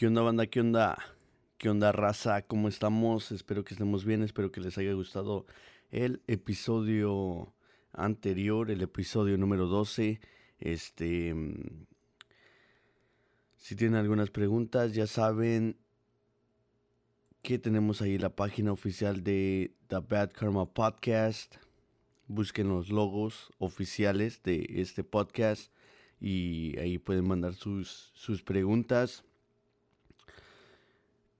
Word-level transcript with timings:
¿Qué 0.00 0.06
onda, 0.06 0.22
banda? 0.22 0.46
¿Qué 0.46 0.60
onda? 0.60 0.96
¿Qué 1.58 1.68
onda, 1.68 1.92
raza? 1.92 2.40
¿Cómo 2.40 2.68
estamos? 2.68 3.32
Espero 3.32 3.64
que 3.64 3.74
estemos 3.74 4.06
bien, 4.06 4.22
espero 4.22 4.50
que 4.50 4.62
les 4.62 4.78
haya 4.78 4.94
gustado 4.94 5.44
el 5.90 6.22
episodio 6.26 7.52
anterior, 7.92 8.70
el 8.70 8.80
episodio 8.80 9.36
número 9.36 9.66
12. 9.66 10.18
Este. 10.58 11.34
mm, 11.34 11.84
Si 13.56 13.76
tienen 13.76 13.96
algunas 13.96 14.30
preguntas, 14.30 14.94
ya 14.94 15.06
saben 15.06 15.76
que 17.42 17.58
tenemos 17.58 18.00
ahí 18.00 18.16
la 18.16 18.34
página 18.34 18.72
oficial 18.72 19.22
de 19.22 19.74
The 19.88 19.98
Bad 19.98 20.32
Karma 20.32 20.64
Podcast. 20.64 21.56
Busquen 22.26 22.70
los 22.70 22.88
logos 22.88 23.50
oficiales 23.58 24.42
de 24.44 24.66
este 24.76 25.04
podcast 25.04 25.70
y 26.18 26.78
ahí 26.78 26.96
pueden 26.96 27.28
mandar 27.28 27.52
sus, 27.52 28.12
sus 28.14 28.42
preguntas. 28.42 29.24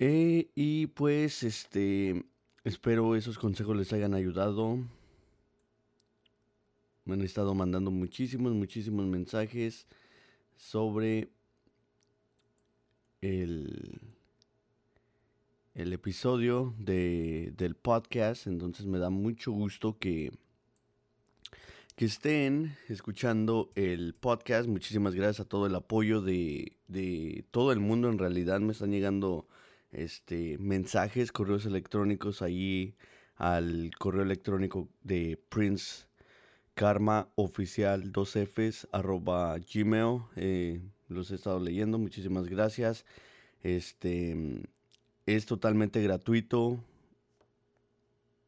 Eh, 0.02 0.50
y 0.54 0.86
pues, 0.86 1.42
este, 1.42 2.24
espero 2.64 3.16
esos 3.16 3.38
consejos 3.38 3.76
les 3.76 3.92
hayan 3.92 4.14
ayudado. 4.14 4.78
Me 7.04 7.12
han 7.12 7.20
estado 7.20 7.54
mandando 7.54 7.90
muchísimos, 7.90 8.54
muchísimos 8.54 9.04
mensajes 9.04 9.86
sobre 10.56 11.28
el, 13.20 14.00
el 15.74 15.92
episodio 15.92 16.74
de, 16.78 17.52
del 17.58 17.74
podcast. 17.74 18.46
Entonces 18.46 18.86
me 18.86 18.98
da 18.98 19.10
mucho 19.10 19.52
gusto 19.52 19.98
que, 19.98 20.32
que 21.94 22.06
estén 22.06 22.74
escuchando 22.88 23.70
el 23.74 24.14
podcast. 24.14 24.66
Muchísimas 24.66 25.14
gracias 25.14 25.40
a 25.40 25.48
todo 25.50 25.66
el 25.66 25.74
apoyo 25.74 26.22
de, 26.22 26.78
de 26.88 27.44
todo 27.50 27.70
el 27.70 27.80
mundo. 27.80 28.08
En 28.08 28.16
realidad 28.16 28.60
me 28.60 28.72
están 28.72 28.92
llegando 28.92 29.46
este, 29.92 30.58
mensajes, 30.58 31.32
correos 31.32 31.66
electrónicos 31.66 32.42
ahí 32.42 32.94
al 33.36 33.90
correo 33.98 34.22
electrónico 34.22 34.88
de 35.02 35.38
Prince 35.48 36.06
Karma 36.74 37.28
Oficial 37.34 38.12
2Fs 38.12 38.88
arroba 38.92 39.58
gmail. 39.58 40.22
eh, 40.36 40.80
los 41.08 41.30
he 41.30 41.34
estado 41.34 41.58
leyendo, 41.58 41.98
muchísimas 41.98 42.46
gracias. 42.46 43.04
Este 43.62 44.36
es 45.26 45.46
totalmente 45.46 46.02
gratuito 46.02 46.82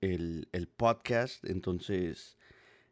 el, 0.01 0.49
el 0.53 0.67
podcast, 0.69 1.45
entonces 1.45 2.37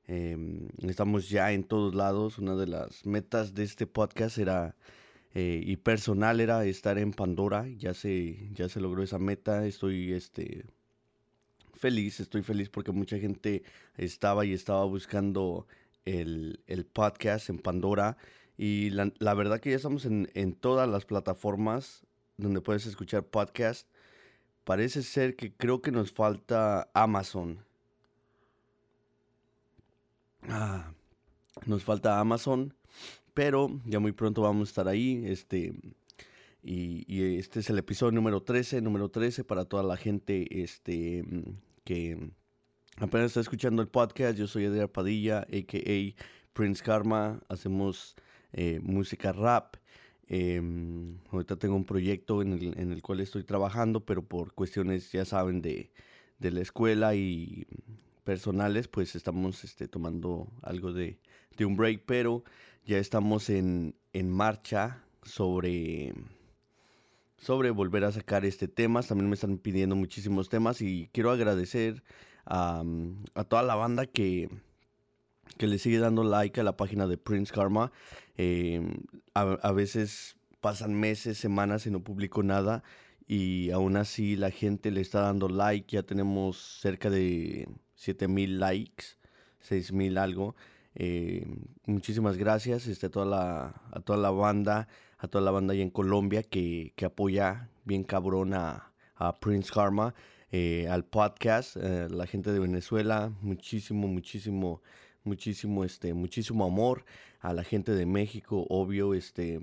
em, 0.06 0.68
estamos 0.82 1.28
ya 1.28 1.52
en 1.52 1.64
todos 1.64 1.94
lados. 1.94 2.38
Una 2.38 2.56
de 2.56 2.66
las 2.66 3.06
metas 3.06 3.54
de 3.54 3.64
este 3.64 3.86
podcast 3.86 4.38
era 4.38 4.76
eh, 5.34 5.62
y 5.64 5.76
personal 5.76 6.40
era 6.40 6.64
estar 6.64 6.98
en 6.98 7.12
Pandora. 7.12 7.66
Ya 7.68 7.94
se, 7.94 8.50
ya 8.52 8.68
se 8.68 8.80
logró 8.80 9.02
esa 9.02 9.18
meta. 9.18 9.66
Estoy 9.66 10.12
este, 10.12 10.64
feliz, 11.74 12.20
estoy 12.20 12.42
feliz 12.42 12.68
porque 12.68 12.92
mucha 12.92 13.18
gente 13.18 13.62
estaba 13.96 14.44
y 14.44 14.52
estaba 14.52 14.84
buscando 14.84 15.66
el, 16.04 16.60
el 16.66 16.84
podcast 16.84 17.48
en 17.50 17.58
Pandora. 17.58 18.16
Y 18.58 18.90
la, 18.90 19.12
la 19.18 19.34
verdad 19.34 19.60
que 19.60 19.70
ya 19.70 19.76
estamos 19.76 20.04
en, 20.04 20.30
en 20.34 20.54
todas 20.54 20.88
las 20.88 21.06
plataformas 21.06 22.04
donde 22.36 22.60
puedes 22.60 22.86
escuchar 22.86 23.24
podcast. 23.24 23.88
Parece 24.64 25.02
ser 25.02 25.36
que 25.36 25.52
creo 25.52 25.80
que 25.80 25.90
nos 25.90 26.12
falta 26.12 26.90
Amazon. 26.92 27.64
Ah, 30.48 30.92
nos 31.66 31.84
falta 31.84 32.18
Amazon, 32.18 32.74
pero 33.40 33.70
ya 33.86 34.00
muy 34.00 34.12
pronto 34.12 34.42
vamos 34.42 34.68
a 34.68 34.70
estar 34.70 34.86
ahí. 34.86 35.24
Este, 35.24 35.72
y, 36.62 37.38
este 37.38 37.60
es 37.60 37.70
el 37.70 37.78
episodio 37.78 38.12
número 38.12 38.42
13, 38.42 38.82
número 38.82 39.08
13 39.10 39.44
para 39.44 39.64
toda 39.64 39.82
la 39.82 39.96
gente 39.96 40.62
este, 40.62 41.24
que 41.82 42.32
apenas 42.98 43.28
está 43.28 43.40
escuchando 43.40 43.80
el 43.80 43.88
podcast. 43.88 44.36
Yo 44.36 44.46
soy 44.46 44.64
Edgar 44.64 44.90
Padilla, 44.90 45.38
a.k.a. 45.38 46.22
Prince 46.52 46.84
Karma. 46.84 47.40
Hacemos 47.48 48.14
eh, 48.52 48.78
música 48.82 49.32
rap. 49.32 49.76
Em, 50.26 51.16
ahorita 51.30 51.56
tengo 51.56 51.76
un 51.76 51.86
proyecto 51.86 52.42
en 52.42 52.52
el, 52.52 52.78
en 52.78 52.92
el 52.92 53.00
cual 53.00 53.20
estoy 53.20 53.44
trabajando, 53.44 54.04
pero 54.04 54.22
por 54.22 54.52
cuestiones, 54.52 55.12
ya 55.12 55.24
saben, 55.24 55.62
de, 55.62 55.90
de 56.40 56.50
la 56.50 56.60
escuela 56.60 57.14
y 57.14 57.66
personales, 58.22 58.86
pues 58.86 59.16
estamos 59.16 59.64
este, 59.64 59.88
tomando 59.88 60.52
algo 60.60 60.92
de, 60.92 61.18
de 61.56 61.64
un 61.64 61.74
break, 61.74 62.02
pero 62.04 62.44
ya 62.84 62.98
estamos 62.98 63.50
en, 63.50 63.94
en 64.12 64.30
marcha 64.30 65.02
sobre, 65.22 66.14
sobre 67.38 67.70
volver 67.70 68.04
a 68.04 68.12
sacar 68.12 68.44
este 68.44 68.68
temas. 68.68 69.08
También 69.08 69.28
me 69.28 69.34
están 69.34 69.58
pidiendo 69.58 69.96
muchísimos 69.96 70.48
temas 70.48 70.80
y 70.80 71.08
quiero 71.12 71.30
agradecer 71.30 72.02
a, 72.46 72.82
a 73.34 73.44
toda 73.44 73.62
la 73.62 73.74
banda 73.74 74.06
que, 74.06 74.48
que 75.56 75.66
le 75.66 75.78
sigue 75.78 75.98
dando 75.98 76.24
like 76.24 76.60
a 76.60 76.64
la 76.64 76.76
página 76.76 77.06
de 77.06 77.18
Prince 77.18 77.52
Karma. 77.52 77.92
Eh, 78.36 78.80
a, 79.34 79.42
a 79.42 79.72
veces 79.72 80.36
pasan 80.60 80.94
meses, 80.94 81.38
semanas 81.38 81.86
y 81.86 81.90
no 81.90 82.02
publico 82.02 82.42
nada 82.42 82.82
y 83.32 83.70
aún 83.70 83.96
así 83.96 84.34
la 84.34 84.50
gente 84.50 84.90
le 84.90 85.00
está 85.00 85.20
dando 85.20 85.48
like. 85.48 85.94
Ya 85.94 86.02
tenemos 86.02 86.56
cerca 86.80 87.10
de 87.10 87.68
7000 87.94 88.58
likes, 88.58 89.04
6000 89.60 90.18
algo. 90.18 90.56
Eh, 90.94 91.46
muchísimas 91.86 92.36
gracias 92.36 92.86
este, 92.86 93.06
a, 93.06 93.10
toda 93.10 93.26
la, 93.26 93.82
a 93.92 94.00
toda 94.00 94.18
la 94.18 94.30
banda, 94.30 94.88
a 95.18 95.28
toda 95.28 95.44
la 95.44 95.50
banda 95.50 95.72
ahí 95.72 95.82
en 95.82 95.90
Colombia 95.90 96.42
que, 96.42 96.92
que 96.96 97.04
apoya 97.04 97.70
bien 97.84 98.04
cabrón 98.04 98.54
a, 98.54 98.86
Prince 99.38 99.70
Karma, 99.70 100.14
eh, 100.50 100.88
al 100.88 101.04
podcast, 101.04 101.76
eh, 101.76 102.08
la 102.10 102.26
gente 102.26 102.52
de 102.52 102.58
Venezuela, 102.58 103.30
muchísimo, 103.42 104.08
muchísimo, 104.08 104.80
muchísimo, 105.24 105.84
este, 105.84 106.14
muchísimo 106.14 106.64
amor 106.64 107.04
a 107.40 107.52
la 107.52 107.62
gente 107.62 107.92
de 107.92 108.06
México, 108.06 108.66
obvio, 108.70 109.12
este, 109.12 109.60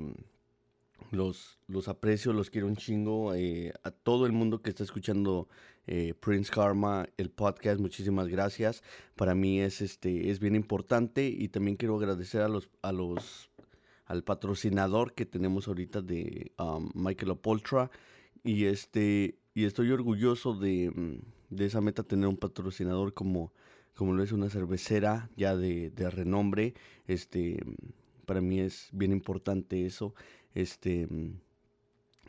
los, 1.10 1.58
los 1.68 1.88
aprecio, 1.88 2.34
los 2.34 2.52
quiero 2.52 2.68
un 2.68 2.76
chingo. 2.76 3.32
a 3.32 3.92
todo 3.92 4.28
el 4.28 4.32
mundo 4.32 4.62
que 4.62 4.70
está 4.70 4.84
escuchando 4.84 5.48
eh, 5.88 6.14
Prince 6.20 6.52
Karma, 6.52 7.08
el 7.16 7.30
podcast, 7.30 7.80
muchísimas 7.80 8.28
gracias. 8.28 8.84
Para 9.16 9.34
mí 9.34 9.62
es, 9.62 9.82
este, 9.82 10.30
es 10.30 10.40
bien 10.40 10.56
importante 10.56 11.28
y 11.28 11.48
también 11.48 11.78
quiero 11.78 11.96
agradecer 11.96 12.42
a 12.42 12.50
los, 12.50 12.70
a 12.82 12.92
los, 12.92 13.50
al 14.06 14.24
patrocinador 14.24 15.14
que 15.14 15.26
tenemos 15.26 15.68
ahorita 15.68 16.02
de 16.02 16.52
um, 16.60 16.92
Michael 16.94 17.32
Opoltra. 17.32 17.90
Y, 18.44 18.66
este, 18.66 19.40
y 19.54 19.64
estoy 19.64 19.92
orgulloso 19.92 20.54
de, 20.54 20.92
mm, 20.94 21.56
de 21.56 21.66
esa 21.66 21.80
meta, 21.80 22.04
tener 22.04 22.28
un 22.28 22.38
patrocinador 22.38 23.14
como, 23.14 23.54
como 23.96 24.14
lo 24.14 24.24
es 24.24 24.34
una 24.34 24.50
cervecera 24.50 25.30
ya 25.38 25.56
de, 25.56 25.90
de 25.92 26.10
renombre. 26.10 26.74
Este, 27.08 27.64
para 28.26 28.42
mí 28.42 28.60
es 28.60 28.90
bien 28.92 29.14
importante 29.14 29.86
eso. 29.86 30.14
Este, 30.54 31.08
mm, 31.08 31.40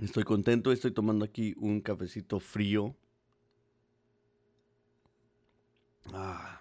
estoy 0.00 0.22
contento, 0.22 0.70
estoy 0.70 0.92
tomando 0.92 1.24
aquí 1.24 1.54
un 1.58 1.80
cafecito 1.80 2.38
frío. 2.38 2.94
Ah, 6.12 6.60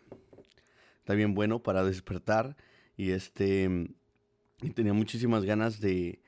está 0.99 1.13
bien 1.13 1.33
bueno 1.33 1.61
para 1.61 1.83
despertar. 1.83 2.55
Y 2.95 3.11
este, 3.11 3.69
mm, 3.69 3.87
tenía 4.73 4.93
muchísimas 4.93 5.45
ganas 5.45 5.79
de, 5.79 6.21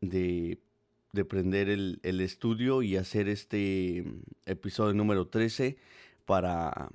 de, 0.00 0.58
de 1.12 1.24
prender 1.24 1.68
el, 1.68 2.00
el 2.02 2.20
estudio 2.20 2.82
y 2.82 2.96
hacer 2.96 3.28
este 3.28 4.04
mm, 4.04 4.22
episodio 4.46 4.94
número 4.94 5.28
13 5.28 5.76
para, 6.24 6.90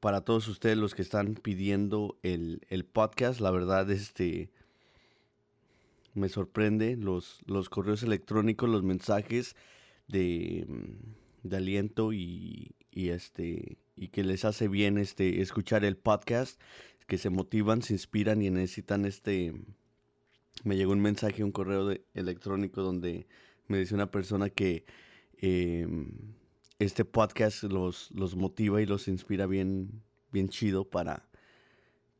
para 0.00 0.22
todos 0.22 0.48
ustedes 0.48 0.76
los 0.76 0.94
que 0.94 1.02
están 1.02 1.34
pidiendo 1.34 2.18
el, 2.22 2.62
el 2.68 2.84
podcast. 2.84 3.40
La 3.40 3.50
verdad, 3.50 3.90
este 3.90 4.50
me 6.14 6.28
sorprende 6.28 6.96
los, 6.96 7.40
los 7.46 7.68
correos 7.68 8.02
electrónicos, 8.02 8.68
los 8.70 8.82
mensajes 8.84 9.56
de, 10.06 10.64
mm, 10.68 11.48
de 11.48 11.56
aliento 11.56 12.12
y, 12.12 12.74
y 12.94 13.10
este 13.10 13.76
y 13.96 14.08
que 14.08 14.24
les 14.24 14.44
hace 14.44 14.68
bien 14.68 14.98
este 14.98 15.40
escuchar 15.42 15.84
el 15.84 15.96
podcast, 15.96 16.60
que 17.06 17.18
se 17.18 17.30
motivan, 17.30 17.82
se 17.82 17.92
inspiran 17.92 18.40
y 18.42 18.50
necesitan 18.50 19.04
este 19.04 19.52
me 20.62 20.76
llegó 20.76 20.92
un 20.92 21.00
mensaje, 21.00 21.42
un 21.44 21.52
correo 21.52 21.86
de- 21.88 22.04
electrónico 22.14 22.82
donde 22.82 23.26
me 23.66 23.78
dice 23.78 23.94
una 23.94 24.10
persona 24.10 24.50
que 24.50 24.84
em, 25.38 26.12
este 26.78 27.04
podcast 27.04 27.64
los, 27.64 28.10
los 28.12 28.36
motiva 28.36 28.80
y 28.80 28.86
los 28.86 29.08
inspira 29.08 29.46
bien, 29.46 30.02
bien 30.32 30.48
chido 30.48 30.88
para, 30.88 31.28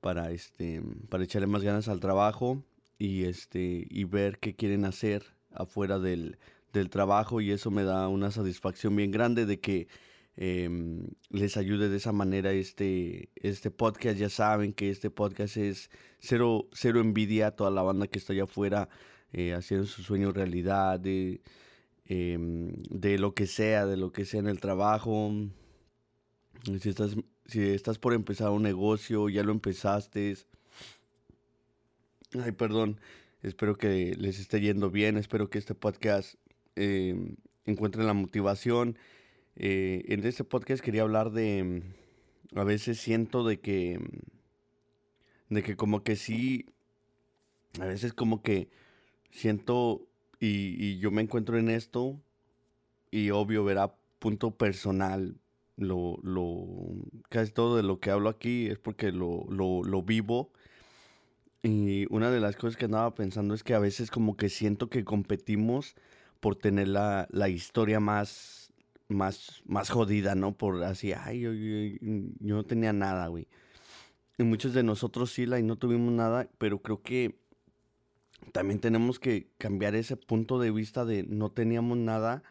para 0.00 0.30
este 0.32 0.82
para 1.08 1.24
echarle 1.24 1.46
más 1.46 1.62
ganas 1.62 1.88
al 1.88 2.00
trabajo 2.00 2.62
y 2.98 3.24
este 3.24 3.86
y 3.88 4.04
ver 4.04 4.38
qué 4.38 4.54
quieren 4.54 4.84
hacer 4.84 5.24
afuera 5.52 5.98
del, 5.98 6.38
del 6.72 6.90
trabajo 6.90 7.40
y 7.40 7.50
eso 7.52 7.70
me 7.70 7.84
da 7.84 8.08
una 8.08 8.30
satisfacción 8.30 8.96
bien 8.96 9.10
grande 9.12 9.46
de 9.46 9.60
que 9.60 9.86
em, 10.36 11.06
les 11.30 11.56
ayude 11.56 11.88
de 11.88 11.96
esa 11.96 12.12
manera 12.12 12.52
este 12.52 13.30
este 13.36 13.70
podcast 13.70 14.18
ya 14.18 14.28
saben 14.28 14.72
que 14.72 14.90
este 14.90 15.10
podcast 15.10 15.56
es 15.56 15.90
cero 16.18 16.68
cero 16.72 17.00
envidia 17.00 17.48
a 17.48 17.50
toda 17.52 17.70
la 17.70 17.82
banda 17.82 18.06
que 18.08 18.18
está 18.18 18.32
allá 18.32 18.44
afuera 18.44 18.88
eh, 19.32 19.54
haciendo 19.54 19.86
su 19.86 20.02
sueño 20.02 20.32
realidad 20.32 21.00
de 21.00 21.40
em, 22.06 22.72
de 22.90 23.18
lo 23.18 23.34
que 23.34 23.46
sea, 23.46 23.86
de 23.86 23.96
lo 23.96 24.12
que 24.12 24.24
sea 24.24 24.40
en 24.40 24.48
el 24.48 24.60
trabajo. 24.60 25.32
Si 26.80 26.88
estás, 26.88 27.16
si 27.46 27.60
estás 27.62 27.98
por 27.98 28.14
empezar 28.14 28.50
un 28.50 28.62
negocio, 28.62 29.28
ya 29.28 29.42
lo 29.42 29.52
empezaste. 29.52 30.36
Ay, 32.42 32.52
perdón. 32.52 33.00
Espero 33.42 33.76
que 33.76 34.14
les 34.16 34.38
esté 34.38 34.60
yendo 34.60 34.90
bien. 34.90 35.16
Espero 35.16 35.50
que 35.50 35.58
este 35.58 35.74
podcast 35.74 36.36
eh, 36.76 37.34
encuentren 37.66 38.06
la 38.06 38.14
motivación. 38.14 38.96
Eh, 39.56 40.04
en 40.08 40.24
este 40.26 40.44
podcast 40.44 40.82
quería 40.82 41.02
hablar 41.02 41.30
de, 41.30 41.82
a 42.54 42.64
veces 42.64 42.98
siento 42.98 43.44
de 43.44 43.60
que, 43.60 44.00
de 45.48 45.62
que 45.62 45.76
como 45.76 46.02
que 46.02 46.16
sí, 46.16 46.66
a 47.80 47.86
veces 47.86 48.12
como 48.12 48.42
que 48.42 48.68
siento 49.30 50.06
y, 50.40 50.98
yo 50.98 51.10
me 51.10 51.22
encuentro 51.22 51.58
en 51.58 51.70
esto 51.70 52.20
y 53.10 53.30
obvio 53.30 53.64
verá 53.64 53.94
punto 54.18 54.52
personal. 54.52 55.36
Lo, 55.76 56.18
lo, 56.22 56.66
casi 57.28 57.50
todo 57.50 57.76
de 57.76 57.82
lo 57.82 57.98
que 57.98 58.10
hablo 58.10 58.28
aquí 58.28 58.66
es 58.66 58.78
porque 58.78 59.10
lo, 59.12 59.44
lo, 59.48 59.82
lo 59.82 60.02
vivo. 60.02 60.52
Y 61.62 62.06
una 62.10 62.30
de 62.30 62.40
las 62.40 62.56
cosas 62.56 62.76
que 62.76 62.84
andaba 62.84 63.14
pensando 63.14 63.54
es 63.54 63.64
que 63.64 63.74
a 63.74 63.78
veces 63.78 64.10
como 64.10 64.36
que 64.36 64.50
siento 64.50 64.90
que 64.90 65.04
competimos 65.04 65.96
por 66.40 66.56
tener 66.56 66.88
la, 66.88 67.48
historia 67.48 68.00
más, 68.00 68.63
más, 69.08 69.62
más 69.66 69.90
jodida, 69.90 70.34
¿no? 70.34 70.56
Por 70.56 70.82
así, 70.84 71.12
ay, 71.12 71.40
yo, 71.40 71.50
no 72.40 72.64
tenía 72.64 72.92
nada, 72.92 73.28
güey. 73.28 73.48
Y 74.38 74.42
muchos 74.42 74.74
de 74.74 74.82
nosotros 74.82 75.32
sí 75.32 75.46
la 75.46 75.58
y 75.58 75.62
no 75.62 75.76
tuvimos 75.76 76.12
nada, 76.12 76.48
pero 76.58 76.82
creo 76.82 77.02
que 77.02 77.38
también 78.52 78.80
tenemos 78.80 79.18
que 79.18 79.48
cambiar 79.58 79.94
ese 79.94 80.16
punto 80.16 80.58
de 80.58 80.70
vista 80.70 81.04
de 81.04 81.22
no 81.24 81.50
teníamos 81.50 81.98
nada, 81.98 82.42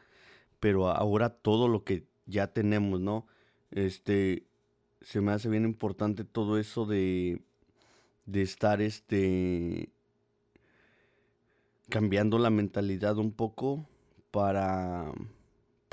pero 0.60 0.90
ahora 0.90 1.30
todo 1.30 1.68
lo 1.68 1.84
que 1.84 2.08
ya 2.26 2.48
tenemos, 2.48 3.00
¿no? 3.00 3.28
Este, 3.72 4.48
se 5.02 5.22
me 5.22 5.34
hace 5.34 5.50
bien 5.50 5.66
importante 5.66 6.24
todo 6.24 6.58
eso 6.58 6.86
de, 6.86 7.42
de 8.26 8.42
estar, 8.42 8.82
este, 8.82 9.90
cambiando 11.90 12.40
la 12.40 12.50
mentalidad 12.50 13.18
un 13.18 13.34
poco 13.34 13.86
para, 14.32 15.12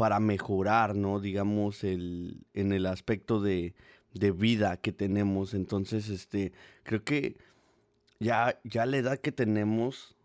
para 0.01 0.19
mejorar, 0.19 0.97
¿no? 0.97 1.21
Digamos, 1.21 1.85
el, 1.85 2.47
en 2.55 2.73
el 2.73 2.87
aspecto 2.87 3.39
de, 3.39 3.75
de 4.15 4.31
vida 4.31 4.79
que 4.79 4.93
tenemos. 4.93 5.53
Entonces, 5.53 6.09
este, 6.09 6.55
creo 6.85 7.05
que 7.05 7.37
ya, 8.19 8.59
ya 8.65 8.87
la 8.87 8.97
edad 8.97 9.19
que 9.19 9.31
tenemos, 9.31 10.17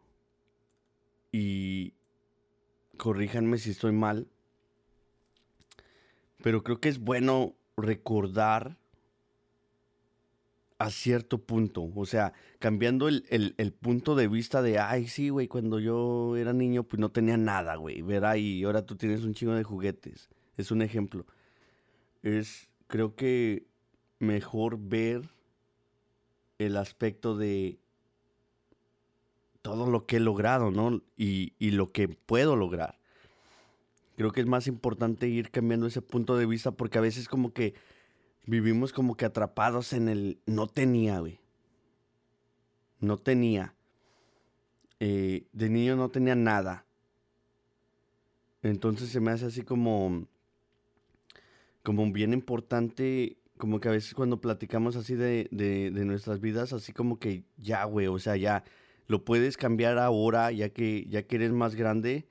y 1.34 1.92
corríjanme 2.96 3.58
si 3.58 3.72
estoy 3.72 3.92
mal, 3.92 4.28
pero 6.42 6.64
creo 6.64 6.80
que 6.80 6.88
es 6.88 7.00
bueno 7.00 7.54
recordar 7.76 8.78
a 10.78 10.90
cierto 10.90 11.40
punto. 11.40 11.90
O 11.96 12.06
sea, 12.06 12.34
cambiando 12.60 13.08
el, 13.08 13.74
punto 13.80 14.16
de 14.16 14.28
vista 14.28 14.62
de, 14.62 14.80
ay, 14.80 15.08
sí, 15.08 15.30
güey, 15.30 15.48
cuando 15.48 15.80
yo 15.80 16.36
era 16.36 16.54
niño, 16.54 16.84
pues 16.84 17.00
no 17.00 17.10
tenía 17.12 17.38
nada, 17.38 17.76
güey. 17.76 18.02
Verá, 18.02 18.38
y 18.38 18.64
ahora 18.64 18.86
tú 18.86 18.96
tienes 18.96 19.24
un 19.24 19.34
chingo 19.34 19.54
de 19.54 19.64
juguetes. 19.64 20.30
Es 20.58 20.72
un 20.72 20.82
ejemplo. 20.82 21.26
Es, 22.24 22.70
creo 22.88 23.16
que 23.16 23.68
mejor 24.20 24.78
ver 24.80 25.30
el 26.58 26.78
aspecto 26.78 27.38
de 27.38 27.80
todo 29.62 29.90
lo 29.90 30.06
que 30.06 30.18
he 30.18 30.20
logrado, 30.20 30.72
¿no? 30.72 31.02
Y, 31.18 31.54
y 31.58 31.72
lo 31.72 31.92
que 31.92 32.08
puedo 32.08 32.56
lograr. 32.56 33.00
Creo 34.16 34.32
que 34.32 34.40
es 34.40 34.48
más 34.48 34.68
importante 34.68 35.28
ir 35.28 35.52
cambiando 35.52 35.88
ese 35.88 36.02
punto 36.02 36.38
de 36.38 36.46
vista 36.46 36.72
porque 36.72 36.98
a 36.98 37.02
veces 37.02 37.28
como 37.28 37.52
que 37.52 37.74
vivimos 38.46 38.94
como 38.94 39.16
que 39.16 39.26
atrapados 39.26 39.94
en 39.94 40.10
el 40.10 40.40
no 40.46 40.68
tenía, 40.68 41.20
güey. 41.20 41.40
No 43.00 43.18
tenía. 43.18 43.74
Eh, 45.00 45.48
de 45.52 45.70
niño 45.70 45.96
no 45.96 46.10
tenía 46.10 46.36
nada. 46.36 46.86
Entonces 48.62 49.10
se 49.10 49.20
me 49.20 49.32
hace 49.32 49.46
así 49.46 49.62
como, 49.62 50.28
como 51.84 52.12
bien 52.12 52.34
importante, 52.34 53.38
como 53.58 53.80
que 53.80 53.90
a 53.90 53.92
veces 53.92 54.16
cuando 54.16 54.42
platicamos 54.42 54.96
así 54.96 55.16
de, 55.16 55.48
de, 55.52 55.92
de 55.92 56.06
nuestras 56.06 56.40
vidas, 56.40 56.74
así 56.74 56.92
como 56.92 57.20
que 57.20 57.44
ya, 57.58 57.84
güey, 57.84 58.08
o 58.08 58.18
sea, 58.18 58.38
ya 58.38 58.64
lo 59.08 59.24
puedes 59.24 59.56
cambiar 59.58 60.00
ahora, 60.00 60.52
ya 60.52 60.70
que, 60.70 61.06
ya 61.08 61.24
que 61.24 61.36
eres 61.36 61.52
más 61.52 61.76
grande 61.76 62.28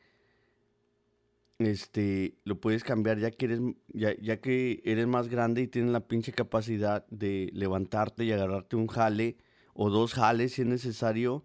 este, 1.58 2.36
lo 2.44 2.60
puedes 2.60 2.84
cambiar 2.84 3.18
ya 3.18 3.30
que 3.30 3.46
eres, 3.46 3.60
ya, 3.88 4.14
ya, 4.20 4.40
que 4.40 4.82
eres 4.84 5.06
más 5.06 5.28
grande 5.28 5.62
y 5.62 5.68
tienes 5.68 5.92
la 5.92 6.06
pinche 6.06 6.32
capacidad 6.32 7.06
de 7.08 7.50
levantarte 7.52 8.24
y 8.24 8.32
agarrarte 8.32 8.76
un 8.76 8.88
jale 8.88 9.36
o 9.74 9.90
dos 9.90 10.14
jales 10.14 10.54
si 10.54 10.62
es 10.62 10.68
necesario 10.68 11.44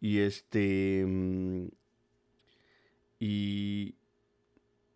y 0.00 0.18
este 0.18 1.04
mm, 1.06 1.68
y, 3.18 3.94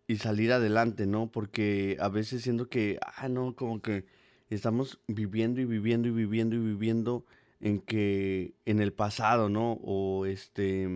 y 0.07 0.17
salir 0.17 0.51
adelante, 0.51 1.07
¿no? 1.07 1.31
Porque 1.31 1.97
a 1.99 2.09
veces 2.09 2.43
siento 2.43 2.69
que, 2.69 2.99
ah, 3.01 3.29
no, 3.29 3.55
como 3.55 3.81
que 3.81 4.05
estamos 4.49 4.99
viviendo 5.07 5.61
y 5.61 5.65
viviendo 5.65 6.07
y 6.07 6.11
viviendo 6.11 6.55
y 6.55 6.59
viviendo 6.59 7.25
en 7.59 7.79
que 7.79 8.53
en 8.65 8.81
el 8.81 8.93
pasado, 8.93 9.49
¿no? 9.49 9.73
O 9.83 10.25
este 10.25 10.87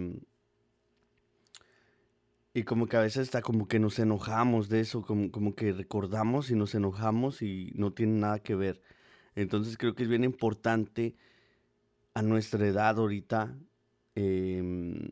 y 2.54 2.64
como 2.64 2.88
que 2.88 2.98
a 2.98 3.02
veces 3.02 3.24
está 3.24 3.42
como 3.42 3.68
que 3.68 3.80
nos 3.80 3.98
enojamos 3.98 4.70
de 4.70 4.82
eso, 4.82 5.02
como, 5.02 5.32
como 5.32 5.56
que 5.56 5.74
recordamos 5.74 6.52
y 6.52 6.56
nos 6.56 6.76
enojamos 6.76 7.42
y 7.42 7.72
no 7.76 7.94
tiene 7.94 8.20
nada 8.20 8.40
que 8.40 8.56
ver. 8.56 8.82
Entonces 9.36 9.78
creo 9.78 9.96
que 9.96 10.04
es 10.04 10.10
bien 10.10 10.24
importante 10.24 11.16
a 12.14 12.22
nuestra 12.22 12.68
edad 12.68 13.00
ahorita 13.00 13.58
em, 14.14 15.10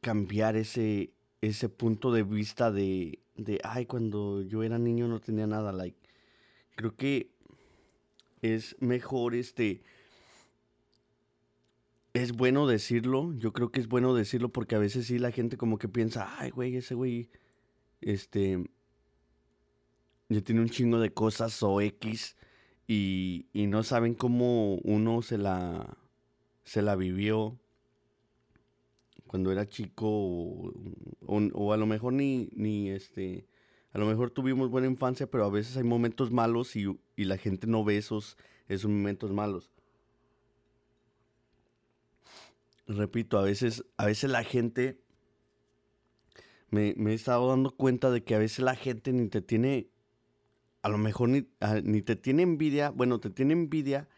cambiar 0.00 0.56
ese, 0.56 1.12
ese 1.40 1.68
punto 1.68 2.12
de 2.12 2.24
vista 2.24 2.72
de, 2.72 3.20
de, 3.36 3.60
ay, 3.62 3.86
cuando 3.86 4.42
yo 4.42 4.64
era 4.64 4.78
niño 4.78 5.06
no 5.06 5.20
tenía 5.20 5.46
nada, 5.46 5.72
like. 5.72 5.98
Creo 6.74 6.96
que 6.96 7.30
es 8.42 8.76
mejor 8.80 9.36
este 9.36 9.82
es 12.12 12.32
bueno 12.32 12.66
decirlo, 12.66 13.32
yo 13.34 13.52
creo 13.52 13.70
que 13.70 13.80
es 13.80 13.88
bueno 13.88 14.14
decirlo 14.14 14.48
porque 14.50 14.74
a 14.74 14.78
veces 14.78 15.06
sí 15.06 15.18
la 15.18 15.30
gente 15.30 15.56
como 15.56 15.78
que 15.78 15.88
piensa, 15.88 16.34
ay, 16.38 16.50
güey, 16.50 16.76
ese 16.76 16.94
güey, 16.94 17.30
este, 18.00 18.64
ya 20.28 20.40
tiene 20.40 20.60
un 20.60 20.70
chingo 20.70 20.98
de 20.98 21.12
cosas 21.12 21.62
o 21.62 21.80
X 21.80 22.36
y, 22.88 23.46
y 23.52 23.66
no 23.66 23.82
saben 23.84 24.14
cómo 24.14 24.76
uno 24.76 25.22
se 25.22 25.38
la, 25.38 25.96
se 26.64 26.82
la 26.82 26.96
vivió 26.96 27.58
cuando 29.26 29.52
era 29.52 29.68
chico 29.68 30.08
o, 30.08 30.72
o, 31.26 31.72
a 31.72 31.76
lo 31.76 31.86
mejor 31.86 32.12
ni, 32.12 32.48
ni 32.52 32.90
este, 32.90 33.46
a 33.92 33.98
lo 33.98 34.06
mejor 34.06 34.32
tuvimos 34.32 34.68
buena 34.70 34.88
infancia, 34.88 35.30
pero 35.30 35.44
a 35.44 35.50
veces 35.50 35.76
hay 35.76 35.84
momentos 35.84 36.32
malos 36.32 36.74
y, 36.74 36.86
y 37.14 37.24
la 37.24 37.36
gente 37.38 37.68
no 37.68 37.84
ve 37.84 37.98
esos, 37.98 38.36
esos 38.66 38.90
momentos 38.90 39.30
malos 39.30 39.70
repito, 42.96 43.38
a 43.38 43.42
veces, 43.42 43.84
a 43.96 44.06
veces 44.06 44.30
la 44.30 44.44
gente, 44.44 45.00
me, 46.70 46.90
he 46.90 47.14
estado 47.14 47.48
dando 47.48 47.70
cuenta 47.70 48.10
de 48.10 48.24
que 48.24 48.34
a 48.34 48.38
veces 48.38 48.60
la 48.60 48.74
gente 48.74 49.12
ni 49.12 49.28
te 49.28 49.40
tiene, 49.40 49.88
a 50.82 50.88
lo 50.88 50.98
mejor 50.98 51.28
ni, 51.28 51.46
ni 51.84 52.02
te 52.02 52.16
tiene 52.16 52.42
envidia, 52.42 52.90
bueno, 52.90 53.20
te 53.20 53.30
tiene 53.30 53.52
envidia, 53.52 54.08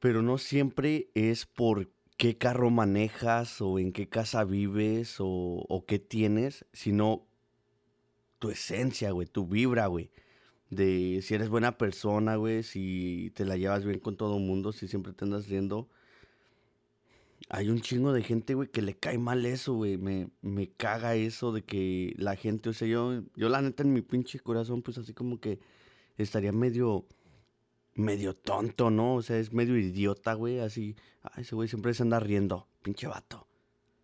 pero 0.00 0.22
no 0.22 0.38
siempre 0.38 1.10
es 1.14 1.46
por 1.46 1.90
qué 2.16 2.36
carro 2.36 2.70
manejas 2.70 3.60
o 3.60 3.78
en 3.78 3.92
qué 3.92 4.08
casa 4.08 4.44
vives 4.44 5.16
o, 5.20 5.26
o 5.26 5.86
qué 5.86 5.98
tienes, 5.98 6.64
sino 6.72 7.26
tu 8.38 8.50
esencia, 8.50 9.10
güey, 9.10 9.26
tu 9.26 9.46
vibra, 9.46 9.86
güey. 9.86 10.10
De 10.70 11.20
si 11.22 11.34
eres 11.34 11.48
buena 11.48 11.78
persona, 11.78 12.36
güey, 12.36 12.62
si 12.62 13.32
te 13.34 13.44
la 13.44 13.56
llevas 13.56 13.84
bien 13.84 14.00
con 14.00 14.16
todo 14.16 14.36
el 14.36 14.44
mundo, 14.44 14.72
si 14.72 14.86
siempre 14.86 15.12
te 15.12 15.24
andas 15.24 15.48
riendo 15.48 15.88
hay 17.48 17.70
un 17.70 17.80
chingo 17.80 18.12
de 18.12 18.22
gente, 18.22 18.54
güey, 18.54 18.68
que 18.68 18.82
le 18.82 18.94
cae 18.94 19.18
mal 19.18 19.46
eso, 19.46 19.74
güey. 19.74 19.96
Me, 19.96 20.28
me 20.42 20.68
caga 20.68 21.14
eso 21.14 21.52
de 21.52 21.62
que 21.62 22.14
la 22.16 22.36
gente, 22.36 22.68
o 22.68 22.72
sea, 22.72 22.86
yo, 22.88 23.22
yo 23.36 23.48
la 23.48 23.62
neta 23.62 23.82
en 23.82 23.92
mi 23.92 24.02
pinche 24.02 24.40
corazón, 24.40 24.82
pues 24.82 24.98
así 24.98 25.14
como 25.14 25.40
que 25.40 25.58
estaría 26.18 26.52
medio, 26.52 27.06
medio 27.94 28.34
tonto, 28.34 28.90
¿no? 28.90 29.16
O 29.16 29.22
sea, 29.22 29.38
es 29.38 29.52
medio 29.52 29.78
idiota, 29.78 30.34
güey, 30.34 30.60
así. 30.60 30.96
Ay, 31.22 31.42
ese 31.42 31.54
güey 31.54 31.68
siempre 31.68 31.94
se 31.94 32.02
anda 32.02 32.20
riendo, 32.20 32.68
pinche 32.82 33.06
vato. 33.06 33.46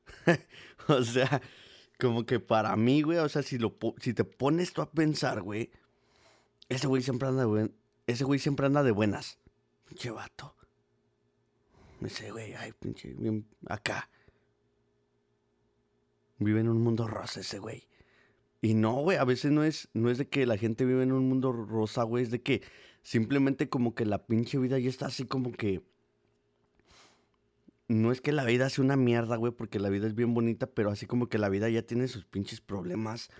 o 0.88 1.02
sea, 1.02 1.42
como 1.98 2.24
que 2.24 2.40
para 2.40 2.76
mí, 2.76 3.02
güey, 3.02 3.18
o 3.18 3.28
sea, 3.28 3.42
si, 3.42 3.58
lo, 3.58 3.76
si 4.00 4.14
te 4.14 4.24
pones 4.24 4.72
tú 4.72 4.80
a 4.80 4.90
pensar, 4.90 5.42
güey, 5.42 5.70
ese 6.68 6.86
güey 6.86 7.02
siempre 7.02 7.28
anda 7.28 7.46
de 7.46 7.70
ese 8.06 8.24
güey 8.24 8.38
siempre 8.38 8.66
anda 8.66 8.82
de 8.82 8.90
buenas. 8.90 9.38
Pinche 9.86 10.10
vato. 10.10 10.54
Me 12.04 12.30
güey, 12.30 12.52
ay, 12.52 12.72
pinche, 12.78 13.14
bien 13.14 13.46
acá. 13.66 14.10
vive 16.38 16.60
en 16.60 16.68
un 16.68 16.82
mundo 16.82 17.08
rosa 17.08 17.40
ese 17.40 17.58
güey. 17.58 17.88
Y 18.60 18.74
no, 18.74 18.96
güey, 18.96 19.16
a 19.16 19.24
veces 19.24 19.52
no 19.52 19.64
es, 19.64 19.88
no 19.94 20.10
es 20.10 20.18
de 20.18 20.28
que 20.28 20.44
la 20.44 20.58
gente 20.58 20.84
vive 20.84 21.02
en 21.02 21.12
un 21.12 21.26
mundo 21.26 21.50
rosa, 21.50 22.02
güey, 22.02 22.24
es 22.24 22.30
de 22.30 22.42
que 22.42 22.62
simplemente 23.00 23.70
como 23.70 23.94
que 23.94 24.04
la 24.04 24.26
pinche 24.26 24.58
vida 24.58 24.78
ya 24.78 24.90
está 24.90 25.06
así 25.06 25.24
como 25.24 25.52
que... 25.52 25.82
No 27.88 28.12
es 28.12 28.20
que 28.20 28.32
la 28.32 28.44
vida 28.44 28.68
sea 28.68 28.84
una 28.84 28.96
mierda, 28.96 29.36
güey, 29.36 29.52
porque 29.52 29.78
la 29.78 29.88
vida 29.88 30.06
es 30.06 30.14
bien 30.14 30.34
bonita, 30.34 30.66
pero 30.66 30.90
así 30.90 31.06
como 31.06 31.30
que 31.30 31.38
la 31.38 31.48
vida 31.48 31.70
ya 31.70 31.82
tiene 31.86 32.06
sus 32.06 32.26
pinches 32.26 32.60
problemas. 32.60 33.30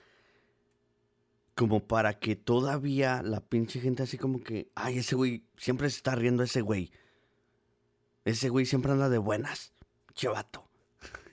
Como 1.55 1.87
para 1.87 2.19
que 2.19 2.35
todavía 2.35 3.23
la 3.23 3.43
pinche 3.43 3.81
gente 3.81 4.03
así 4.03 4.17
como 4.17 4.43
que, 4.43 4.71
ay, 4.75 4.99
ese 4.99 5.17
güey 5.17 5.45
siempre 5.59 5.91
se 5.91 5.99
está 5.99 6.15
riendo 6.15 6.43
ese 6.43 6.63
güey. 6.63 6.91
Ese 8.25 8.49
güey 8.49 8.67
siempre 8.67 8.93
anda 8.93 9.09
de 9.09 9.19
buenas. 9.19 9.73
Chevato. 10.15 10.69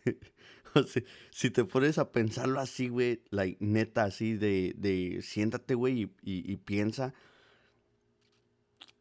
o 0.76 0.84
sea, 0.84 1.04
si 1.32 1.50
te 1.50 1.66
pones 1.66 1.98
a 1.98 2.12
pensarlo 2.12 2.60
así, 2.60 2.90
güey, 2.90 3.24
la 3.30 3.46
neta, 3.60 4.04
así 4.04 4.36
de, 4.36 4.74
de 4.78 5.22
siéntate, 5.22 5.76
güey, 5.76 6.12
y, 6.22 6.58
piensa. 6.58 7.14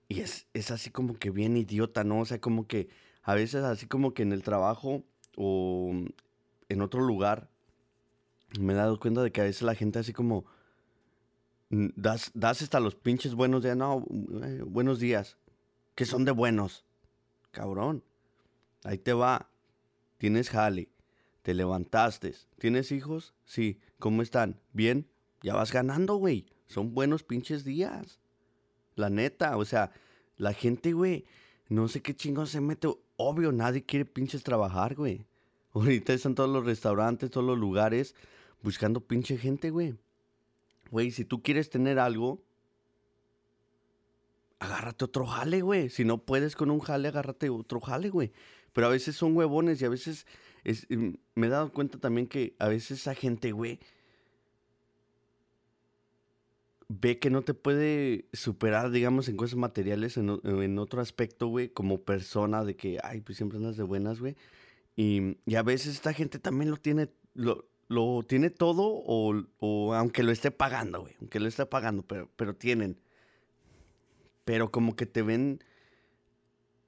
Y 0.08 0.20
es, 0.20 0.46
es 0.54 0.70
así 0.70 0.90
como 0.90 1.18
que 1.18 1.30
bien 1.30 1.56
idiota, 1.56 2.04
¿no? 2.04 2.20
O 2.20 2.24
sea, 2.24 2.40
como 2.40 2.66
que 2.66 2.88
a 3.22 3.34
veces 3.34 3.64
así 3.64 3.86
como 3.86 4.14
que 4.14 4.22
en 4.22 4.32
el 4.32 4.42
trabajo 4.42 5.04
o 5.36 5.92
en 6.68 6.82
otro 6.82 7.00
lugar, 7.00 7.50
me 8.58 8.72
he 8.72 8.76
dado 8.76 8.98
cuenta 8.98 9.22
de 9.22 9.30
que 9.30 9.40
a 9.40 9.44
veces 9.44 9.62
la 9.62 9.74
gente 9.74 9.98
así 9.98 10.12
como 10.12 10.44
das, 11.70 12.30
das 12.34 12.62
hasta 12.62 12.80
los 12.80 12.94
pinches 12.94 13.34
buenos 13.34 13.62
días, 13.62 13.76
no, 13.76 14.04
eh, 14.42 14.62
buenos 14.66 14.98
días, 14.98 15.36
que 15.94 16.04
son 16.04 16.24
de 16.24 16.32
buenos. 16.32 16.84
Cabrón, 17.50 18.04
ahí 18.84 18.98
te 18.98 19.12
va. 19.12 19.50
Tienes 20.18 20.50
jale, 20.50 20.90
te 21.42 21.54
levantaste. 21.54 22.34
¿Tienes 22.58 22.92
hijos? 22.92 23.34
Sí. 23.44 23.78
¿Cómo 23.98 24.22
están? 24.22 24.60
¿Bien? 24.72 25.08
Ya 25.42 25.54
vas 25.54 25.72
ganando, 25.72 26.16
güey. 26.16 26.46
Son 26.66 26.94
buenos 26.94 27.22
pinches 27.22 27.64
días. 27.64 28.20
La 28.94 29.10
neta, 29.10 29.56
o 29.56 29.64
sea, 29.64 29.92
la 30.36 30.52
gente, 30.52 30.92
güey, 30.92 31.24
no 31.68 31.88
sé 31.88 32.02
qué 32.02 32.14
chingón 32.14 32.46
se 32.46 32.60
mete. 32.60 32.88
Obvio, 33.16 33.52
nadie 33.52 33.84
quiere 33.84 34.04
pinches 34.04 34.42
trabajar, 34.42 34.94
güey. 34.94 35.26
Ahorita 35.72 36.12
están 36.12 36.34
todos 36.34 36.50
los 36.50 36.64
restaurantes, 36.64 37.30
todos 37.30 37.46
los 37.46 37.58
lugares 37.58 38.14
buscando 38.62 39.00
pinche 39.00 39.36
gente, 39.36 39.70
güey. 39.70 39.94
Güey, 40.90 41.10
si 41.10 41.24
tú 41.24 41.42
quieres 41.42 41.70
tener 41.70 41.98
algo, 41.98 42.42
agárrate 44.60 45.04
otro 45.04 45.26
jale, 45.26 45.62
güey. 45.62 45.90
Si 45.90 46.04
no 46.04 46.18
puedes 46.18 46.54
con 46.54 46.70
un 46.70 46.78
jale, 46.80 47.08
agárrate 47.08 47.50
otro 47.50 47.80
jale, 47.80 48.10
güey. 48.10 48.32
Pero 48.72 48.86
a 48.86 48.90
veces 48.90 49.16
son 49.16 49.36
huevones 49.36 49.82
y 49.82 49.84
a 49.84 49.88
veces 49.88 50.26
mm, 50.88 51.08
me 51.34 51.46
he 51.48 51.50
dado 51.50 51.72
cuenta 51.72 51.98
también 51.98 52.28
que 52.28 52.54
a 52.60 52.68
veces 52.68 53.00
esa 53.00 53.14
gente, 53.14 53.50
güey, 53.50 53.80
ve 56.88 57.18
que 57.18 57.30
no 57.30 57.42
te 57.42 57.54
puede 57.54 58.26
superar, 58.32 58.90
digamos, 58.90 59.28
en 59.28 59.36
cosas 59.36 59.56
materiales, 59.56 60.16
en, 60.16 60.78
otro 60.78 61.00
aspecto, 61.00 61.46
güey, 61.46 61.68
como 61.68 62.02
persona, 62.02 62.64
de 62.64 62.76
que, 62.76 62.98
ay, 63.02 63.20
pues 63.20 63.36
siempre 63.38 63.58
andas 63.58 63.76
de 63.76 63.84
buenas, 63.84 64.20
güey. 64.20 64.36
Y, 64.96 65.38
y, 65.46 65.54
a 65.54 65.62
veces 65.62 65.94
esta 65.94 66.12
gente 66.12 66.38
también 66.38 66.70
lo 66.70 66.76
tiene, 66.76 67.08
lo, 67.32 67.68
lo 67.88 68.22
tiene 68.26 68.50
todo 68.50 68.82
o, 69.06 69.94
aunque 69.94 70.22
lo 70.22 70.32
esté 70.32 70.50
pagando, 70.50 71.02
güey. 71.02 71.14
Aunque 71.20 71.40
lo 71.40 71.48
esté 71.48 71.64
pagando, 71.64 72.02
pero, 72.02 72.28
pero 72.36 72.54
tienen. 72.54 72.98
Pero 74.44 74.70
como 74.70 74.96
que 74.96 75.06
te 75.06 75.22
ven 75.22 75.62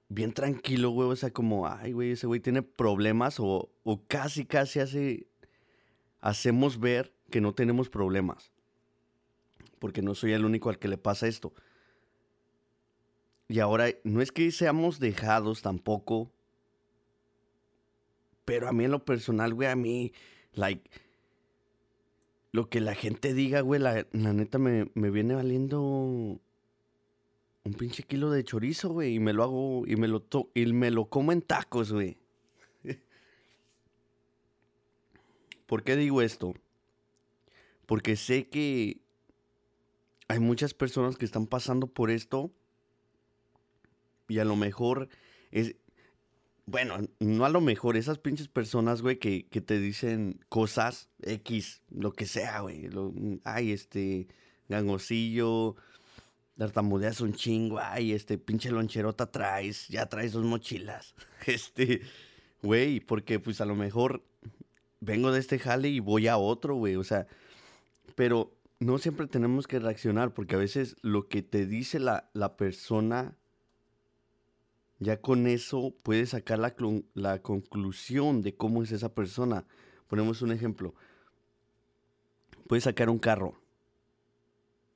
bien 0.08 0.32
tranquilo, 0.32 0.90
güey. 0.90 1.08
O 1.08 1.16
sea, 1.16 1.32
como, 1.32 1.66
ay, 1.66 1.92
güey, 1.92 2.12
ese 2.12 2.26
güey 2.26 2.40
tiene 2.40 2.62
problemas 2.62 3.40
o, 3.40 3.70
o 3.84 4.02
casi, 4.06 4.44
casi 4.44 4.80
hace, 4.80 5.26
hacemos 6.20 6.80
ver 6.80 7.12
que 7.30 7.40
no 7.40 7.54
tenemos 7.54 7.88
problemas. 7.88 8.52
Porque 9.78 10.02
no 10.02 10.14
soy 10.14 10.32
el 10.32 10.44
único 10.44 10.70
al 10.70 10.78
que 10.78 10.88
le 10.88 10.98
pasa 10.98 11.26
esto. 11.26 11.52
Y 13.48 13.60
ahora, 13.60 13.88
no 14.04 14.22
es 14.22 14.32
que 14.32 14.50
seamos 14.50 14.98
dejados 14.98 15.62
tampoco. 15.62 16.32
Pero 18.44 18.68
a 18.68 18.72
mí 18.72 18.84
en 18.84 18.90
lo 18.90 19.04
personal, 19.04 19.54
güey, 19.54 19.68
a 19.68 19.76
mí 19.76 20.12
Like, 20.54 20.90
lo 22.52 22.68
que 22.68 22.80
la 22.80 22.94
gente 22.94 23.32
diga, 23.32 23.60
güey, 23.62 23.80
la, 23.80 24.06
neta 24.12 24.58
me, 24.58 24.84
viene 24.94 25.34
valiendo 25.34 26.40
un 27.64 27.74
pinche 27.74 28.02
kilo 28.02 28.30
de 28.30 28.44
chorizo, 28.44 28.90
güey, 28.90 29.14
y 29.14 29.20
me 29.20 29.32
lo 29.32 29.44
hago, 29.44 29.84
y 29.86 29.96
me 29.96 30.08
lo, 30.08 30.26
y 30.54 30.66
me 30.72 30.90
lo 30.90 31.06
como 31.06 31.32
en 31.32 31.42
tacos, 31.42 31.92
güey. 31.92 32.18
¿Por 35.66 35.84
qué 35.84 35.96
digo 35.96 36.22
esto? 36.22 36.54
Porque 37.86 38.16
sé 38.16 38.48
que 38.48 39.00
hay 40.28 40.40
muchas 40.40 40.74
personas 40.74 41.16
que 41.16 41.24
están 41.24 41.46
pasando 41.46 41.86
por 41.86 42.10
esto 42.10 42.50
y 44.28 44.38
a 44.38 44.44
lo 44.44 44.56
mejor 44.56 45.08
es, 45.50 45.76
bueno, 46.66 46.96
no 47.20 47.44
a 47.44 47.48
lo 47.48 47.60
mejor, 47.60 47.96
esas 47.96 48.18
pinches 48.18 48.48
personas, 48.48 49.02
güey, 49.02 49.18
que, 49.18 49.46
que 49.46 49.60
te 49.60 49.78
dicen 49.78 50.40
cosas, 50.48 51.10
X, 51.22 51.82
lo 51.90 52.12
que 52.12 52.26
sea, 52.26 52.60
güey. 52.60 52.88
ay, 53.44 53.72
este, 53.72 54.26
gangosillo, 54.68 55.76
tartamudeas 56.56 57.20
un 57.20 57.32
chingo, 57.32 57.78
ay, 57.80 58.12
este, 58.12 58.38
pinche 58.38 58.70
loncherota 58.70 59.30
traes, 59.30 59.88
ya 59.88 60.06
traes 60.06 60.32
dos 60.32 60.44
mochilas. 60.44 61.14
Este, 61.46 62.02
güey, 62.62 63.00
porque 63.00 63.40
pues 63.40 63.60
a 63.60 63.64
lo 63.64 63.74
mejor 63.74 64.22
vengo 65.00 65.32
de 65.32 65.40
este 65.40 65.58
jale 65.58 65.88
y 65.88 65.98
voy 65.98 66.28
a 66.28 66.36
otro, 66.36 66.76
güey, 66.76 66.94
o 66.94 67.02
sea, 67.02 67.26
pero 68.14 68.54
no 68.78 68.98
siempre 68.98 69.26
tenemos 69.26 69.66
que 69.66 69.80
reaccionar, 69.80 70.34
porque 70.34 70.54
a 70.54 70.58
veces 70.58 70.96
lo 71.02 71.28
que 71.28 71.42
te 71.42 71.66
dice 71.66 71.98
la, 71.98 72.30
la 72.32 72.56
persona 72.56 73.36
ya 75.02 75.20
con 75.20 75.46
eso 75.48 75.94
puedes 76.02 76.30
sacar 76.30 76.60
la, 76.60 76.74
la, 77.14 77.42
conclusión 77.42 78.40
de 78.42 78.54
cómo 78.54 78.82
es 78.82 78.92
esa 78.92 79.12
persona. 79.12 79.64
Ponemos 80.06 80.42
un 80.42 80.52
ejemplo. 80.52 80.94
Puedes 82.68 82.84
sacar 82.84 83.10
un 83.10 83.18
carro. 83.18 83.60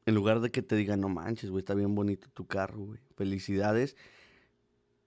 En 0.06 0.14
lugar 0.14 0.40
de 0.40 0.50
que 0.50 0.62
te 0.62 0.76
digan, 0.76 1.00
no 1.00 1.08
manches, 1.08 1.50
güey, 1.50 1.60
está 1.60 1.74
bien 1.74 1.94
bonito 1.96 2.28
tu 2.32 2.46
carro, 2.46 2.78
güey. 2.78 3.00
Felicidades. 3.16 3.96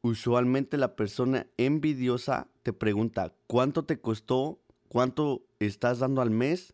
Usualmente 0.02 0.78
la 0.78 0.96
persona 0.96 1.48
envidiosa 1.58 2.48
te 2.64 2.74
pregunta, 2.74 3.34
¿cuánto 3.48 3.86
te 3.86 4.00
costó? 4.00 4.60
¿Cuánto 4.90 5.46
estás 5.60 6.00
dando 6.00 6.22
al 6.22 6.32
mes? 6.32 6.74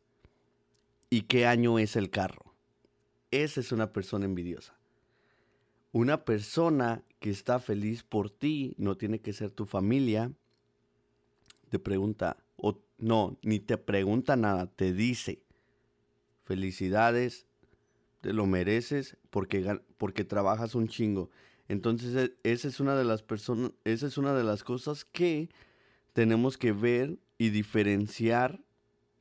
¿Y 1.10 1.24
qué 1.24 1.46
año 1.46 1.77
es 1.77 1.96
el 1.96 2.10
carro? 2.10 2.53
Esa 3.29 3.60
es 3.60 3.72
una 3.72 3.94
persona 3.94 4.25
envidiosa. 4.25 4.75
Una 5.91 6.25
persona 6.25 7.03
que 7.20 7.29
está 7.29 7.60
feliz 7.60 8.03
por 8.03 8.29
ti 8.29 8.74
no 8.77 8.98
tiene 8.98 9.20
que 9.20 9.34
ser 9.34 9.51
tu 9.51 9.65
familia. 9.65 10.32
Te 11.70 11.79
pregunta, 11.79 12.38
o 12.58 12.79
no, 12.98 13.38
ni 13.44 13.60
te 13.60 13.77
pregunta 13.77 14.36
nada, 14.36 14.67
te 14.67 14.94
dice, 14.94 15.41
felicidades, 16.44 17.46
te 18.25 18.34
lo 18.34 18.46
mereces 18.46 19.17
porque, 19.29 19.79
porque 19.98 20.24
trabajas 20.24 20.75
un 20.75 20.88
chingo. 20.88 21.29
Entonces, 21.67 22.15
e, 22.15 22.51
esa 22.51 22.67
es 22.67 22.79
una 22.79 22.96
de 22.96 23.03
las 23.03 23.24
personas, 23.24 23.72
esa 23.84 24.08
es 24.08 24.17
una 24.17 24.34
de 24.34 24.44
las 24.44 24.63
cosas 24.63 25.05
que 25.05 25.50
tenemos 26.13 26.58
que 26.58 26.72
ver 26.72 27.20
y 27.38 27.50
diferenciar 27.50 28.62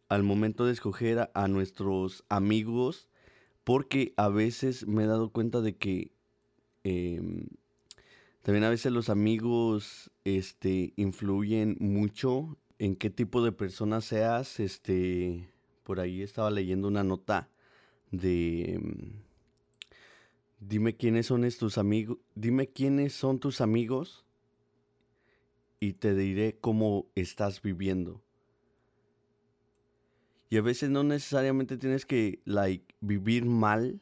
al 0.09 0.23
momento 0.23 0.65
de 0.65 0.73
escoger 0.73 1.31
a 1.33 1.49
nuestros 1.49 2.25
amigos, 2.29 3.09
porque 3.63 4.15
a 4.17 4.29
veces 4.29 4.87
me 4.87 5.05
he 5.05 5.07
dado 5.07 5.31
cuenta 5.31 5.61
de 5.61 5.77
que 5.77 6.15
Em, 6.85 7.47
también 8.43 8.65
a 8.65 8.71
veces 8.71 8.93
los 8.93 9.09
amigos 9.09 10.11
este, 10.25 10.93
influyen 10.97 11.77
mucho 11.81 12.59
en 12.79 12.95
qué 12.95 13.11
tipo 13.11 13.43
de 13.43 13.53
persona 13.53 14.03
seas. 14.03 14.61
Este, 14.61 15.49
por 15.83 15.99
ahí 15.99 16.23
estaba 16.23 16.51
leyendo 16.51 16.89
una 16.89 17.03
nota 17.03 17.49
de... 18.19 18.75
Em, 18.75 19.23
dime 20.61 20.97
quiénes 20.97 21.27
son 21.27 21.49
tus 21.59 21.79
amigos. 21.79 22.19
Dime 22.35 22.69
quiénes 22.69 23.13
son 23.13 23.39
tus 23.39 23.61
amigos 23.61 24.25
y 25.81 25.95
te 25.95 26.15
diré 26.15 26.57
cómo 26.61 27.07
estás 27.15 27.61
viviendo. 27.61 28.23
Y 30.49 30.57
a 30.57 30.63
veces 30.63 30.89
no 30.89 31.05
necesariamente 31.05 31.77
tienes 31.77 32.07
que 32.07 32.41
like, 32.45 32.95
vivir 33.01 33.45
mal 33.45 34.01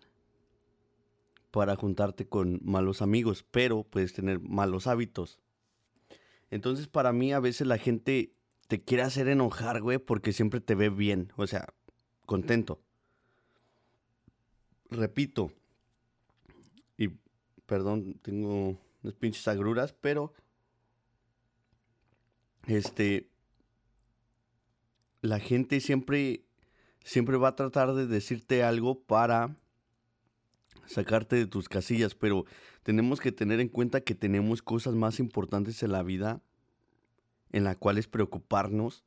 para 1.50 1.76
juntarte 1.76 2.26
con 2.26 2.60
malos 2.62 3.02
amigos, 3.02 3.44
pero 3.50 3.84
puedes 3.84 4.12
tener 4.12 4.38
malos 4.40 4.86
hábitos. 4.86 5.40
Entonces 6.50 6.88
para 6.88 7.12
mí 7.12 7.32
a 7.32 7.40
veces 7.40 7.66
la 7.66 7.78
gente 7.78 8.34
te 8.68 8.82
quiere 8.82 9.02
hacer 9.02 9.28
enojar, 9.28 9.80
güey, 9.80 9.98
porque 9.98 10.32
siempre 10.32 10.60
te 10.60 10.74
ve 10.74 10.88
bien, 10.88 11.32
o 11.36 11.46
sea, 11.46 11.72
contento. 12.26 12.80
Repito, 14.92 15.50
y 16.98 17.08
perdón, 17.66 18.18
tengo 18.22 18.78
unas 19.02 19.14
pinches 19.18 19.48
agruras, 19.48 19.94
pero 19.94 20.34
este, 22.66 23.30
la 25.22 25.40
gente 25.40 25.80
siempre, 25.80 26.44
siempre 27.04 27.38
va 27.38 27.48
a 27.48 27.56
tratar 27.56 27.94
de 27.94 28.06
decirte 28.06 28.62
algo 28.62 29.00
para 29.00 29.56
sacarte 30.86 31.36
de 31.36 31.46
tus 31.46 31.70
casillas, 31.70 32.14
pero 32.14 32.44
tenemos 32.82 33.20
que 33.20 33.32
tener 33.32 33.60
en 33.60 33.68
cuenta 33.68 34.02
que 34.02 34.14
tenemos 34.14 34.60
cosas 34.60 34.94
más 34.94 35.20
importantes 35.20 35.82
en 35.82 35.92
la 35.92 36.02
vida 36.02 36.42
en 37.50 37.64
las 37.64 37.76
cuales 37.78 38.08
preocuparnos 38.08 39.04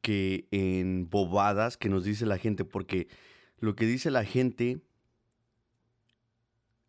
que 0.00 0.46
en 0.50 1.10
bobadas 1.10 1.76
que 1.76 1.88
nos 1.88 2.04
dice 2.04 2.24
la 2.24 2.38
gente, 2.38 2.64
porque 2.64 3.08
lo 3.60 3.74
que 3.74 3.86
dice 3.86 4.10
la 4.10 4.24
gente 4.24 4.80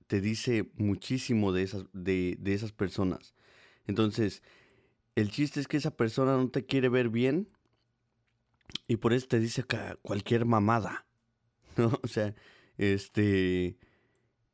te 0.08 0.22
dice 0.22 0.72
muchísimo 0.76 1.52
de 1.52 1.64
esas, 1.64 1.86
de, 1.94 2.36
de 2.40 2.54
esas 2.54 2.72
personas. 2.72 3.36
Entonces, 3.86 4.42
el 5.16 5.32
chiste 5.32 5.60
es 5.60 5.68
que 5.68 5.78
esa 5.78 5.96
persona 5.96 6.38
no 6.38 6.50
te 6.50 6.66
quiere 6.66 6.90
ver 6.90 7.10
bien 7.10 7.48
y 8.88 8.98
por 8.98 9.14
eso 9.14 9.28
te 9.28 9.40
dice 9.40 9.64
cualquier 10.02 10.46
mamada. 10.46 11.06
¿no? 11.78 12.00
O 12.04 12.08
sea, 12.08 12.34
este. 12.78 13.78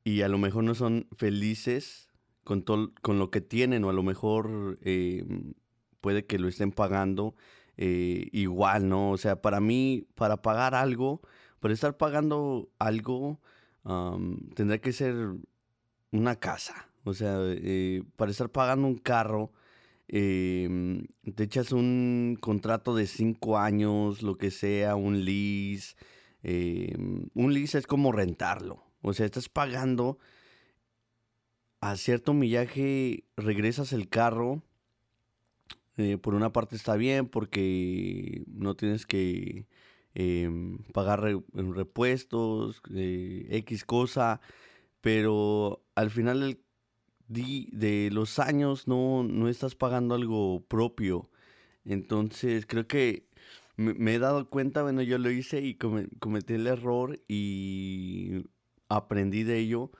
Y 0.03 0.21
a 0.21 0.27
lo 0.27 0.37
mejor 0.37 0.63
no 0.63 0.75
son 0.75 1.07
felices 1.17 2.09
con, 2.43 2.61
con 2.61 3.19
lo 3.19 3.31
que 3.31 3.41
tienen, 3.41 3.83
o 3.83 3.89
a 3.89 3.93
lo 3.93 4.03
mejor 4.03 4.77
em, 4.83 5.53
puede 5.99 6.25
que 6.25 6.37
lo 6.37 6.47
estén 6.47 6.71
pagando 6.71 7.35
eh, 7.77 8.29
igual, 8.31 8.87
¿no? 8.87 9.11
O 9.11 9.17
sea, 9.17 9.41
para 9.41 9.59
mí, 9.59 10.07
para 10.15 10.41
pagar 10.41 10.75
algo, 10.75 11.21
para 11.65 11.73
estar 11.73 11.97
pagando 11.97 12.69
algo, 12.77 13.39
tendría 14.53 14.79
que 14.79 14.93
ser 14.93 15.15
una 16.11 16.35
casa. 16.35 16.91
O 17.05 17.15
sea, 17.15 17.39
eh, 17.41 18.03
para 18.17 18.29
estar 18.29 18.51
pagando 18.51 18.85
un 18.85 18.99
carro, 18.99 19.51
em, 20.07 21.07
te 21.33 21.43
echas 21.43 21.71
un 21.71 22.37
contrato 22.39 22.95
de 22.95 23.07
cinco 23.07 23.57
años, 23.57 24.21
lo 24.21 24.37
que 24.37 24.51
sea, 24.51 24.95
un 24.95 25.25
lease. 25.25 25.95
Em, 26.43 27.29
un 27.33 27.51
lease 27.51 27.79
es 27.79 27.87
como 27.87 28.11
rentarlo. 28.11 28.83
O 29.01 29.13
sea, 29.13 29.25
estás 29.25 29.49
pagando 29.49 30.19
a 31.81 31.95
cierto 31.95 32.35
millaje, 32.35 33.23
regresas 33.37 33.91
el 33.91 34.07
carro. 34.07 34.61
Eh, 35.97 36.19
por 36.19 36.35
una 36.35 36.51
parte 36.53 36.75
está 36.75 36.95
bien 36.95 37.27
porque 37.27 38.43
no 38.49 38.75
tienes 38.75 39.07
que 39.07 39.65
em, 40.15 40.79
pagar 40.93 41.21
repuestos, 41.53 42.81
eh, 42.95 43.47
X 43.51 43.85
cosa, 43.85 44.41
pero 45.01 45.83
al 45.95 46.09
final 46.11 46.59
de 47.27 48.09
los 48.11 48.39
años 48.39 48.87
no, 48.87 49.23
no 49.23 49.49
estás 49.49 49.75
pagando 49.75 50.15
algo 50.15 50.65
propio. 50.67 51.29
Entonces 51.85 52.65
creo 52.65 52.87
que 52.87 53.27
me, 53.77 54.15
he 54.15 54.19
dado 54.19 54.49
cuenta, 54.49 54.83
bueno, 54.83 55.01
yo 55.01 55.17
lo 55.17 55.29
hice 55.31 55.61
y 55.61 55.75
cometí 55.75 56.53
el 56.53 56.67
error 56.67 57.19
y 57.27 58.45
aprendí 58.89 59.43
de 59.43 59.59
ello 59.59 59.91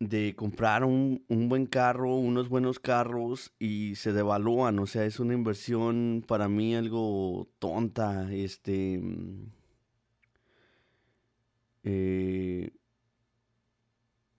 de 0.00 0.34
comprar 0.36 0.84
un, 0.84 1.24
un, 1.28 1.48
buen 1.48 1.66
carro, 1.66 2.16
unos 2.16 2.48
buenos 2.48 2.78
carros 2.78 3.52
y 3.58 3.96
se 3.96 4.12
devalúan, 4.12 4.78
o 4.78 4.86
sea, 4.86 5.04
es 5.04 5.18
una 5.20 5.34
inversión 5.34 6.24
para 6.26 6.48
mí 6.48 6.74
algo 6.74 7.48
tonta, 7.58 8.32
este... 8.32 8.98
Mm, 8.98 9.58
eh, 11.84 12.70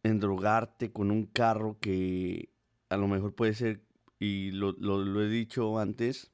endrogarte 0.04 0.92
con 0.92 1.12
un 1.12 1.26
carro 1.26 1.78
que 1.80 2.50
a 2.90 2.98
lo 2.98 3.08
mejor 3.08 3.34
puede 3.34 3.54
ser, 3.54 3.82
y 4.20 4.52
lo, 4.52 4.74
lo, 4.74 5.22
he 5.24 5.30
dicho 5.30 5.80
antes, 5.80 6.32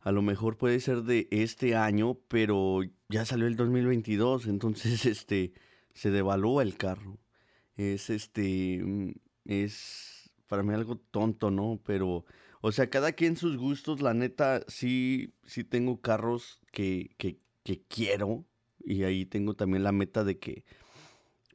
a 0.00 0.12
lo 0.12 0.22
mejor 0.22 0.56
puede 0.56 0.80
ser 0.80 1.02
de 1.02 1.28
este 1.30 1.76
año, 1.76 2.18
pero 2.28 2.80
ya 3.08 3.24
salió 3.24 3.46
el 3.46 3.56
2022, 3.56 4.46
entonces 4.46 5.06
este 5.06 5.52
se 5.92 6.10
devalúa 6.10 6.62
el 6.62 6.76
carro. 6.76 7.18
Es 7.76 8.10
este 8.10 8.80
mm, 8.82 9.12
es 9.46 10.30
para 10.48 10.62
mí 10.62 10.74
algo 10.74 10.96
tonto, 10.96 11.50
¿no? 11.50 11.80
Pero 11.84 12.24
o 12.60 12.72
sea, 12.72 12.88
cada 12.90 13.12
quien 13.12 13.36
sus 13.36 13.56
gustos, 13.56 14.00
la 14.02 14.14
neta 14.14 14.62
sí 14.68 15.34
sí 15.44 15.64
tengo 15.64 16.00
carros 16.00 16.60
que 16.72 17.10
que 17.18 17.38
que 17.64 17.82
quiero 17.88 18.44
y 18.84 19.04
ahí 19.04 19.26
tengo 19.26 19.54
también 19.54 19.84
la 19.84 19.92
meta 19.92 20.24
de 20.24 20.38
que 20.38 20.64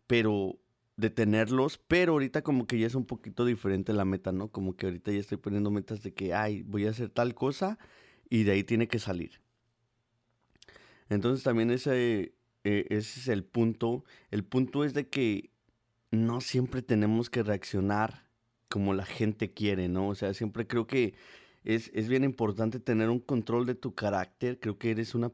pero 0.07 0.59
de 0.99 1.09
tenerlos, 1.09 1.77
pero 1.87 2.13
ahorita 2.13 2.41
como 2.41 2.67
que 2.67 2.77
ya 2.77 2.87
es 2.87 2.95
un 2.95 3.05
poquito 3.05 3.45
diferente 3.45 3.93
la 3.93 4.03
meta, 4.05 4.33
¿no? 4.33 4.49
Como 4.49 4.75
que 4.75 4.87
ahorita 4.87 5.11
ya 5.11 5.19
estoy 5.19 5.37
poniendo 5.37 5.71
metas 5.71 6.03
de 6.03 6.13
que, 6.13 6.33
ay, 6.33 6.63
voy 6.63 6.87
a 6.87 6.89
hacer 6.89 7.09
tal 7.09 7.35
cosa 7.35 7.79
y 8.29 8.43
de 8.43 8.51
ahí 8.51 8.63
tiene 8.65 8.89
que 8.89 8.99
salir. 8.99 9.39
Entonces 11.07 11.43
también 11.43 11.71
ese, 11.71 12.33
eh, 12.65 12.85
ese 12.89 13.19
es 13.21 13.27
el 13.29 13.45
punto. 13.45 14.03
El 14.29 14.43
punto 14.43 14.83
es 14.83 14.93
de 14.93 15.07
que 15.07 15.51
no 16.11 16.41
siempre 16.41 16.81
tenemos 16.81 17.29
que 17.29 17.43
reaccionar 17.43 18.27
como 18.69 18.93
la 18.93 19.05
gente 19.05 19.53
quiere, 19.53 19.87
¿no? 19.87 20.09
O 20.09 20.15
sea, 20.15 20.33
siempre 20.33 20.67
creo 20.67 20.87
que 20.87 21.15
es, 21.63 21.91
es 21.93 22.07
bien 22.07 22.23
importante 22.23 22.79
tener 22.79 23.09
un 23.09 23.19
control 23.19 23.65
de 23.65 23.75
tu 23.75 23.95
carácter. 23.95 24.59
Creo 24.59 24.77
que 24.77 24.91
eres 24.91 25.15
una, 25.15 25.31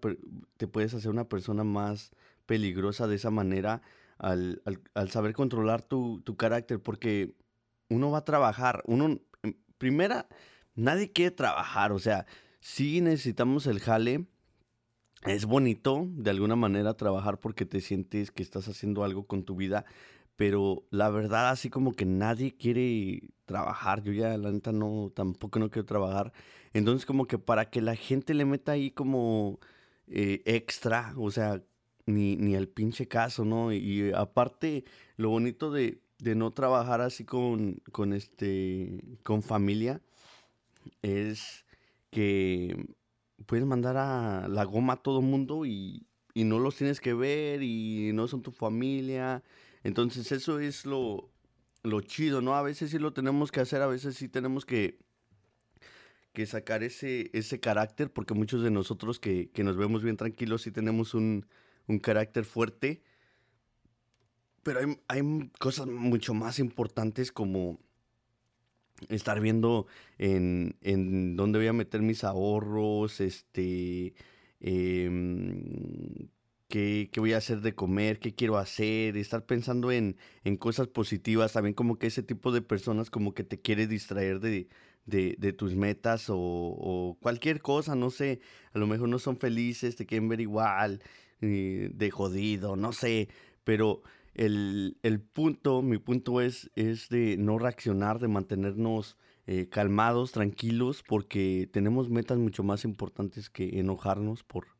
te 0.57 0.67
puedes 0.67 0.93
hacer 0.93 1.11
una 1.11 1.27
persona 1.27 1.63
más 1.63 2.11
peligrosa 2.45 3.07
de 3.07 3.15
esa 3.15 3.31
manera 3.31 3.81
al, 4.17 4.61
saber 5.09 5.33
controlar 5.33 5.81
tu, 5.81 6.23
carácter, 6.37 6.81
porque 6.81 7.35
uno 7.89 8.11
va 8.11 8.19
a 8.19 8.25
trabajar, 8.25 8.83
uno, 8.85 9.19
primera, 9.77 10.27
nadie 10.75 11.11
quiere 11.11 11.31
trabajar, 11.31 11.91
o 11.91 11.99
sea, 11.99 12.25
sí 12.59 13.01
necesitamos 13.01 13.67
el 13.67 13.79
jale, 13.79 14.25
es 15.25 15.45
bonito 15.45 16.07
de 16.11 16.29
alguna 16.29 16.55
manera 16.55 16.95
trabajar 16.95 17.39
porque 17.39 17.65
te 17.65 17.81
sientes 17.81 18.31
que 18.31 18.43
estás 18.43 18.67
haciendo 18.67 19.03
algo 19.03 19.25
con 19.25 19.43
tu 19.43 19.55
vida, 19.55 19.85
pero 20.35 20.83
la 20.91 21.09
verdad 21.09 21.49
así 21.49 21.69
como 21.69 21.93
que 21.93 22.05
nadie 22.05 22.55
quiere 22.55 23.21
trabajar, 23.45 24.03
yo 24.03 24.11
ya 24.13 24.37
la 24.37 24.51
neta 24.51 24.71
no, 24.71 25.11
tampoco 25.15 25.59
no 25.59 25.69
quiero 25.69 25.85
trabajar, 25.85 26.33
entonces 26.73 27.05
como 27.05 27.27
que 27.27 27.37
para 27.37 27.69
que 27.69 27.81
la 27.81 27.95
gente 27.95 28.33
le 28.33 28.45
meta 28.45 28.73
ahí 28.73 28.91
como 28.91 29.59
eh, 30.07 30.41
extra, 30.45 31.13
o 31.17 31.31
sea, 31.31 31.61
ni, 32.05 32.35
ni 32.37 32.55
al 32.55 32.67
pinche 32.67 33.07
caso, 33.07 33.45
¿no? 33.45 33.73
Y 33.73 34.11
aparte, 34.13 34.85
lo 35.17 35.29
bonito 35.29 35.71
de, 35.71 36.01
no 36.19 36.51
trabajar 36.51 37.01
así 37.01 37.23
con, 37.25 37.81
con, 37.91 38.13
este, 38.13 39.17
con 39.23 39.43
familia 39.43 40.01
es 41.01 41.65
que 42.09 42.87
puedes 43.45 43.65
mandar 43.65 43.97
a 43.97 44.47
la 44.47 44.63
goma 44.63 44.93
a 44.93 45.03
todo 45.03 45.21
mundo 45.21 45.65
y, 45.65 46.07
y 46.33 46.43
no 46.43 46.59
los 46.59 46.75
tienes 46.75 46.99
que 46.99 47.13
ver 47.13 47.63
y 47.63 48.11
no 48.13 48.27
son 48.27 48.41
tu 48.41 48.51
familia. 48.51 49.43
Entonces 49.85 50.31
eso 50.31 50.59
es 50.59 50.87
lo, 50.87 51.29
lo 51.83 52.01
chido, 52.01 52.41
¿no? 52.41 52.55
A 52.55 52.63
veces 52.63 52.89
sí 52.89 52.97
lo 52.97 53.13
tenemos 53.13 53.51
que 53.51 53.59
hacer, 53.59 53.83
a 53.83 53.87
veces 53.87 54.15
sí 54.15 54.27
tenemos 54.27 54.65
que, 54.65 54.97
que 56.33 56.47
sacar 56.47 56.81
ese, 56.81 57.29
ese 57.33 57.59
carácter, 57.59 58.11
porque 58.11 58.33
muchos 58.33 58.63
de 58.63 58.71
nosotros 58.71 59.19
que, 59.19 59.51
que 59.51 59.63
nos 59.63 59.77
vemos 59.77 60.01
bien 60.01 60.17
tranquilos 60.17 60.63
sí 60.63 60.71
tenemos 60.71 61.13
un, 61.13 61.45
un 61.85 61.99
carácter 61.99 62.45
fuerte. 62.45 63.03
Pero 64.63 64.79
hay, 65.07 65.51
cosas 65.59 65.85
mucho 65.85 66.33
más 66.33 66.57
importantes 66.57 67.31
como 67.31 67.79
estar 69.07 69.39
viendo 69.39 69.85
en, 70.17 70.77
en 70.81 71.35
dónde 71.35 71.59
voy 71.59 71.67
a 71.67 71.73
meter 71.73 72.01
mis 72.01 72.23
ahorros, 72.23 73.21
este, 73.21 74.15
em, 74.61 76.27
qué, 76.75 77.19
voy 77.19 77.33
a 77.33 77.37
hacer 77.37 77.61
de 77.61 77.73
comer, 77.73 78.19
qué 78.19 78.35
quiero 78.35 78.57
hacer, 78.57 79.15
estar 79.17 79.45
pensando 79.45 79.91
en, 79.91 80.17
cosas 80.59 80.87
positivas, 80.87 81.53
también 81.53 81.73
como 81.73 81.97
que 81.97 82.07
ese 82.07 82.21
tipo 82.23 82.51
de 82.51 82.61
personas 82.61 83.09
como 83.09 83.33
que 83.33 83.43
te 83.43 83.61
quiere 83.61 83.87
distraer 83.87 84.39
de, 84.41 84.67
de, 85.05 85.53
tus 85.53 85.75
metas 85.75 86.25
o, 86.29 87.17
cualquier 87.21 87.61
cosa, 87.61 87.95
no 87.95 88.09
sé, 88.09 88.41
a 88.73 88.79
lo 88.79 88.87
mejor 88.87 89.07
no 89.09 89.19
son 89.19 89.37
felices, 89.37 89.95
te 89.95 90.05
quieren 90.05 90.27
ver 90.27 90.41
igual, 90.41 91.01
de 91.39 92.11
jodido, 92.11 92.75
no 92.75 92.91
sé, 92.91 93.29
pero 93.63 94.01
el, 94.33 94.97
punto, 95.33 95.81
mi 95.81 95.97
punto 95.97 96.41
es, 96.41 96.69
es 96.75 97.07
de 97.07 97.37
no 97.37 97.57
reaccionar, 97.57 98.19
de 98.19 98.27
mantenernos 98.27 99.17
eh, 99.47 99.69
calmados, 99.69 100.33
tranquilos, 100.33 101.03
porque 101.07 101.69
tenemos 101.71 102.09
metas 102.09 102.37
mucho 102.37 102.63
más 102.63 102.83
importantes 102.83 103.49
que 103.49 103.79
enojarnos 103.79 104.43
por 104.43 104.74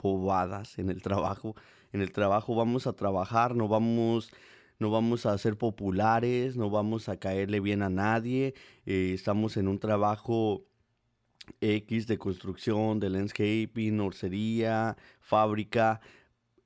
bobadas 0.00 0.78
en 0.78 0.90
el 0.90 1.02
trabajo. 1.02 1.54
En 1.92 2.00
el 2.02 2.12
trabajo 2.12 2.54
vamos 2.54 2.86
a 2.86 2.92
trabajar, 2.92 3.54
no 3.54 3.68
vamos, 3.68 4.30
no 4.78 4.90
vamos 4.90 5.26
a 5.26 5.36
ser 5.38 5.56
populares, 5.56 6.56
no 6.56 6.70
vamos 6.70 7.08
a 7.08 7.16
caerle 7.16 7.60
bien 7.60 7.82
a 7.82 7.88
nadie, 7.88 8.54
eh, 8.86 9.12
estamos 9.14 9.56
en 9.56 9.68
un 9.68 9.78
trabajo 9.78 10.64
X 11.60 12.06
de 12.06 12.18
construcción, 12.18 13.00
de 13.00 13.10
landscaping, 13.10 14.00
orcería, 14.00 14.96
fábrica, 15.20 16.00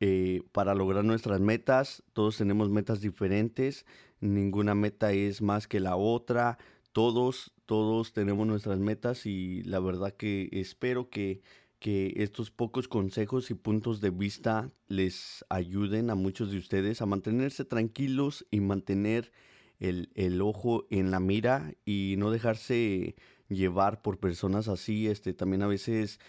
eh, 0.00 0.42
para 0.52 0.74
lograr 0.74 1.04
nuestras 1.04 1.40
metas. 1.40 2.02
Todos 2.12 2.36
tenemos 2.36 2.68
metas 2.68 3.00
diferentes, 3.00 3.86
ninguna 4.20 4.74
meta 4.74 5.12
es 5.12 5.40
más 5.42 5.68
que 5.68 5.80
la 5.80 5.96
otra. 5.96 6.58
todos, 6.92 7.52
todos 7.66 8.12
tenemos 8.12 8.46
nuestras 8.46 8.78
metas 8.78 9.24
y 9.24 9.62
la 9.62 9.80
verdad 9.80 10.12
que 10.12 10.48
espero 10.52 11.08
que, 11.08 11.42
que 11.82 12.14
estos 12.18 12.52
pocos 12.52 12.86
consejos 12.86 13.50
y 13.50 13.54
puntos 13.54 14.00
de 14.00 14.10
vista 14.10 14.70
les 14.86 15.44
ayuden 15.48 16.10
a 16.10 16.14
muchos 16.14 16.52
de 16.52 16.58
ustedes 16.58 17.02
a 17.02 17.06
mantenerse 17.06 17.64
tranquilos 17.64 18.46
y 18.52 18.60
mantener 18.60 19.32
el, 19.80 20.08
el 20.14 20.40
ojo 20.42 20.86
en 20.90 21.10
la 21.10 21.18
mira 21.18 21.74
y 21.84 22.14
no 22.18 22.30
dejarse 22.30 23.16
llevar 23.48 24.00
por 24.00 24.20
personas 24.20 24.68
así. 24.68 25.08
Este, 25.08 25.34
también 25.34 25.62
a 25.62 25.66
veces 25.66 26.20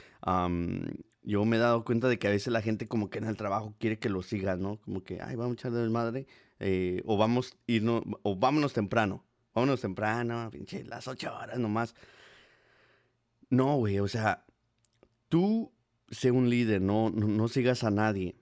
yo 1.21 1.45
me 1.45 1.57
he 1.57 1.59
dado 1.59 1.85
cuenta 1.85 2.09
de 2.09 2.17
que 2.17 2.25
a 2.25 2.31
veces 2.31 2.51
la 2.51 2.63
gente 2.63 2.87
como 2.87 3.11
que 3.11 3.19
en 3.19 3.25
el 3.25 3.37
trabajo 3.37 3.75
quiere 3.77 3.99
que 3.99 4.09
lo 4.09 4.23
siga, 4.23 4.55
¿no? 4.57 4.81
Como 4.81 5.03
que, 5.03 5.21
ay, 5.21 5.35
vamos 5.35 5.51
a 5.51 5.53
echarle 5.53 5.87
madre, 5.91 6.25
eh, 6.59 7.03
o 7.05 7.15
vamos 7.15 7.55
irnos, 7.67 8.01
o 8.23 8.35
vámonos 8.35 8.73
temprano, 8.73 9.23
vámonos 9.53 9.81
temprano, 9.81 10.49
pinche, 10.49 10.83
las 10.83 11.07
ocho 11.07 11.31
horas 11.31 11.59
nomás. 11.59 11.93
No, 13.51 13.75
güey, 13.75 13.99
o 13.99 14.07
sea, 14.07 14.47
tú 15.33 15.71
sé 16.11 16.29
un 16.29 16.47
líder, 16.47 16.79
no, 16.79 17.09
no, 17.09 17.47
sigas 17.47 17.83
a 17.83 17.89
nadie. 17.89 18.35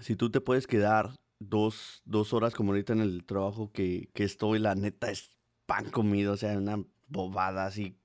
Si 0.00 0.16
tú 0.16 0.30
te 0.30 0.42
puedes 0.42 0.66
quedar 0.66 1.14
dos, 1.38 2.02
dos 2.04 2.34
horas 2.34 2.52
como 2.52 2.72
ahorita 2.72 2.92
en 2.92 3.00
el 3.00 3.24
trabajo 3.24 3.72
que, 3.72 4.10
que 4.12 4.24
estoy, 4.24 4.58
la 4.58 4.74
neta 4.74 5.10
es 5.10 5.30
pan 5.64 5.88
comido, 5.88 6.34
o 6.34 6.36
sea, 6.36 6.58
una 6.58 6.84
bobada 7.08 7.64
así, 7.64 7.96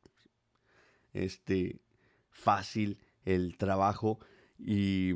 este, 1.11 1.81
fácil 2.29 2.99
el 3.25 3.57
trabajo 3.57 4.17
y, 4.57 5.09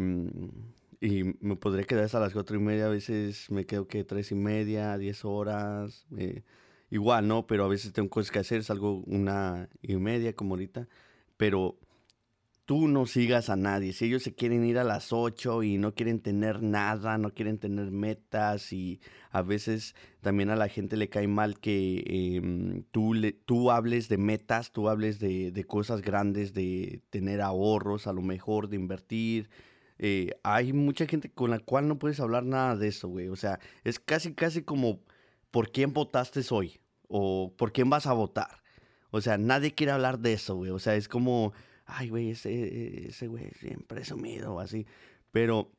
y 0.99 1.23
me 1.39 1.55
podría 1.55 1.85
quedar 1.85 2.03
hasta 2.03 2.19
las 2.19 2.33
cuatro 2.33 2.57
y 2.57 2.59
media, 2.59 2.87
a 2.87 2.89
veces 2.89 3.49
me 3.49 3.65
quedo 3.65 3.87
que 3.87 4.03
tres 4.03 4.29
y 4.33 4.35
media, 4.35 4.97
diez 4.97 5.23
horas, 5.23 6.05
eh, 6.17 6.43
igual, 6.89 7.29
¿no? 7.29 7.47
Pero 7.47 7.63
a 7.63 7.69
veces 7.69 7.93
tengo 7.93 8.09
cosas 8.09 8.29
que 8.29 8.39
hacer, 8.39 8.65
salgo 8.65 9.03
una 9.05 9.69
y 9.81 9.95
media 9.95 10.35
como 10.35 10.55
ahorita, 10.55 10.89
pero 11.37 11.77
tú 12.65 12.87
no 12.87 13.05
sigas 13.05 13.49
a 13.49 13.55
nadie. 13.55 13.93
Si 13.93 14.05
ellos 14.05 14.23
se 14.23 14.33
quieren 14.33 14.65
ir 14.65 14.77
a 14.77 14.83
las 14.83 15.11
8 15.13 15.63
y 15.63 15.77
no 15.77 15.93
quieren 15.93 16.19
tener 16.19 16.61
nada, 16.61 17.17
no 17.17 17.33
quieren 17.33 17.57
tener 17.57 17.91
metas 17.91 18.71
y 18.73 19.01
a 19.31 19.41
veces 19.41 19.95
también 20.21 20.49
a 20.49 20.55
la 20.55 20.67
gente 20.69 20.97
le 20.97 21.09
cae 21.09 21.27
mal 21.27 21.59
que 21.59 22.03
em, 22.37 22.83
tú, 22.91 23.13
le, 23.13 23.33
tú 23.33 23.71
hables 23.71 24.09
de 24.09 24.17
metas, 24.17 24.71
tú 24.71 24.89
hables 24.89 25.19
de, 25.19 25.51
de, 25.51 25.63
cosas 25.65 26.01
grandes, 26.01 26.53
de 26.53 27.01
tener 27.09 27.41
ahorros, 27.41 28.07
a 28.07 28.13
lo 28.13 28.21
mejor 28.21 28.69
de 28.69 28.77
invertir. 28.77 29.49
Eh, 30.03 30.31
hay 30.43 30.73
mucha 30.73 31.05
gente 31.05 31.29
con 31.31 31.51
la 31.51 31.59
cual 31.59 31.87
no 31.87 31.99
puedes 31.99 32.19
hablar 32.19 32.43
nada 32.43 32.75
de 32.75 32.87
eso, 32.87 33.07
güey. 33.07 33.29
O 33.29 33.35
sea, 33.35 33.59
es 33.83 33.99
casi, 33.99 34.33
casi 34.33 34.63
como 34.63 34.99
por 35.51 35.71
quién 35.71 35.93
votaste 35.93 36.41
hoy 36.49 36.79
o 37.07 37.53
por 37.55 37.71
quién 37.71 37.89
vas 37.89 38.07
a 38.07 38.13
votar. 38.13 38.61
O 39.11 39.21
sea, 39.21 39.37
nadie 39.37 39.73
quiere 39.73 39.91
hablar 39.91 40.19
de 40.19 40.33
eso, 40.33 40.55
güey. 40.55 40.71
O 40.71 40.79
sea, 40.79 40.95
es 40.95 41.07
como 41.07 41.53
ay, 41.91 42.09
güey, 42.09 42.31
ese, 42.31 43.07
ese 43.07 43.27
güey 43.27 43.45
es 43.45 43.61
bien 43.61 43.83
presumido 43.85 44.55
o 44.55 44.59
así. 44.59 44.85
Pero 45.31 45.71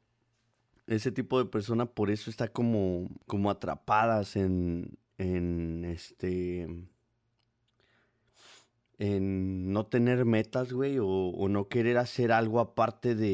ese 0.87 1.11
tipo 1.11 1.39
de 1.39 1.47
persona 1.47 1.87
por 1.87 2.11
eso 2.11 2.31
está 2.31 2.49
como, 2.49 3.09
como 3.27 3.51
atrapadas 3.51 4.37
en, 4.37 4.99
en 5.19 5.85
este 5.85 6.69
en 8.99 9.73
no 9.73 9.87
tener 9.87 10.25
metas, 10.25 10.73
güey, 10.73 10.99
o, 11.01 11.49
no 11.49 11.69
querer 11.69 11.99
hacer 11.99 12.31
algo 12.31 12.61
aparte 12.61 13.17
de 13.17 13.31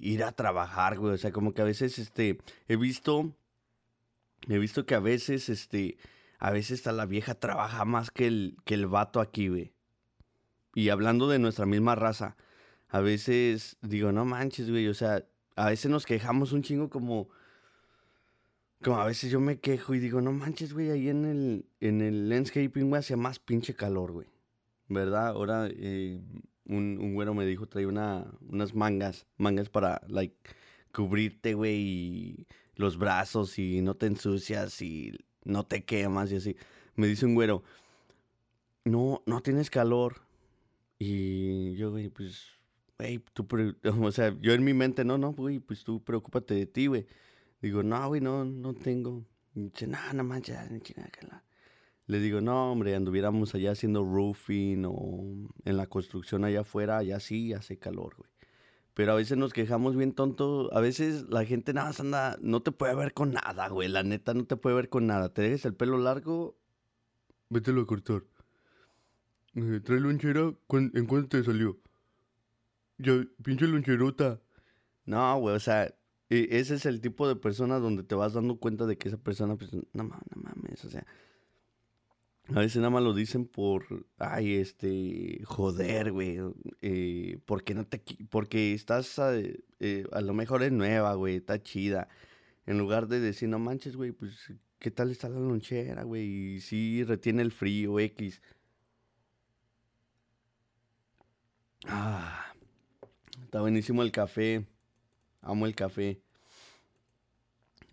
ir 0.00 0.22
a 0.22 0.30
trabajar, 0.30 0.98
güey. 0.98 1.14
O 1.14 1.18
sea, 1.18 1.32
como 1.32 1.54
que 1.54 1.62
a 1.62 1.64
veces, 1.64 1.98
este, 1.98 2.38
he 2.68 2.76
visto, 2.76 3.32
he 4.48 4.58
visto 4.58 4.86
que 4.86 4.94
a 4.94 5.00
veces, 5.00 5.48
este, 5.48 5.98
a 6.38 6.52
veces 6.52 6.80
hasta 6.80 6.92
la 6.92 7.04
vieja 7.04 7.34
trabaja 7.34 7.84
más 7.84 8.12
que 8.12 8.28
el, 8.28 8.58
que 8.64 8.74
el 8.74 8.86
vato 8.86 9.20
aquí, 9.20 9.48
güey. 9.48 9.72
Y 10.78 10.90
hablando 10.90 11.28
de 11.28 11.40
nuestra 11.40 11.66
misma 11.66 11.96
raza, 11.96 12.36
a 12.86 13.00
veces 13.00 13.78
digo, 13.82 14.12
no 14.12 14.24
manches, 14.24 14.70
güey, 14.70 14.86
o 14.86 14.94
sea, 14.94 15.24
a 15.56 15.70
veces 15.70 15.90
nos 15.90 16.06
quejamos 16.06 16.52
un 16.52 16.62
chingo 16.62 16.88
como... 16.88 17.30
Como 18.80 19.00
a 19.00 19.06
veces 19.06 19.32
yo 19.32 19.40
me 19.40 19.58
quejo 19.58 19.96
y 19.96 19.98
digo, 19.98 20.20
no 20.20 20.30
manches, 20.30 20.72
güey, 20.72 20.92
ahí 20.92 21.08
en 21.08 21.24
el, 21.24 21.66
en 21.80 22.00
el 22.00 22.28
landscaping, 22.28 22.90
güey, 22.90 23.00
hacía 23.00 23.16
más 23.16 23.40
pinche 23.40 23.74
calor, 23.74 24.12
güey. 24.12 24.28
¿Verdad? 24.86 25.30
Ahora 25.30 25.66
eh, 25.68 26.20
un, 26.66 26.98
un 27.00 27.12
güero 27.12 27.34
me 27.34 27.44
dijo, 27.44 27.66
trae 27.66 27.84
una, 27.84 28.26
unas 28.48 28.72
mangas, 28.76 29.26
mangas 29.36 29.68
para, 29.70 30.00
like, 30.06 30.36
cubrirte, 30.94 31.54
güey, 31.54 31.74
y 31.74 32.46
los 32.76 32.98
brazos 32.98 33.58
y 33.58 33.82
no 33.82 33.96
te 33.96 34.06
ensucias 34.06 34.80
y 34.80 35.18
no 35.42 35.66
te 35.66 35.82
quemas 35.82 36.30
y 36.30 36.36
así. 36.36 36.56
Me 36.94 37.08
dice 37.08 37.26
un 37.26 37.34
güero, 37.34 37.64
no, 38.84 39.24
no 39.26 39.40
tienes 39.40 39.70
calor. 39.70 40.27
Y 40.98 41.74
yo, 41.76 41.90
güey, 41.90 42.08
pues, 42.08 42.58
güey, 42.98 43.22
tú, 43.32 43.46
o 44.02 44.12
sea, 44.12 44.36
yo 44.40 44.52
en 44.52 44.64
mi 44.64 44.74
mente, 44.74 45.04
no, 45.04 45.18
no, 45.18 45.32
güey, 45.32 45.60
pues 45.60 45.84
tú 45.84 46.02
preocúpate 46.02 46.54
de 46.54 46.66
ti, 46.66 46.86
güey. 46.86 47.06
Digo, 47.60 47.82
no, 47.82 48.08
güey, 48.08 48.20
no, 48.20 48.44
no 48.44 48.74
tengo. 48.74 49.24
Y 49.54 49.62
dice, 49.70 49.86
no, 49.86 49.98
no 50.12 50.24
manches, 50.24 50.58
Le 52.06 52.20
digo, 52.20 52.40
no, 52.40 52.72
hombre, 52.72 52.94
anduviéramos 52.94 53.54
allá 53.54 53.72
haciendo 53.72 54.04
roofing 54.04 54.84
o 54.86 55.50
en 55.64 55.76
la 55.76 55.86
construcción 55.86 56.44
allá 56.44 56.60
afuera, 56.60 56.98
allá 56.98 57.20
sí 57.20 57.52
hace 57.52 57.78
calor, 57.78 58.14
güey. 58.16 58.30
Pero 58.98 59.12
a 59.12 59.14
veces 59.14 59.38
nos 59.38 59.52
quejamos 59.52 59.94
bien 59.94 60.12
tonto. 60.12 60.74
A 60.74 60.80
veces 60.80 61.26
la 61.28 61.44
gente 61.44 61.72
nada 61.72 61.86
más 61.86 62.00
anda, 62.00 62.36
no 62.42 62.62
te 62.62 62.72
puede 62.72 62.96
ver 62.96 63.14
con 63.14 63.32
nada, 63.32 63.68
güey. 63.68 63.88
La 63.88 64.02
neta 64.02 64.34
no 64.34 64.44
te 64.44 64.56
puede 64.56 64.74
ver 64.74 64.88
con 64.88 65.06
nada. 65.06 65.32
Te 65.32 65.42
dejes 65.42 65.64
el 65.66 65.74
pelo 65.74 65.98
largo, 65.98 66.58
vételo 67.48 67.82
a 67.82 67.86
cortar. 67.86 68.24
Eh, 69.58 69.80
¿Trae 69.80 70.00
lonchera? 70.00 70.52
¿En 70.70 71.06
cuánto 71.06 71.28
te 71.28 71.44
salió? 71.44 71.78
Ya, 72.98 73.12
pinche 73.42 73.66
loncherota. 73.66 74.40
No, 75.04 75.38
güey, 75.40 75.56
o 75.56 75.60
sea, 75.60 75.86
e, 76.30 76.48
ese 76.50 76.74
es 76.74 76.86
el 76.86 77.00
tipo 77.00 77.26
de 77.28 77.36
persona 77.36 77.78
donde 77.78 78.02
te 78.04 78.14
vas 78.14 78.34
dando 78.34 78.56
cuenta 78.58 78.86
de 78.86 78.98
que 78.98 79.08
esa 79.08 79.18
persona, 79.18 79.56
pues, 79.56 79.72
no, 79.72 79.82
no 79.92 80.04
mames, 80.36 80.84
o 80.84 80.90
sea, 80.90 81.06
a 82.54 82.60
veces 82.60 82.76
nada 82.78 82.90
más 82.90 83.02
lo 83.02 83.14
dicen 83.14 83.46
por, 83.46 84.06
ay, 84.18 84.54
este, 84.54 85.40
joder, 85.44 86.12
güey, 86.12 86.38
eh, 86.82 87.38
porque 87.44 87.74
no 87.74 87.86
te, 87.86 88.02
porque 88.30 88.74
estás, 88.74 89.18
a, 89.18 89.36
eh, 89.36 90.06
a 90.12 90.20
lo 90.22 90.34
mejor 90.34 90.62
es 90.62 90.72
nueva, 90.72 91.14
güey, 91.14 91.36
está 91.36 91.62
chida. 91.62 92.08
En 92.66 92.78
lugar 92.78 93.08
de 93.08 93.20
decir, 93.20 93.48
no 93.48 93.58
manches, 93.58 93.96
güey, 93.96 94.12
pues, 94.12 94.52
¿qué 94.78 94.90
tal 94.90 95.10
está 95.10 95.28
la 95.28 95.40
lonchera, 95.40 96.04
güey? 96.04 96.56
Y 96.56 96.60
si 96.60 97.04
retiene 97.04 97.42
el 97.42 97.52
frío, 97.52 97.98
X. 98.00 98.42
Ah, 101.86 102.52
está 103.44 103.60
buenísimo 103.60 104.02
el 104.02 104.12
café. 104.12 104.66
Amo 105.42 105.66
el 105.66 105.74
café. 105.74 106.20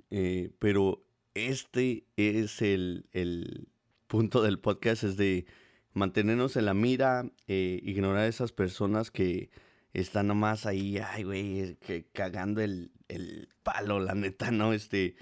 Eh, 0.09 0.51
pero 0.59 1.03
este 1.33 2.05
es 2.15 2.61
el, 2.61 3.05
el, 3.11 3.67
punto 4.07 4.41
del 4.41 4.59
podcast, 4.59 5.03
es 5.03 5.17
de 5.17 5.45
mantenernos 5.93 6.55
en 6.55 6.65
la 6.65 6.73
mira, 6.73 7.31
eh, 7.47 7.79
ignorar 7.83 8.23
a 8.23 8.27
esas 8.27 8.51
personas 8.51 9.11
que 9.11 9.49
están 9.93 10.27
nomás 10.27 10.65
ahí, 10.65 10.97
ay, 10.99 11.23
güey, 11.23 11.77
cagando 12.13 12.61
el, 12.61 12.91
el, 13.07 13.49
palo, 13.63 13.99
la 13.99 14.13
neta, 14.13 14.51
¿no? 14.51 14.73
Este, 14.73 15.15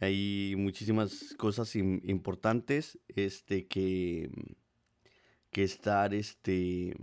hay 0.00 0.54
muchísimas 0.56 1.34
cosas 1.38 1.74
importantes, 1.74 2.98
este, 3.08 3.66
que, 3.66 4.30
que 5.50 5.64
estar, 5.64 6.14
este, 6.14 6.94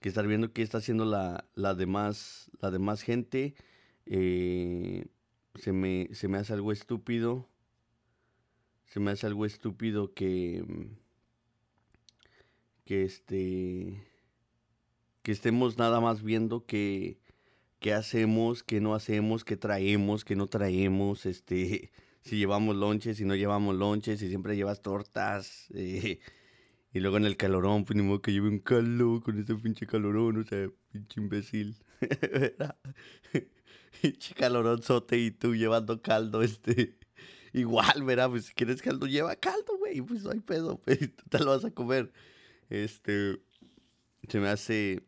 que 0.00 0.08
estar 0.08 0.26
viendo 0.26 0.52
qué 0.52 0.62
está 0.62 0.78
haciendo 0.78 1.04
la, 1.04 1.44
la, 1.54 1.74
demás, 1.74 2.50
la 2.60 2.96
gente. 2.96 3.54
Eh, 4.06 5.06
se, 5.54 5.72
me, 5.72 6.08
se 6.12 6.28
me 6.28 6.38
hace 6.38 6.52
algo 6.52 6.72
estúpido. 6.72 7.48
Se 8.86 9.00
me 9.00 9.10
hace 9.10 9.26
algo 9.26 9.46
estúpido 9.46 10.14
que. 10.14 10.64
Que 12.84 13.04
este. 13.04 14.02
Que 15.22 15.32
estemos 15.32 15.78
nada 15.78 16.00
más 16.00 16.22
viendo 16.22 16.66
que. 16.66 17.18
qué 17.80 17.92
hacemos, 17.94 18.62
qué 18.62 18.80
no 18.80 18.94
hacemos, 18.94 19.44
qué 19.44 19.56
traemos, 19.56 20.24
qué 20.24 20.36
no 20.36 20.46
traemos, 20.46 21.26
este. 21.26 21.90
Si 22.26 22.36
llevamos 22.38 22.74
lonches, 22.74 23.18
si 23.18 23.24
no 23.24 23.36
llevamos 23.36 23.76
lonches, 23.76 24.18
si 24.18 24.28
siempre 24.28 24.56
llevas 24.56 24.82
tortas. 24.82 25.68
Eh, 25.74 26.18
y 26.96 27.00
luego 27.00 27.18
en 27.18 27.26
el 27.26 27.36
calorón, 27.36 27.84
pues 27.84 27.94
ni 27.94 28.02
modo 28.02 28.22
que 28.22 28.32
lleve 28.32 28.48
un 28.48 28.58
calor 28.58 29.22
con 29.22 29.38
ese 29.38 29.54
pinche 29.56 29.86
calorón, 29.86 30.38
o 30.38 30.44
sea, 30.44 30.66
pinche 30.90 31.20
imbécil. 31.20 31.76
pinche 34.00 34.34
calorón 34.34 34.82
sote 34.82 35.18
y 35.18 35.30
tú 35.30 35.54
llevando 35.54 36.00
caldo, 36.00 36.40
este. 36.40 36.96
Igual, 37.52 38.02
verá, 38.04 38.30
pues 38.30 38.46
si 38.46 38.54
quieres 38.54 38.80
caldo, 38.80 39.06
lleva 39.06 39.36
caldo, 39.36 39.76
güey, 39.76 40.00
pues 40.00 40.22
no 40.22 40.30
hay 40.30 40.40
pedo, 40.40 40.78
pues 40.84 40.98
tú 40.98 41.24
te 41.28 41.38
lo 41.40 41.50
vas 41.50 41.66
a 41.66 41.70
comer. 41.70 42.10
Este. 42.70 43.42
Se 44.26 44.40
me 44.40 44.48
hace. 44.48 45.02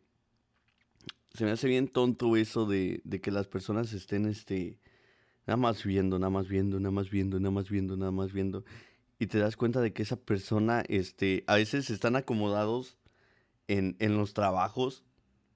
Se 1.33 1.47
me 1.47 1.53
hace 1.53 1.69
bien 1.69 1.89
tonto 1.89 2.37
eso 2.37 2.67
de, 2.67 3.01
de 3.05 3.23
que 3.23 3.31
las 3.31 3.47
personas 3.47 3.95
estén, 3.95 4.27
este. 4.27 4.79
Nada 5.47 5.57
más 5.57 5.85
viendo, 5.85 6.19
nada 6.19 6.29
más 6.29 6.49
viendo, 6.49 6.79
nada 6.81 6.91
más 6.91 7.09
viendo, 7.09 7.41
nada 7.41 7.51
más 7.51 7.71
viendo, 7.71 7.97
nada 7.97 8.13
más 8.13 8.35
viendo. 8.35 8.67
Y 9.19 9.27
te 9.27 9.39
das 9.39 9.57
cuenta 9.57 9.81
de 9.81 9.93
que 9.93 10.03
esa 10.03 10.17
persona, 10.17 10.83
este, 10.89 11.45
a 11.47 11.57
veces 11.57 11.91
están 11.91 12.17
acomodados 12.17 12.99
en, 13.67 13.97
en 13.99 14.17
los 14.17 14.35
trabajos, 14.35 15.05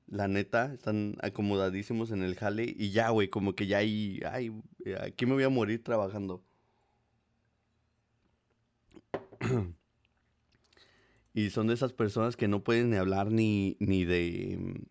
la 0.07 0.29
neta, 0.29 0.72
están 0.75 1.16
acomodadísimos 1.22 2.11
en 2.11 2.22
el 2.22 2.35
jale 2.35 2.64
y 2.77 2.90
ya, 2.90 3.11
güey, 3.11 3.29
como 3.29 3.55
que 3.55 3.66
ya 3.66 3.79
hay, 3.79 4.20
ay, 4.31 4.53
aquí 5.01 5.27
me 5.27 5.35
voy 5.35 5.44
a 5.44 5.48
morir 5.48 5.83
trabajando. 5.83 6.44
y 11.35 11.51
son 11.51 11.66
de 11.68 11.75
esas 11.75 11.92
personas 11.92 12.37
que 12.37 12.48
no 12.48 12.62
pueden 12.62 12.90
ni 12.90 12.96
hablar 12.96 13.31
ni, 13.31 13.77
ni 13.81 14.05
de 14.05 14.83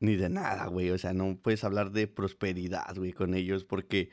ni 0.00 0.16
de 0.16 0.28
nada, 0.28 0.66
güey. 0.66 0.90
O 0.90 0.98
sea, 0.98 1.12
no 1.12 1.36
puedes 1.40 1.64
hablar 1.64 1.90
de 1.90 2.06
prosperidad, 2.06 2.94
güey, 2.96 3.12
con 3.12 3.34
ellos 3.34 3.64
porque 3.64 4.10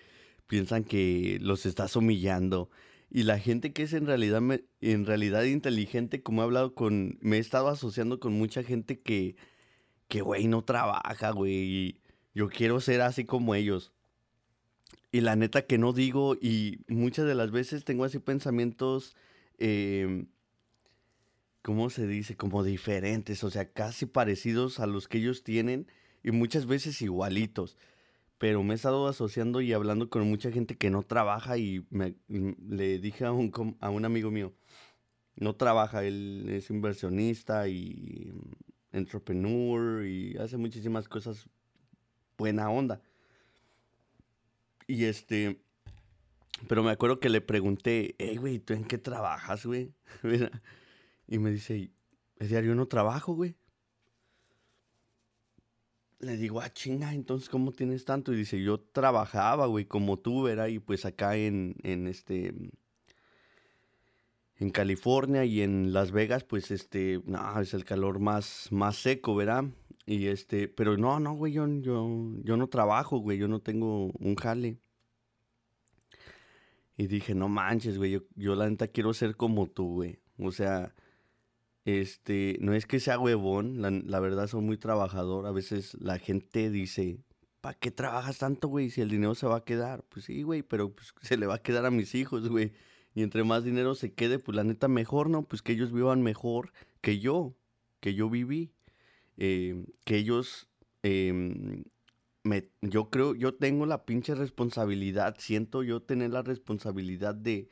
piensan 0.47 0.83
que 0.83 1.37
los 1.41 1.65
estás 1.65 1.95
humillando. 1.95 2.69
Y 3.13 3.23
la 3.23 3.37
gente 3.39 3.73
que 3.73 3.83
es 3.83 3.91
en 3.91 4.05
realidad, 4.07 4.41
en 4.79 5.05
realidad 5.05 5.43
inteligente, 5.43 6.23
como 6.23 6.41
he 6.41 6.45
hablado 6.45 6.73
con, 6.73 7.17
me 7.19 7.37
he 7.37 7.39
estado 7.39 7.67
asociando 7.67 8.21
con 8.21 8.31
mucha 8.31 8.63
gente 8.63 9.01
que, 9.01 9.35
que, 10.07 10.21
güey, 10.21 10.47
no 10.47 10.63
trabaja, 10.63 11.31
güey. 11.31 11.99
Yo 12.33 12.47
quiero 12.47 12.79
ser 12.79 13.01
así 13.01 13.25
como 13.25 13.53
ellos. 13.53 13.91
Y 15.11 15.19
la 15.19 15.35
neta 15.35 15.63
que 15.63 15.77
no 15.77 15.91
digo, 15.91 16.35
y 16.35 16.79
muchas 16.87 17.25
de 17.25 17.35
las 17.35 17.51
veces 17.51 17.83
tengo 17.83 18.05
así 18.05 18.19
pensamientos, 18.19 19.17
eh, 19.57 20.25
¿cómo 21.61 21.89
se 21.89 22.07
dice? 22.07 22.37
Como 22.37 22.63
diferentes, 22.63 23.43
o 23.43 23.51
sea, 23.51 23.73
casi 23.73 24.05
parecidos 24.05 24.79
a 24.79 24.87
los 24.87 25.09
que 25.09 25.17
ellos 25.17 25.43
tienen 25.43 25.87
y 26.23 26.31
muchas 26.31 26.65
veces 26.65 27.01
igualitos. 27.01 27.77
Pero 28.41 28.63
me 28.63 28.73
he 28.73 28.75
estado 28.75 29.07
asociando 29.07 29.61
y 29.61 29.71
hablando 29.71 30.09
con 30.09 30.27
mucha 30.27 30.51
gente 30.51 30.75
que 30.75 30.89
no 30.89 31.03
trabaja 31.03 31.59
y 31.59 31.85
me, 31.91 32.15
le 32.27 32.97
dije 32.97 33.23
a 33.23 33.31
un, 33.31 33.77
a 33.79 33.91
un 33.91 34.03
amigo 34.03 34.31
mío, 34.31 34.51
no 35.35 35.55
trabaja, 35.55 36.03
él 36.03 36.47
es 36.49 36.71
inversionista 36.71 37.67
y 37.67 38.33
entrepreneur 38.93 40.03
y 40.07 40.35
hace 40.37 40.57
muchísimas 40.57 41.07
cosas 41.07 41.47
buena 42.35 42.71
onda. 42.71 43.03
Y 44.87 45.03
este, 45.03 45.61
pero 46.67 46.81
me 46.81 46.89
acuerdo 46.89 47.19
que 47.19 47.29
le 47.29 47.41
pregunté, 47.41 48.15
hey, 48.17 48.37
güey, 48.37 48.57
¿tú 48.57 48.73
en 48.73 48.85
qué 48.85 48.97
trabajas, 48.97 49.67
güey? 49.67 49.93
Y 51.27 51.37
me 51.37 51.51
dice, 51.51 51.91
es 52.39 52.49
diario 52.49 52.73
no 52.73 52.87
trabajo, 52.87 53.35
güey. 53.35 53.55
Le 56.21 56.37
digo, 56.37 56.61
ah, 56.61 56.71
chinga, 56.71 57.13
entonces, 57.13 57.49
¿cómo 57.49 57.71
tienes 57.71 58.05
tanto? 58.05 58.31
Y 58.31 58.37
dice, 58.37 58.61
yo 58.61 58.79
trabajaba, 58.79 59.65
güey, 59.65 59.85
como 59.85 60.19
tú, 60.19 60.43
¿verdad? 60.43 60.67
Y 60.67 60.77
pues 60.79 61.05
acá 61.05 61.35
en, 61.35 61.75
en 61.81 62.07
este, 62.07 62.53
en 64.57 64.69
California 64.69 65.43
y 65.45 65.61
en 65.61 65.93
Las 65.93 66.11
Vegas, 66.11 66.43
pues 66.43 66.69
este, 66.69 67.21
no, 67.25 67.59
es 67.59 67.73
el 67.73 67.85
calor 67.85 68.19
más, 68.19 68.67
más 68.69 68.97
seco, 68.97 69.35
¿verdad? 69.35 69.65
Y 70.05 70.27
este, 70.27 70.67
pero 70.67 70.95
no, 70.95 71.19
no, 71.19 71.33
güey, 71.33 71.53
yo, 71.53 71.67
yo, 71.67 72.07
yo 72.43 72.55
no 72.55 72.67
trabajo, 72.67 73.17
güey, 73.17 73.39
yo 73.39 73.47
no 73.47 73.59
tengo 73.59 74.11
un 74.19 74.35
jale. 74.35 74.77
Y 76.97 77.07
dije, 77.07 77.33
no 77.33 77.49
manches, 77.49 77.97
güey, 77.97 78.11
yo, 78.11 78.19
yo 78.35 78.53
la 78.53 78.69
neta 78.69 78.87
quiero 78.87 79.13
ser 79.15 79.35
como 79.35 79.67
tú, 79.67 79.95
güey. 79.95 80.19
O 80.37 80.51
sea, 80.51 80.93
este, 81.85 82.57
no 82.61 82.73
es 82.73 82.85
que 82.85 82.99
sea 82.99 83.19
huevón, 83.19 83.81
la, 84.07 84.19
verdad 84.19 84.47
soy 84.47 84.61
muy 84.61 84.77
trabajador. 84.77 85.45
A 85.47 85.51
veces 85.51 85.95
la 85.99 86.19
gente 86.19 86.69
dice, 86.69 87.19
¿para 87.61 87.77
qué 87.77 87.91
trabajas 87.91 88.37
tanto, 88.37 88.67
güey? 88.67 88.89
Si 88.89 89.01
el 89.01 89.09
dinero 89.09 89.35
se 89.35 89.47
va 89.47 89.57
a 89.57 89.65
quedar. 89.65 90.03
Pues 90.09 90.25
sí, 90.25 90.43
güey, 90.43 90.63
pero 90.63 90.93
pues, 90.93 91.13
se 91.21 91.37
le 91.37 91.47
va 91.47 91.55
a 91.55 91.61
quedar 91.61 91.85
a 91.85 91.91
mis 91.91 92.15
hijos, 92.15 92.49
güey. 92.49 92.73
Y 93.13 93.23
entre 93.23 93.43
más 93.43 93.63
dinero 93.63 93.95
se 93.95 94.13
quede, 94.13 94.39
pues 94.39 94.55
la 94.55 94.63
neta 94.63 94.87
mejor, 94.87 95.29
¿no? 95.29 95.43
Pues 95.43 95.61
que 95.61 95.73
ellos 95.73 95.91
vivan 95.91 96.21
mejor 96.21 96.71
que 97.01 97.19
yo, 97.19 97.55
que 97.99 98.13
yo 98.13 98.29
viví. 98.29 98.71
Em, 99.37 99.85
que 100.05 100.17
ellos, 100.17 100.67
em, 101.03 101.83
me, 102.43 102.69
yo 102.81 103.09
creo, 103.09 103.33
yo 103.35 103.55
tengo 103.55 103.85
la 103.87 104.05
pinche 104.05 104.35
responsabilidad, 104.35 105.35
siento 105.39 105.83
yo 105.83 106.01
tener 106.03 106.31
la 106.31 106.43
responsabilidad 106.43 107.33
de 107.35 107.69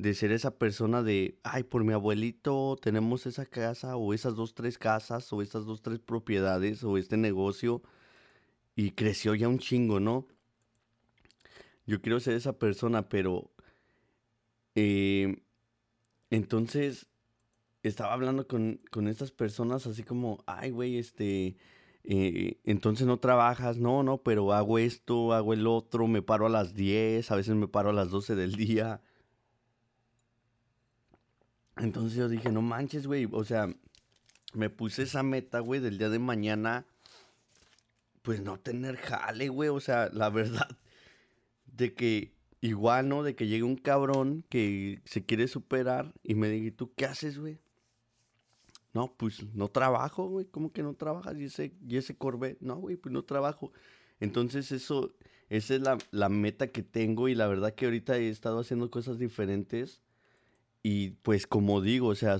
de 0.00 0.14
ser 0.14 0.32
esa 0.32 0.56
persona 0.56 1.02
de, 1.02 1.38
ay, 1.42 1.62
por 1.64 1.84
mi 1.84 1.92
abuelito 1.92 2.78
tenemos 2.80 3.26
esa 3.26 3.44
casa 3.44 3.96
o 3.96 4.14
esas 4.14 4.34
dos, 4.34 4.54
tres 4.54 4.78
casas 4.78 5.30
o 5.30 5.42
esas 5.42 5.66
dos, 5.66 5.82
tres 5.82 5.98
propiedades 5.98 6.82
o 6.84 6.96
este 6.96 7.18
negocio 7.18 7.82
y 8.74 8.92
creció 8.92 9.34
ya 9.34 9.48
un 9.48 9.58
chingo, 9.58 10.00
¿no? 10.00 10.26
Yo 11.86 12.00
quiero 12.00 12.18
ser 12.18 12.34
esa 12.34 12.58
persona, 12.58 13.10
pero 13.10 13.50
eh, 14.74 15.42
entonces 16.30 17.06
estaba 17.82 18.14
hablando 18.14 18.46
con, 18.46 18.80
con, 18.90 19.06
estas 19.06 19.32
personas 19.32 19.86
así 19.86 20.02
como, 20.02 20.42
ay, 20.46 20.70
güey, 20.70 20.96
este, 20.96 21.56
eh, 22.04 22.58
entonces 22.64 23.06
no 23.06 23.18
trabajas, 23.18 23.76
no, 23.76 24.02
no, 24.02 24.22
pero 24.22 24.54
hago 24.54 24.78
esto, 24.78 25.34
hago 25.34 25.52
el 25.52 25.66
otro, 25.66 26.06
me 26.06 26.22
paro 26.22 26.46
a 26.46 26.50
las 26.50 26.74
10, 26.74 27.30
a 27.30 27.36
veces 27.36 27.54
me 27.54 27.68
paro 27.68 27.90
a 27.90 27.92
las 27.92 28.08
12 28.10 28.34
del 28.34 28.54
día 28.56 29.02
entonces 31.80 32.16
yo 32.18 32.28
dije, 32.28 32.50
no 32.50 32.62
manches, 32.62 33.06
güey. 33.06 33.28
O 33.32 33.44
sea, 33.44 33.68
me 34.54 34.70
puse 34.70 35.02
esa 35.02 35.22
meta, 35.22 35.60
güey, 35.60 35.80
del 35.80 35.98
día 35.98 36.08
de 36.08 36.18
mañana. 36.18 36.86
Pues 38.22 38.42
no 38.42 38.58
tener 38.58 38.96
jale, 38.96 39.48
güey. 39.48 39.68
O 39.70 39.80
sea, 39.80 40.10
la 40.12 40.28
verdad. 40.30 40.68
De 41.66 41.94
que 41.94 42.34
igual, 42.60 43.08
¿no? 43.08 43.22
De 43.22 43.34
que 43.34 43.46
llegue 43.46 43.62
un 43.62 43.76
cabrón 43.76 44.44
que 44.48 45.00
se 45.04 45.24
quiere 45.24 45.48
superar 45.48 46.12
y 46.22 46.34
me 46.34 46.48
diga, 46.48 46.76
¿tú 46.76 46.92
qué 46.94 47.06
haces, 47.06 47.38
güey? 47.38 47.58
No, 48.92 49.14
pues 49.16 49.44
no 49.54 49.68
trabajo, 49.68 50.28
güey. 50.28 50.46
¿Cómo 50.46 50.72
que 50.72 50.82
no 50.82 50.94
trabajas? 50.94 51.36
Y 51.38 51.44
ese, 51.44 51.72
y 51.88 51.96
ese 51.96 52.16
Corvette, 52.16 52.60
no, 52.60 52.76
güey, 52.76 52.96
pues 52.96 53.12
no 53.12 53.24
trabajo. 53.24 53.72
Entonces 54.18 54.72
eso, 54.72 55.14
esa 55.48 55.74
es 55.74 55.80
la, 55.80 55.96
la 56.10 56.28
meta 56.28 56.66
que 56.66 56.82
tengo 56.82 57.28
y 57.28 57.34
la 57.34 57.46
verdad 57.46 57.74
que 57.74 57.86
ahorita 57.86 58.18
he 58.18 58.28
estado 58.28 58.60
haciendo 58.60 58.90
cosas 58.90 59.18
diferentes 59.18 60.02
y 60.82 61.10
pues 61.22 61.46
como 61.46 61.80
digo, 61.80 62.08
o 62.08 62.14
sea, 62.14 62.38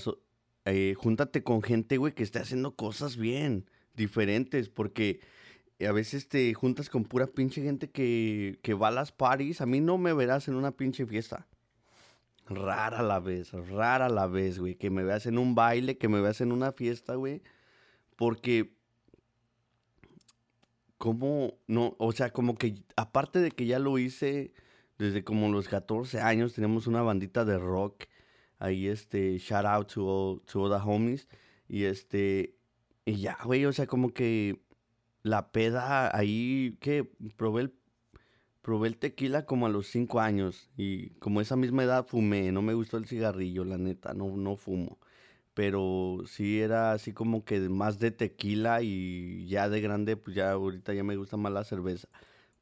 eh, 0.64 0.94
júntate 0.96 1.42
con 1.42 1.62
gente, 1.62 1.96
güey, 1.96 2.14
que 2.14 2.22
esté 2.22 2.38
haciendo 2.38 2.74
cosas 2.74 3.16
bien, 3.16 3.68
diferentes, 3.94 4.68
porque 4.68 5.20
a 5.86 5.92
veces 5.92 6.28
te 6.28 6.52
juntas 6.54 6.90
con 6.90 7.04
pura 7.04 7.26
pinche 7.26 7.62
gente 7.62 7.90
que, 7.90 8.58
que 8.62 8.74
va 8.74 8.88
a 8.88 8.92
las 8.92 9.12
parties. 9.12 9.60
A 9.60 9.66
mí 9.66 9.80
no 9.80 9.98
me 9.98 10.12
verás 10.12 10.48
en 10.48 10.54
una 10.54 10.72
pinche 10.72 11.06
fiesta. 11.06 11.46
Rara 12.46 13.02
la 13.02 13.20
vez, 13.20 13.52
rara 13.52 14.08
la 14.08 14.26
vez, 14.26 14.58
güey. 14.58 14.74
Que 14.74 14.90
me 14.90 15.04
veas 15.04 15.26
en 15.26 15.38
un 15.38 15.54
baile, 15.54 15.98
que 15.98 16.08
me 16.08 16.20
veas 16.20 16.40
en 16.40 16.52
una 16.52 16.72
fiesta, 16.72 17.14
güey. 17.14 17.42
Porque, 18.16 18.74
como, 20.98 21.54
no, 21.66 21.94
o 21.98 22.12
sea, 22.12 22.30
como 22.30 22.56
que, 22.56 22.74
aparte 22.96 23.38
de 23.38 23.50
que 23.50 23.66
ya 23.66 23.78
lo 23.78 23.98
hice 23.98 24.52
desde 24.98 25.24
como 25.24 25.50
los 25.50 25.68
14 25.68 26.20
años, 26.20 26.52
tenemos 26.52 26.86
una 26.86 27.02
bandita 27.02 27.44
de 27.44 27.58
rock 27.58 28.04
Ahí, 28.60 28.88
este, 28.88 29.38
shout 29.38 29.66
out 29.66 29.88
to 29.94 30.06
all, 30.06 30.42
to 30.42 30.68
the 30.70 30.76
homies. 30.84 31.28
Y 31.68 31.84
este, 31.84 32.56
y 33.06 33.16
ya, 33.16 33.38
güey, 33.44 33.64
o 33.66 33.72
sea, 33.72 33.86
como 33.86 34.12
que 34.14 34.62
la 35.22 35.52
peda 35.52 36.16
ahí, 36.16 36.76
que 36.80 37.04
probé 37.36 37.62
el, 37.62 37.74
probé 38.62 38.88
el 38.88 38.98
tequila 38.98 39.46
como 39.46 39.66
a 39.66 39.70
los 39.70 39.88
cinco 39.88 40.20
años. 40.20 40.70
Y 40.76 41.10
como 41.20 41.40
esa 41.40 41.56
misma 41.56 41.84
edad 41.84 42.06
fumé, 42.06 42.52
no 42.52 42.62
me 42.62 42.74
gustó 42.74 42.98
el 42.98 43.06
cigarrillo, 43.06 43.64
la 43.64 43.78
neta, 43.78 44.14
no, 44.14 44.36
no 44.36 44.56
fumo. 44.56 44.98
Pero 45.54 46.18
sí 46.26 46.60
era 46.60 46.92
así 46.92 47.12
como 47.12 47.44
que 47.44 47.60
más 47.60 47.98
de 47.98 48.10
tequila 48.12 48.82
y 48.82 49.46
ya 49.48 49.68
de 49.68 49.80
grande, 49.80 50.16
pues 50.16 50.36
ya 50.36 50.52
ahorita 50.52 50.94
ya 50.94 51.04
me 51.04 51.16
gusta 51.16 51.36
más 51.36 51.52
la 51.52 51.64
cerveza. 51.64 52.08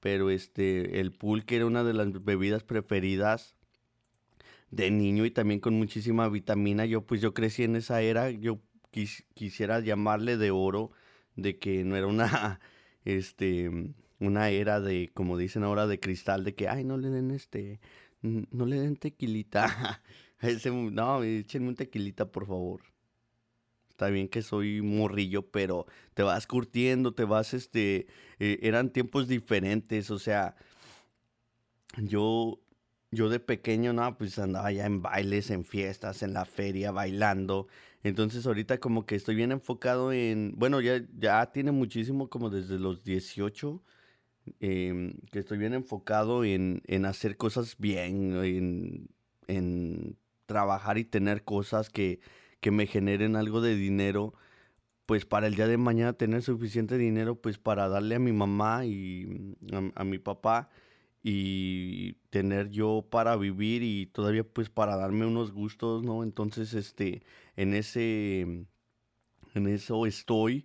Pero 0.01 0.31
este, 0.31 1.01
el 1.01 1.13
pulque 1.13 1.57
era 1.57 1.67
una 1.67 1.85
de 1.85 1.95
las 1.95 2.25
bebidas 2.25 2.65
preferidas 2.65 3.57
de 4.71 4.91
niño 4.91 5.25
y 5.25 5.31
también 5.31 5.61
con 5.61 5.75
muchísima 5.75 6.29
vitamina. 6.29 6.87
Yo 6.87 7.03
pues 7.03 7.21
yo 7.21 7.35
crecí 7.35 7.65
en 7.65 7.77
esa 7.77 8.03
era, 8.03 8.31
yo 8.31 8.61
quisiera 9.35 9.81
llamarle 9.81 10.37
de 10.37 10.51
oro, 10.51 10.91
de 11.37 11.59
que 11.59 11.85
no 11.85 11.97
era 11.97 12.07
una, 12.07 12.61
este, 13.05 13.71
una 14.19 14.51
era 14.51 14.81
de, 14.81 15.11
como 15.15 15.37
dicen 15.37 15.65
ahora, 15.65 15.87
de 15.87 16.01
cristal, 16.01 16.45
de 16.45 16.55
que, 16.55 16.69
ay, 16.69 16.85
no 16.85 16.97
le 16.99 17.11
den 17.11 17.31
este, 17.31 17.81
no 18.23 18.67
le 18.67 18.81
den 18.81 18.97
tequilita. 18.97 20.03
Ese, 20.41 20.71
no, 20.71 21.23
échenme 21.23 21.69
un 21.69 21.75
tequilita, 21.75 22.31
por 22.31 22.47
favor. 22.47 22.83
Está 23.91 24.09
bien 24.11 24.29
que 24.29 24.43
soy 24.43 24.81
morrillo, 24.81 25.51
pero 25.51 25.87
te 26.15 26.23
vas 26.23 26.47
curtiendo, 26.47 27.15
te 27.15 27.25
vas, 27.25 27.53
este, 27.55 28.07
eh, 28.39 28.61
eran 28.63 28.93
tiempos 28.93 29.27
diferentes, 29.27 30.13
o 30.13 30.21
sea, 30.21 30.55
yo 31.97 32.61
yo 33.11 33.29
de 33.29 33.41
pequeño, 33.41 33.93
no, 33.93 34.17
pues 34.19 34.39
andaba 34.39 34.71
ya 34.73 34.87
en 34.87 35.03
bailes, 35.03 35.51
en 35.51 35.65
fiestas, 35.65 36.23
en 36.23 36.33
la 36.35 36.45
feria, 36.45 36.91
bailando. 36.93 37.69
Entonces 38.03 38.47
ahorita 38.47 38.79
como 38.79 39.07
que 39.07 39.15
estoy 39.17 39.35
bien 39.35 39.53
enfocado 39.53 40.13
en, 40.13 40.55
bueno, 40.57 40.81
ya, 40.81 41.03
ya 41.19 41.51
tiene 41.53 41.73
muchísimo 41.73 42.29
como 42.29 42.51
desde 42.51 42.79
los 42.79 43.03
18, 43.05 43.83
em, 44.61 45.15
que 45.33 45.39
estoy 45.41 45.59
bien 45.59 45.75
enfocado 45.75 46.45
en, 46.45 46.83
en 46.87 47.05
hacer 47.07 47.37
cosas 47.37 47.77
bien, 47.79 48.35
en, 48.45 49.09
en 49.49 50.17
trabajar 50.47 50.99
y 50.99 51.05
tener 51.05 51.45
cosas 51.45 51.91
que, 51.91 52.21
que 52.61 52.71
me 52.71 52.87
generen 52.87 53.37
algo 53.37 53.61
de 53.61 53.77
dinero, 53.77 54.35
pues 55.07 55.25
para 55.25 55.47
el 55.47 55.55
día 55.55 55.67
de 55.67 55.79
mañana 55.79 56.13
tener 56.13 56.43
suficiente 56.43 56.99
dinero 56.99 57.37
pues 57.41 57.59
para 57.59 57.89
darle 57.89 58.17
a 58.17 58.19
mi 58.19 58.33
mamá 58.33 58.85
y 58.85 59.57
a, 59.95 60.05
mi 60.05 60.19
papá 60.19 60.69
y 61.31 62.15
tener 62.31 62.71
yo 62.71 63.07
para 63.11 63.37
vivir 63.37 63.83
y 63.83 64.07
todavía 64.07 64.45
pues 64.45 64.71
para 64.71 64.97
darme 64.97 65.27
unos 65.27 65.53
gustos, 65.53 66.03
¿no? 66.03 66.23
Entonces, 66.23 66.73
este, 66.73 67.23
en 67.55 67.75
ese, 67.75 68.41
en 69.55 69.67
eso 69.67 70.07
estoy 70.07 70.65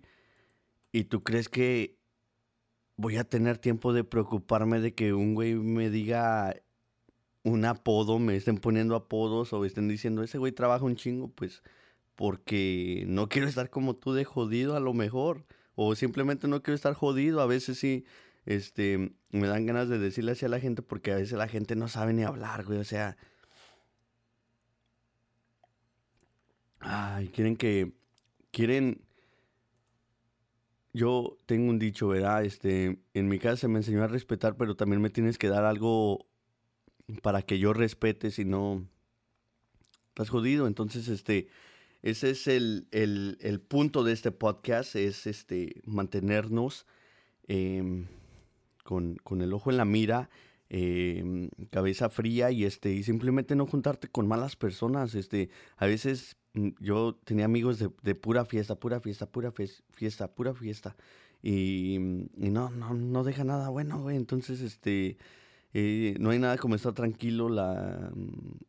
y 0.90 1.04
tú 1.04 1.22
crees 1.22 1.50
que 1.50 1.98
voy 2.96 3.18
a 3.18 3.24
tener 3.24 3.58
tiempo 3.58 3.92
de 3.92 4.04
preocuparme 4.04 4.80
de 4.80 4.94
que 4.94 5.12
un 5.12 5.34
güey 5.34 5.54
me 5.54 5.90
diga 5.90 6.56
un 7.42 7.66
apodo, 7.66 8.18
me 8.18 8.34
estén 8.34 8.56
poniendo 8.56 8.96
apodos 8.96 9.52
o 9.52 9.66
estén 9.66 9.86
diciendo, 9.86 10.22
ese 10.22 10.38
güey 10.38 10.52
trabaja 10.52 10.86
un 10.86 10.96
chingo, 10.96 11.28
pues 11.28 11.62
porque 12.14 13.04
no 13.06 13.28
quiero 13.28 13.48
estar 13.48 13.68
como 13.68 13.96
tú 13.96 14.14
de 14.14 14.24
jodido 14.24 14.76
a 14.76 14.80
lo 14.80 14.94
mejor, 14.94 15.44
o 15.74 15.94
simplemente 15.94 16.48
no 16.48 16.62
quiero 16.62 16.76
estar 16.76 16.94
jodido, 16.94 17.42
a 17.42 17.46
veces 17.46 17.76
sí, 17.78 18.06
este, 18.46 19.14
me 19.30 19.48
dan 19.48 19.66
ganas 19.66 19.88
de 19.88 19.98
decirle 19.98 20.32
así 20.32 20.44
a 20.44 20.48
la 20.48 20.60
gente 20.60 20.82
porque 20.82 21.12
a 21.12 21.16
veces 21.16 21.38
la 21.38 21.48
gente 21.48 21.76
no 21.76 21.88
sabe 21.88 22.12
ni 22.12 22.24
hablar, 22.24 22.64
güey, 22.64 22.78
o 22.78 22.84
sea, 22.84 23.16
ay, 26.80 27.28
quieren 27.28 27.56
que, 27.56 27.92
quieren, 28.50 29.02
yo 30.92 31.38
tengo 31.46 31.70
un 31.70 31.78
dicho, 31.78 32.08
¿verdad? 32.08 32.44
Este, 32.44 32.98
en 33.14 33.28
mi 33.28 33.38
casa 33.38 33.56
se 33.56 33.68
me 33.68 33.78
enseñó 33.78 34.04
a 34.04 34.08
respetar, 34.08 34.56
pero 34.56 34.76
también 34.76 35.02
me 35.02 35.10
tienes 35.10 35.38
que 35.38 35.48
dar 35.48 35.64
algo 35.64 36.26
para 37.22 37.42
que 37.42 37.58
yo 37.58 37.72
respete, 37.72 38.30
si 38.30 38.44
no, 38.44 38.86
estás 40.08 40.30
jodido. 40.30 40.66
Entonces, 40.66 41.08
este, 41.08 41.48
ese 42.02 42.30
es 42.30 42.46
el, 42.46 42.86
el, 42.92 43.60
punto 43.60 44.04
de 44.04 44.12
este 44.12 44.30
podcast, 44.30 44.94
es 44.94 45.26
este, 45.26 45.82
mantenernos 45.84 46.86
em, 47.48 48.06
con, 48.84 49.16
con, 49.16 49.40
el 49.42 49.52
ojo 49.52 49.70
en 49.70 49.76
la 49.76 49.84
mira, 49.84 50.30
em, 50.68 51.50
cabeza 51.70 52.08
fría 52.10 52.52
y, 52.52 52.64
este, 52.64 52.92
y 52.92 53.02
simplemente 53.02 53.56
no 53.56 53.66
juntarte 53.66 54.06
con 54.08 54.28
malas 54.28 54.54
personas. 54.54 55.16
Este, 55.16 55.50
a 55.76 55.86
veces 55.86 56.36
mm, 56.52 56.68
yo 56.78 57.16
tenía 57.24 57.46
amigos 57.46 57.80
de, 57.80 57.90
de 58.02 58.14
pura 58.14 58.44
fiesta, 58.44 58.76
pura 58.76 59.00
fiesta, 59.00 59.26
pura 59.26 59.52
fiesta, 59.52 60.28
pura 60.32 60.54
fiesta. 60.54 60.96
Y, 61.42 61.96
y 62.36 62.50
no, 62.50 62.70
no, 62.70 62.94
no 62.94 63.24
deja 63.24 63.42
nada 63.44 63.68
bueno, 63.70 64.00
güey. 64.00 64.16
Entonces, 64.16 64.60
este 64.60 65.18
eh, 65.76 66.14
no 66.20 66.30
hay 66.30 66.38
nada 66.38 66.56
como 66.56 66.76
estar 66.76 66.92
tranquilo, 66.92 67.48
la, 67.48 68.12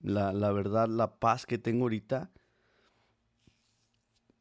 la, 0.02 0.52
verdad, 0.52 0.88
la 0.88 1.20
paz 1.20 1.46
que 1.46 1.60
tengo 1.60 1.84
ahorita 1.84 2.32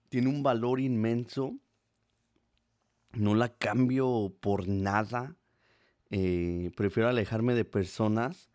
tiene 0.08 0.28
un 0.28 0.42
valor 0.42 0.80
inmenso. 0.80 1.58
No 3.12 3.34
la 3.34 3.50
cambio 3.50 4.34
por 4.40 4.66
nada. 4.66 5.36
Eh, 6.16 6.70
prefiero 6.76 7.08
alejarme 7.08 7.54
de 7.54 7.64
personas 7.64 8.48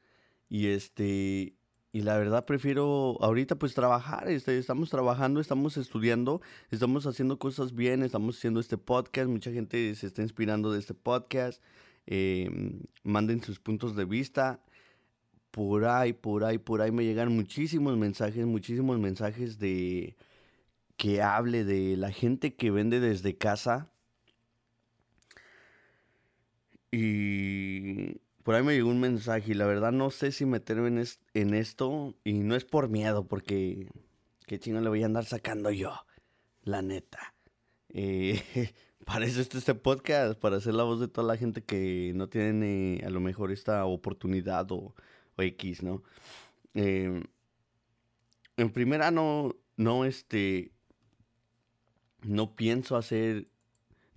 y 0.47 0.67
este 0.67 1.55
y 1.91 2.01
la 2.03 2.17
verdad 2.17 2.45
prefiero 2.45 3.17
ahorita 3.19 3.57
pues 3.57 3.73
trabajar, 3.73 4.29
este, 4.29 4.57
estamos 4.57 4.89
trabajando, 4.89 5.41
estamos 5.41 5.75
estudiando, 5.75 6.41
estamos 6.69 7.05
haciendo 7.05 7.39
cosas 7.39 7.73
bien, 7.73 8.03
estamos 8.03 8.37
haciendo 8.37 8.59
este 8.59 8.77
podcast, 8.77 9.27
mucha 9.27 9.51
gente 9.51 9.93
se 9.95 10.07
está 10.07 10.21
inspirando 10.21 10.71
de 10.71 10.79
este 10.79 10.93
podcast, 10.93 11.61
Em, 12.11 12.81
manden 13.03 13.43
sus 13.43 13.59
puntos 13.59 13.95
de 13.95 14.03
vista. 14.03 14.63
Por 15.51 15.85
ahí, 15.85 16.13
por 16.13 16.43
ahí, 16.43 16.57
por 16.57 16.81
ahí 16.81 16.91
me 16.91 17.03
llegan 17.05 17.31
muchísimos 17.35 17.97
mensajes, 17.97 18.45
muchísimos 18.47 18.99
mensajes 18.99 19.59
de 19.59 20.15
que 20.97 21.21
hable 21.21 21.63
de 21.65 21.97
la 21.97 22.11
gente 22.11 22.55
que 22.55 22.71
vende 22.71 22.99
desde 22.99 23.37
casa. 23.37 23.91
Y 26.91 28.15
por 28.43 28.55
ahí 28.55 28.63
me 28.63 28.73
llegó 28.73 28.89
un 28.89 28.99
mensaje 28.99 29.51
y 29.51 29.53
la 29.53 29.65
verdad 29.65 29.91
no 29.91 30.09
sé 30.09 30.31
si 30.31 30.45
meterme 30.45 30.87
en, 30.87 31.03
en 31.33 31.53
esto 31.53 32.15
y 32.23 32.39
no 32.39 32.55
es 32.55 32.65
por 32.65 32.89
miedo 32.89 33.27
porque 33.27 33.87
qué 34.47 34.59
chino 34.59 34.81
le 34.81 34.89
voy 34.89 35.03
a 35.03 35.05
andar 35.05 35.25
sacando 35.25 35.69
yo, 35.69 35.93
la 36.63 36.81
neta. 36.81 37.35
Eh, 37.89 38.41
para 39.05 39.25
eso 39.25 39.41
este 39.41 39.75
podcast, 39.75 40.39
para 40.39 40.59
ser 40.59 40.73
la 40.73 40.83
voz 40.83 40.99
de 40.99 41.07
toda 41.07 41.27
la 41.27 41.37
gente 41.37 41.63
que 41.63 42.13
no 42.15 42.29
tiene 42.29 43.01
a 43.05 43.09
lo 43.09 43.19
mejor 43.19 43.51
esta 43.51 43.85
oportunidad 43.85 44.71
o, 44.71 44.95
X, 45.37 45.83
¿no? 45.83 46.03
Em, 46.73 47.23
en 48.57 48.71
primera 48.71 49.09
no, 49.09 49.55
no, 49.77 50.03
este, 50.03 50.73
no 52.23 52.55
pienso 52.55 52.97
hacer, 52.97 53.47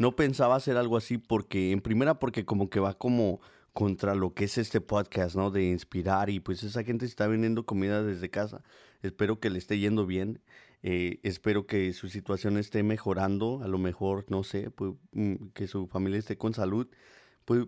no 0.02 0.16
pensaba 0.16 0.56
hacer 0.56 0.76
algo 0.76 0.96
así 0.96 1.16
porque, 1.16 1.70
en 1.70 1.80
primera 1.80 2.18
porque 2.18 2.44
como 2.44 2.68
que 2.68 2.80
va 2.80 2.94
como 2.98 3.40
contra 3.72 4.16
lo 4.16 4.34
que 4.34 4.44
es 4.44 4.58
este 4.58 4.80
podcast, 4.80 5.36
¿no? 5.36 5.52
De 5.52 5.62
inspirar 5.62 6.28
y 6.28 6.40
pues 6.40 6.64
esa 6.64 6.82
gente 6.82 7.06
está 7.06 7.28
vendiendo 7.28 7.64
comida 7.64 8.02
desde 8.02 8.28
casa. 8.28 8.64
Espero 9.02 9.38
que 9.38 9.48
le 9.48 9.58
esté 9.58 9.78
yendo 9.78 10.04
bien. 10.04 10.40
Eh, 10.82 11.20
espero 11.22 11.66
que 11.68 11.92
su 11.92 12.08
situación 12.08 12.58
esté 12.58 12.82
mejorando. 12.82 13.60
A 13.62 13.68
lo 13.68 13.78
mejor, 13.78 14.24
no 14.28 14.42
sé, 14.42 14.72
mm, 15.12 15.34
que 15.54 15.68
su 15.68 15.86
familia 15.86 16.18
esté 16.18 16.36
con 16.36 16.52
salud. 16.52 16.88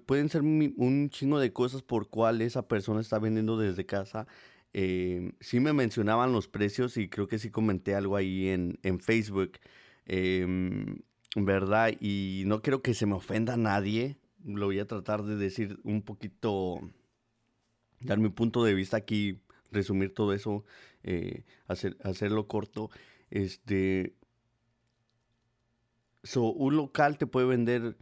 pueden 0.06 0.28
ser 0.28 0.42
un 0.42 1.10
chingo 1.10 1.38
de 1.38 1.52
cosas 1.52 1.82
por 1.82 2.08
cual 2.08 2.42
esa 2.42 2.66
persona 2.68 3.00
está 3.00 3.18
vendiendo 3.20 3.58
desde 3.58 3.86
casa. 3.86 4.26
Eh, 4.72 5.32
sí 5.40 5.60
me 5.60 5.72
mencionaban 5.72 6.32
los 6.32 6.48
precios 6.48 6.96
y 6.96 7.08
creo 7.08 7.28
que 7.28 7.38
sí 7.38 7.50
comenté 7.50 7.94
algo 7.94 8.16
ahí 8.16 8.48
en, 8.48 8.78
en 8.82 8.98
Facebook. 9.00 9.52
Em, 10.06 10.98
¿Verdad? 11.36 11.92
Y 12.00 12.44
no 12.46 12.62
quiero 12.62 12.82
que 12.82 12.94
se 12.94 13.06
me 13.06 13.14
ofenda 13.14 13.56
nadie. 13.56 14.18
Lo 14.44 14.66
voy 14.66 14.78
a 14.78 14.86
tratar 14.86 15.24
de 15.24 15.36
decir 15.36 15.80
un 15.82 16.02
poquito, 16.02 16.80
dar 18.00 18.18
mi 18.18 18.28
punto 18.28 18.62
de 18.62 18.74
vista 18.74 18.96
aquí, 18.96 19.40
resumir 19.72 20.14
todo 20.14 20.32
eso 20.32 20.64
eh, 21.04 21.44
hacer, 21.68 21.96
hacerlo 22.02 22.48
corto. 22.48 22.90
Este, 23.30 24.14
so, 26.22 26.44
un 26.44 26.76
local 26.76 27.18
te 27.18 27.26
puede 27.26 27.46
vender 27.46 27.96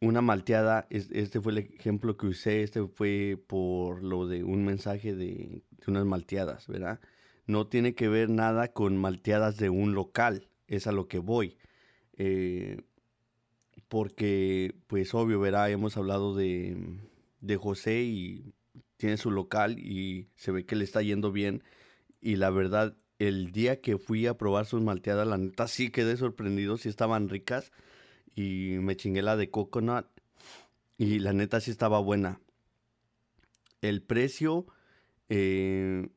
una 0.00 0.22
malteada. 0.22 0.86
Este 0.90 1.40
fue 1.40 1.52
el 1.52 1.58
ejemplo 1.58 2.16
que 2.16 2.26
usé. 2.26 2.62
Este 2.62 2.86
fue 2.86 3.42
por 3.46 4.02
lo 4.02 4.26
de 4.28 4.44
un 4.44 4.64
mensaje 4.64 5.14
de, 5.14 5.62
unas 5.86 6.06
malteadas, 6.06 6.68
¿verdad? 6.68 7.00
No 7.46 7.66
tiene 7.66 7.94
que 7.94 8.08
ver 8.08 8.30
nada 8.30 8.68
con 8.72 8.96
malteadas 8.96 9.56
de 9.56 9.68
un 9.70 9.94
local. 9.94 10.48
Es 10.68 10.86
a 10.86 10.92
lo 10.92 11.08
que 11.08 11.18
voy. 11.18 11.56
Eh, 12.16 12.82
porque, 13.88 14.74
pues 14.86 15.14
obvio, 15.14 15.40
verá, 15.40 15.68
hemos 15.70 15.96
hablado 15.96 16.34
de, 16.34 16.76
de 17.40 17.56
José 17.56 18.02
y 18.02 18.54
tiene 18.96 19.16
su 19.16 19.30
local 19.30 19.78
y 19.78 20.28
se 20.36 20.52
ve 20.52 20.64
que 20.64 20.76
le 20.76 20.84
está 20.84 21.02
yendo 21.02 21.32
bien. 21.32 21.64
Y 22.20 22.36
la 22.36 22.50
verdad, 22.50 22.96
el 23.18 23.50
día 23.50 23.80
que 23.80 23.98
fui 23.98 24.26
a 24.26 24.36
probar 24.36 24.66
sus 24.66 24.82
malteadas, 24.82 25.26
la 25.26 25.38
neta 25.38 25.66
sí 25.68 25.90
quedé 25.90 26.16
sorprendido, 26.16 26.76
sí 26.76 26.88
estaban 26.88 27.28
ricas. 27.28 27.72
Y 28.34 28.76
me 28.80 28.96
chingué 28.96 29.22
la 29.22 29.36
de 29.36 29.50
coconut. 29.50 30.06
Y 30.98 31.18
la 31.18 31.32
neta 31.32 31.60
sí 31.60 31.70
estaba 31.70 31.98
buena. 31.98 32.40
El 33.80 34.02
precio 34.02 34.66
eh, 35.30 36.10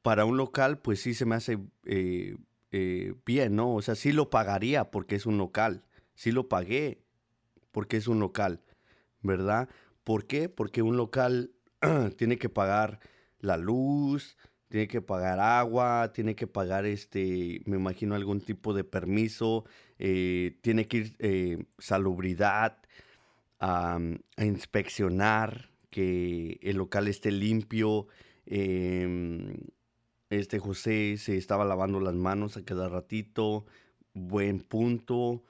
para 0.00 0.24
un 0.24 0.36
local, 0.36 0.78
pues 0.78 1.00
sí 1.00 1.14
se 1.14 1.26
me 1.26 1.34
hace 1.34 1.58
eh, 1.84 2.36
eh, 2.72 3.14
bien, 3.26 3.54
¿no? 3.56 3.74
O 3.74 3.82
sea, 3.82 3.94
sí 3.94 4.12
lo 4.12 4.30
pagaría 4.30 4.90
porque 4.90 5.14
es 5.16 5.26
un 5.26 5.38
local. 5.38 5.84
Sí 6.14 6.32
lo 6.32 6.48
pagué 6.48 7.02
porque 7.70 7.96
es 7.96 8.08
un 8.08 8.20
local, 8.20 8.60
¿verdad? 9.22 9.68
¿Por 10.04 10.26
qué? 10.26 10.48
Porque 10.48 10.82
un 10.82 10.96
local 10.96 11.52
tiene 12.16 12.38
que 12.38 12.48
pagar 12.48 13.00
la 13.40 13.56
luz, 13.56 14.36
tiene 14.68 14.88
que 14.88 15.02
pagar 15.02 15.38
agua, 15.38 16.12
tiene 16.14 16.34
que 16.34 16.46
pagar, 16.46 16.86
este, 16.86 17.60
me 17.66 17.76
imagino, 17.76 18.14
algún 18.14 18.40
tipo 18.40 18.72
de 18.72 18.84
permiso, 18.84 19.64
eh, 19.98 20.58
tiene 20.62 20.88
que 20.88 20.96
ir 20.96 21.16
eh, 21.18 21.64
salubridad, 21.78 22.78
a, 23.60 23.98
inspeccionar 24.38 25.70
que 25.90 26.58
el 26.62 26.76
local 26.78 27.06
esté 27.08 27.30
limpio. 27.30 28.08
Em, 28.46 29.54
este 30.38 30.58
José 30.58 31.16
se 31.18 31.36
estaba 31.36 31.64
lavando 31.64 32.00
las 32.00 32.14
manos 32.14 32.56
a 32.56 32.64
cada 32.64 32.88
ratito, 32.88 33.66
buen 34.14 34.60
punto. 34.60 35.44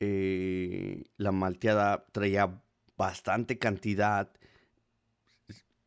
Eh, 0.00 1.04
la 1.16 1.32
malteada 1.32 2.06
traía 2.12 2.62
bastante 2.96 3.58
cantidad. 3.58 4.30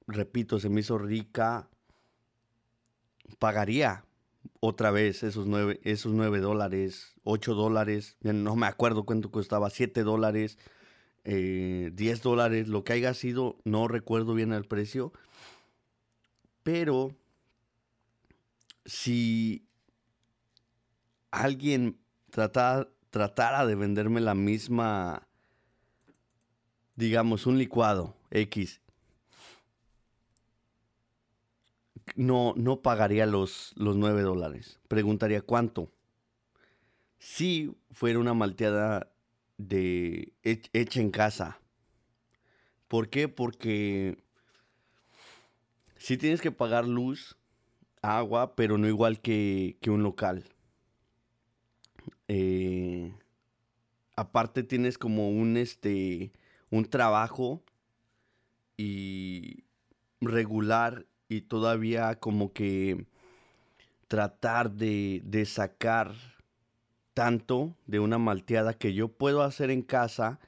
Repito, 0.08 0.60
se 0.60 0.70
me 0.70 0.82
hizo 0.82 0.98
rica 0.98 1.70
pagaría 3.40 4.06
otra 4.60 4.92
vez 4.92 5.24
esos 5.24 5.46
nueve, 5.46 5.80
esos 5.84 6.14
nueve 6.14 6.40
dólares, 6.40 7.16
ocho 7.24 7.54
dólares, 7.54 8.18
no 8.22 8.56
me 8.56 8.68
acuerdo 8.68 9.06
cuánto 9.06 9.32
costaba, 9.32 9.70
siete 9.70 10.04
dólares, 10.04 10.58
eh, 11.26 11.92
diez 11.94 12.22
dólares, 12.22 12.68
lo 12.68 12.84
que 12.84 12.94
haya 12.94 13.14
sido, 13.14 13.58
no 13.66 13.88
recuerdo 13.88 14.34
bien 14.34 14.54
el 14.54 14.66
precio, 14.66 15.12
pero 16.64 17.12
si 18.88 19.68
alguien 21.30 22.00
tratara, 22.32 23.66
de 23.66 23.76
venderme 23.76 24.22
la 24.22 24.34
misma, 24.34 25.28
digamos, 26.96 27.46
un 27.46 27.58
licuado 27.58 28.16
X, 28.32 28.82
no, 32.16 32.54
no 32.56 32.82
pagaría 32.82 33.26
los, 33.26 33.74
los 33.76 33.98
9 33.98 34.22
dólares. 34.22 34.80
Preguntaría 34.88 35.42
cuánto. 35.42 35.92
Si 37.20 37.76
fuera 37.92 38.20
una 38.20 38.34
malteada 38.34 39.12
de 39.58 40.34
hecha 40.44 41.02
en 41.02 41.12
casa. 41.12 41.60
¿Por 42.88 43.10
qué? 43.10 43.28
Porque 43.28 44.24
si 45.98 46.16
tienes 46.18 46.42
que 46.42 46.52
pagar 46.52 46.88
luz, 46.88 47.38
agua, 48.02 48.56
pero 48.56 48.78
no 48.78 48.88
igual 48.88 49.20
que, 49.20 49.78
un 49.88 50.04
local. 50.04 50.46
Eh, 52.28 53.14
aparte 54.16 54.64
tienes 54.64 54.98
como 54.98 55.30
un 55.30 55.56
este 55.56 56.34
un 56.70 56.86
trabajo 56.86 57.64
y 58.76 59.64
regular 60.20 61.06
y 61.30 61.42
todavía 61.42 62.20
como 62.20 62.52
que 62.52 63.06
tratar 64.08 64.72
de, 64.72 65.22
de 65.24 65.46
sacar 65.46 66.14
tanto 67.18 67.76
de 67.88 68.00
una 68.00 68.20
malteada 68.20 68.74
que 68.74 68.94
yo 68.94 69.08
puedo 69.08 69.42
hacer 69.42 69.72
en 69.72 69.82
casa, 69.82 70.40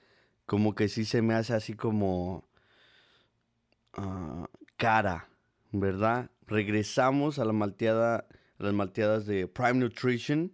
como 0.46 0.76
que 0.76 0.88
sí 0.88 1.04
se 1.04 1.24
me 1.24 1.34
hace 1.34 1.54
así 1.54 1.74
como 1.74 2.44
ah, 3.94 4.48
cara, 4.78 5.30
¿verdad? 5.72 6.30
Regresamos 6.50 7.38
a 7.38 7.46
la 7.46 7.54
malteada, 7.54 8.28
las 8.58 8.74
malteadas 8.74 9.28
de 9.28 9.48
Prime 9.48 9.76
Nutrition, 9.76 10.52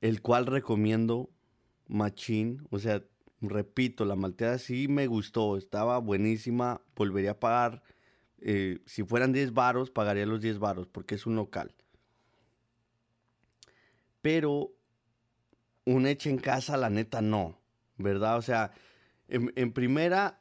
el 0.00 0.22
cual 0.22 0.46
recomiendo 0.46 1.30
machín, 1.88 2.66
o 2.70 2.78
sea, 2.78 3.02
repito, 3.40 4.04
la 4.04 4.14
malteada 4.14 4.58
sí 4.58 4.86
me 4.86 5.08
gustó, 5.08 5.56
estaba 5.56 5.98
buenísima, 5.98 6.80
volvería 6.94 7.32
a 7.32 7.40
pagar 7.40 7.82
eh, 8.44 8.80
si 8.86 9.04
fueran 9.04 9.32
10 9.32 9.52
varos, 9.52 9.90
pagaría 9.90 10.26
los 10.26 10.40
10 10.40 10.58
varos 10.58 10.86
porque 10.86 11.16
es 11.16 11.26
un 11.26 11.36
local. 11.36 11.74
Pero 14.20 14.72
un 15.84 16.06
hecho 16.06 16.28
en 16.28 16.38
casa, 16.38 16.76
la 16.76 16.90
neta, 16.90 17.20
no. 17.20 17.58
¿Verdad? 17.98 18.38
O 18.38 18.42
sea, 18.42 18.72
en, 19.28 19.72
primera, 19.72 20.40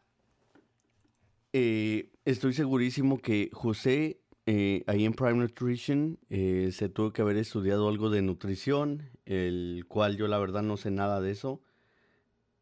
eh, 1.54 2.11
estoy 2.26 2.54
segurísimo 2.54 3.20
que 3.20 3.50
José, 3.54 4.22
eh, 4.46 4.84
ahí 4.88 5.06
en 5.06 5.14
Prime 5.14 5.36
Nutrition, 5.36 6.20
se 6.30 6.90
tuvo 6.90 7.14
que 7.14 7.22
haber 7.22 7.38
estudiado 7.38 7.88
algo 7.88 8.10
de 8.10 8.22
nutrición, 8.22 9.10
el 9.26 9.86
cual 9.88 10.18
yo 10.18 10.28
la 10.28 10.40
verdad 10.40 10.64
no 10.64 10.78
sé 10.78 10.92
nada 10.92 11.22
de 11.22 11.32
eso. 11.32 11.62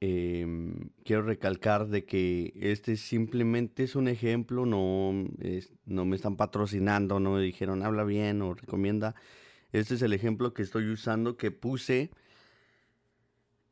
Em, 0.02 0.92
quiero 1.04 1.24
recalcar 1.24 1.88
de 1.88 2.06
que 2.06 2.54
este 2.56 2.96
simplemente 2.96 3.84
es 3.84 3.96
un 3.96 4.08
ejemplo, 4.08 4.66
no, 4.66 5.12
no 5.86 6.06
me 6.06 6.16
están 6.16 6.38
patrocinando, 6.38 7.20
no 7.20 7.34
me 7.34 7.42
dijeron 7.42 7.84
habla 7.84 8.06
bien 8.06 8.42
o 8.42 8.54
recomienda. 8.54 9.16
Este 9.74 9.96
es 9.96 10.02
el 10.02 10.14
ejemplo 10.14 10.54
que 10.54 10.62
estoy 10.64 10.90
usando, 10.90 11.38
que 11.38 11.52
puse. 11.52 12.12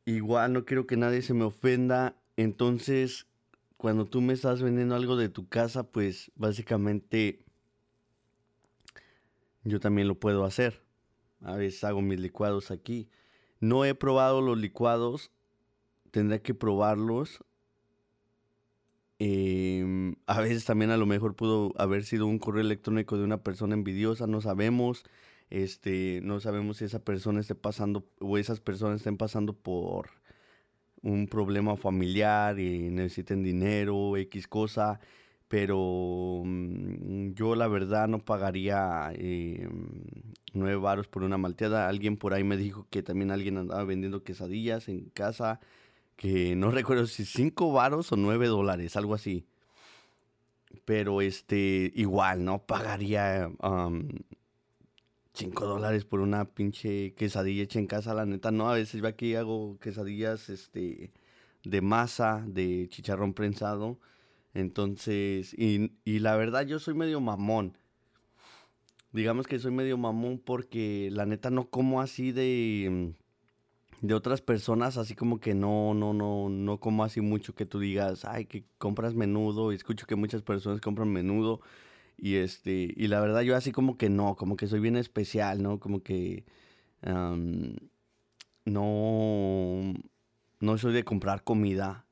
Igual 0.04 0.52
no 0.52 0.64
quiero 0.64 0.86
que 0.86 0.96
nadie 0.96 1.22
se 1.22 1.34
me 1.34 1.44
ofenda. 1.44 2.16
Entonces, 2.36 3.26
cuando 3.78 4.04
tú 4.04 4.20
me 4.20 4.34
estás 4.34 4.60
vendiendo 4.60 4.94
algo 4.94 5.16
de 5.16 5.30
tu 5.30 5.48
casa, 5.48 5.84
pues 5.90 6.30
básicamente 6.34 7.46
yo 9.64 9.80
también 9.80 10.08
lo 10.08 10.20
puedo 10.20 10.44
hacer. 10.44 10.82
A 11.40 11.56
veces 11.56 11.82
hago 11.84 12.02
mis 12.02 12.20
licuados 12.20 12.70
aquí. 12.70 13.08
No 13.60 13.86
he 13.86 13.94
probado 13.94 14.42
los 14.42 14.58
licuados 14.58 15.30
tendré 16.10 16.42
que 16.42 16.54
probarlos. 16.54 17.44
Em, 19.20 20.14
a 20.26 20.40
veces 20.40 20.64
también 20.64 20.90
a 20.90 20.96
lo 20.96 21.06
mejor 21.06 21.34
pudo 21.34 21.72
haber 21.76 22.04
sido 22.04 22.26
un 22.26 22.38
correo 22.38 22.60
electrónico 22.60 23.16
de 23.16 23.24
una 23.24 23.42
persona 23.42 23.74
envidiosa, 23.74 24.26
no 24.26 24.40
sabemos. 24.40 25.04
Este, 25.50 26.20
no 26.22 26.40
sabemos 26.40 26.78
si 26.78 26.84
esa 26.84 27.04
persona 27.04 27.40
esté 27.40 27.54
pasando 27.54 28.06
o 28.20 28.38
esas 28.38 28.60
personas 28.60 28.98
estén 28.98 29.16
pasando 29.16 29.54
por 29.54 30.10
un 31.02 31.28
problema 31.28 31.76
familiar 31.76 32.58
y 32.58 32.90
necesiten 32.90 33.42
dinero, 33.42 34.16
X 34.16 34.48
cosa, 34.48 35.00
pero 35.48 36.42
mm, 36.44 37.32
yo 37.34 37.54
la 37.54 37.68
verdad 37.68 38.08
no 38.08 38.18
pagaría 38.18 39.10
eh, 39.14 39.68
nueve 40.52 40.76
varos 40.76 41.08
por 41.08 41.22
una 41.22 41.38
malteada. 41.38 41.88
Alguien 41.88 42.16
por 42.16 42.34
ahí 42.34 42.44
me 42.44 42.56
dijo 42.56 42.86
que 42.90 43.02
también 43.02 43.30
alguien 43.30 43.58
andaba 43.58 43.84
vendiendo 43.84 44.22
quesadillas 44.22 44.88
en 44.88 45.10
casa 45.10 45.60
que 46.16 46.56
no 46.56 46.70
recuerdo 46.72 47.06
si 47.06 47.24
5 47.24 47.72
varos 47.72 48.12
o 48.12 48.16
9 48.16 48.46
dólares, 48.48 48.96
algo 48.96 49.14
así. 49.14 49.46
Pero 50.84 51.22
este, 51.22 51.92
igual, 51.94 52.44
¿no? 52.44 52.58
Pagaría 52.58 53.50
5 55.38 55.66
dólares 55.66 56.04
por 56.04 56.20
una 56.20 56.44
pinche 56.46 57.14
quesadilla 57.14 57.62
hecha 57.62 57.78
en 57.78 57.86
casa, 57.86 58.12
la 58.12 58.26
neta, 58.26 58.50
no. 58.50 58.68
A 58.68 58.74
veces 58.74 59.00
yo 59.00 59.06
aquí 59.06 59.34
hago 59.36 59.78
quesadillas 59.78 60.48
este, 60.48 61.12
de 61.64 61.80
masa, 61.80 62.44
de 62.46 62.88
chicharrón 62.88 63.34
prensado. 63.34 63.98
Entonces, 64.54 65.54
y, 65.54 65.92
y 66.04 66.18
la 66.18 66.36
verdad 66.36 66.66
yo 66.66 66.78
soy 66.80 66.94
medio 66.94 67.20
mamón. 67.20 67.78
Digamos 69.12 69.46
que 69.46 69.58
soy 69.58 69.70
medio 69.70 69.96
mamón 69.96 70.38
porque 70.38 71.08
la 71.12 71.24
neta 71.24 71.50
no 71.50 71.70
como 71.70 72.00
así 72.00 72.32
de 72.32 73.14
de 74.00 74.14
otras 74.14 74.40
personas, 74.40 74.96
así 74.96 75.14
como 75.14 75.40
que 75.40 75.54
no, 75.54 75.94
no, 75.94 76.12
no, 76.12 76.48
no 76.48 76.78
como 76.78 77.04
así 77.04 77.20
mucho 77.20 77.54
que 77.54 77.66
tú 77.66 77.80
digas, 77.80 78.24
ay, 78.24 78.44
que 78.46 78.64
compras 78.78 79.14
menudo, 79.14 79.72
y 79.72 79.76
escucho 79.76 80.06
que 80.06 80.14
muchas 80.14 80.42
personas 80.42 80.80
compran 80.80 81.08
menudo, 81.12 81.60
y 82.18 82.36
este, 82.36 82.92
y 82.96 83.08
la 83.08 83.20
verdad 83.20 83.42
yo 83.42 83.56
así 83.56 83.72
como 83.72 83.96
que 83.96 84.10
no, 84.10 84.36
como 84.36 84.56
que 84.56 84.66
soy 84.66 84.80
bien 84.80 84.96
especial, 84.96 85.62
¿no? 85.62 85.80
Como 85.80 86.02
que 86.02 86.44
no, 88.64 89.94
no 90.60 90.78
soy 90.78 90.92
de 90.92 91.04
comprar 91.04 91.44
comida, 91.44 92.06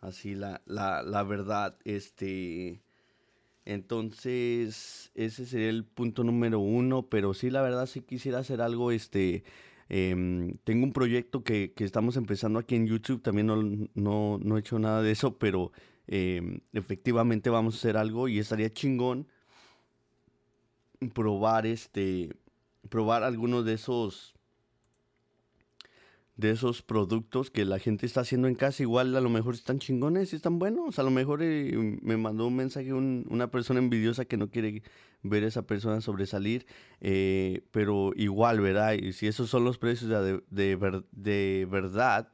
así 0.00 0.34
la, 0.34 0.60
la, 0.66 1.02
la 1.02 1.22
verdad, 1.22 1.78
este, 1.84 2.82
entonces 3.64 5.10
ese 5.14 5.46
sería 5.46 5.70
el 5.70 5.84
punto 5.84 6.24
número 6.24 6.60
uno, 6.60 7.08
pero 7.08 7.32
sí, 7.34 7.50
la 7.50 7.62
verdad 7.62 7.86
sí 7.86 8.02
quisiera 8.02 8.40
hacer 8.40 8.60
algo, 8.60 8.90
este, 8.90 9.44
Em, 9.88 10.56
tengo 10.64 10.84
un 10.84 10.92
proyecto 10.92 11.44
que, 11.44 11.72
estamos 11.78 12.16
empezando 12.16 12.58
aquí 12.58 12.74
en 12.74 12.86
YouTube, 12.86 13.22
también 13.22 13.46
no, 13.94 14.56
he 14.56 14.58
hecho 14.58 14.78
nada 14.78 15.02
de 15.02 15.12
eso, 15.12 15.38
pero 15.38 15.72
em, 16.06 16.60
efectivamente 16.72 17.50
vamos 17.50 17.74
a 17.74 17.78
hacer 17.78 17.96
algo 17.96 18.28
y 18.28 18.38
estaría 18.38 18.72
chingón 18.72 19.28
probar 21.10 21.66
este, 21.66 22.30
probar 22.88 23.22
algunos 23.22 23.64
de 23.64 23.74
esos 23.74 24.34
de 26.36 26.50
esos 26.50 26.82
productos 26.82 27.50
que 27.50 27.64
la 27.64 27.78
gente 27.78 28.06
está 28.06 28.22
haciendo 28.22 28.48
en 28.48 28.56
casa, 28.56 28.82
igual 28.82 29.14
a 29.14 29.20
lo 29.20 29.30
mejor 29.30 29.54
están 29.54 29.78
chingones 29.78 30.32
y 30.32 30.36
están 30.36 30.58
buenos. 30.58 30.98
A 30.98 31.04
lo 31.04 31.10
mejor 31.10 31.42
eh, 31.42 31.98
me 32.02 32.16
mandó 32.16 32.48
un 32.48 32.56
mensaje 32.56 32.92
una 32.92 33.50
persona 33.50 33.78
envidiosa 33.78 34.24
que 34.24 34.36
no 34.36 34.50
quiere 34.50 34.82
ver 35.22 35.44
a 35.44 35.46
esa 35.46 35.62
persona 35.62 36.00
sobresalir, 36.00 36.66
eh, 37.00 37.62
pero 37.70 38.12
igual, 38.16 38.60
¿verdad? 38.60 38.94
Y 38.94 39.12
si 39.12 39.26
esos 39.28 39.48
son 39.48 39.64
los 39.64 39.78
precios 39.78 40.10
de, 40.10 40.42
de, 40.50 41.66
verdad 41.70 42.28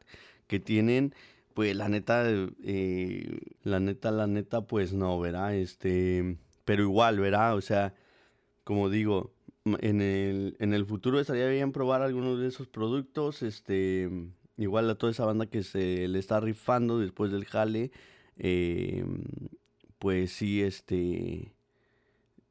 que 0.47 0.61
tienen, 0.61 1.15
pues 1.55 1.77
la 1.77 1.89
neta, 1.89 2.25
eh, 2.29 3.39
la 3.63 3.81
neta, 3.81 4.11
la 4.11 4.27
neta, 4.27 4.63
pues 4.63 4.95
no, 4.95 5.21
¿verdad? 5.21 5.55
Este, 5.55 6.37
pero 6.65 6.83
igual, 6.83 7.21
¿verdad? 7.21 7.55
O 7.55 7.61
sea, 7.61 7.95
como 8.65 8.89
digo, 8.89 9.33
en 9.65 10.01
el, 10.01 10.57
en 10.59 10.73
el 10.73 10.87
futuro 10.87 11.21
estaría 11.21 11.49
bien 11.49 11.73
probar 11.73 12.03
algunos 12.03 12.39
de 12.41 12.49
esos 12.49 12.69
productos. 12.69 13.43
Este, 13.43 14.11
igual 14.57 14.89
a 14.91 14.95
toda 14.95 15.13
esa 15.13 15.25
banda 15.25 15.47
que 15.47 15.63
se 15.63 16.09
le 16.09 16.19
está 16.19 16.41
rifando 16.41 16.99
después 16.99 17.31
del 17.33 17.45
jale. 17.45 17.91
Eh, 18.37 19.05
pues 19.99 20.33
sí, 20.33 20.63
este. 20.63 21.53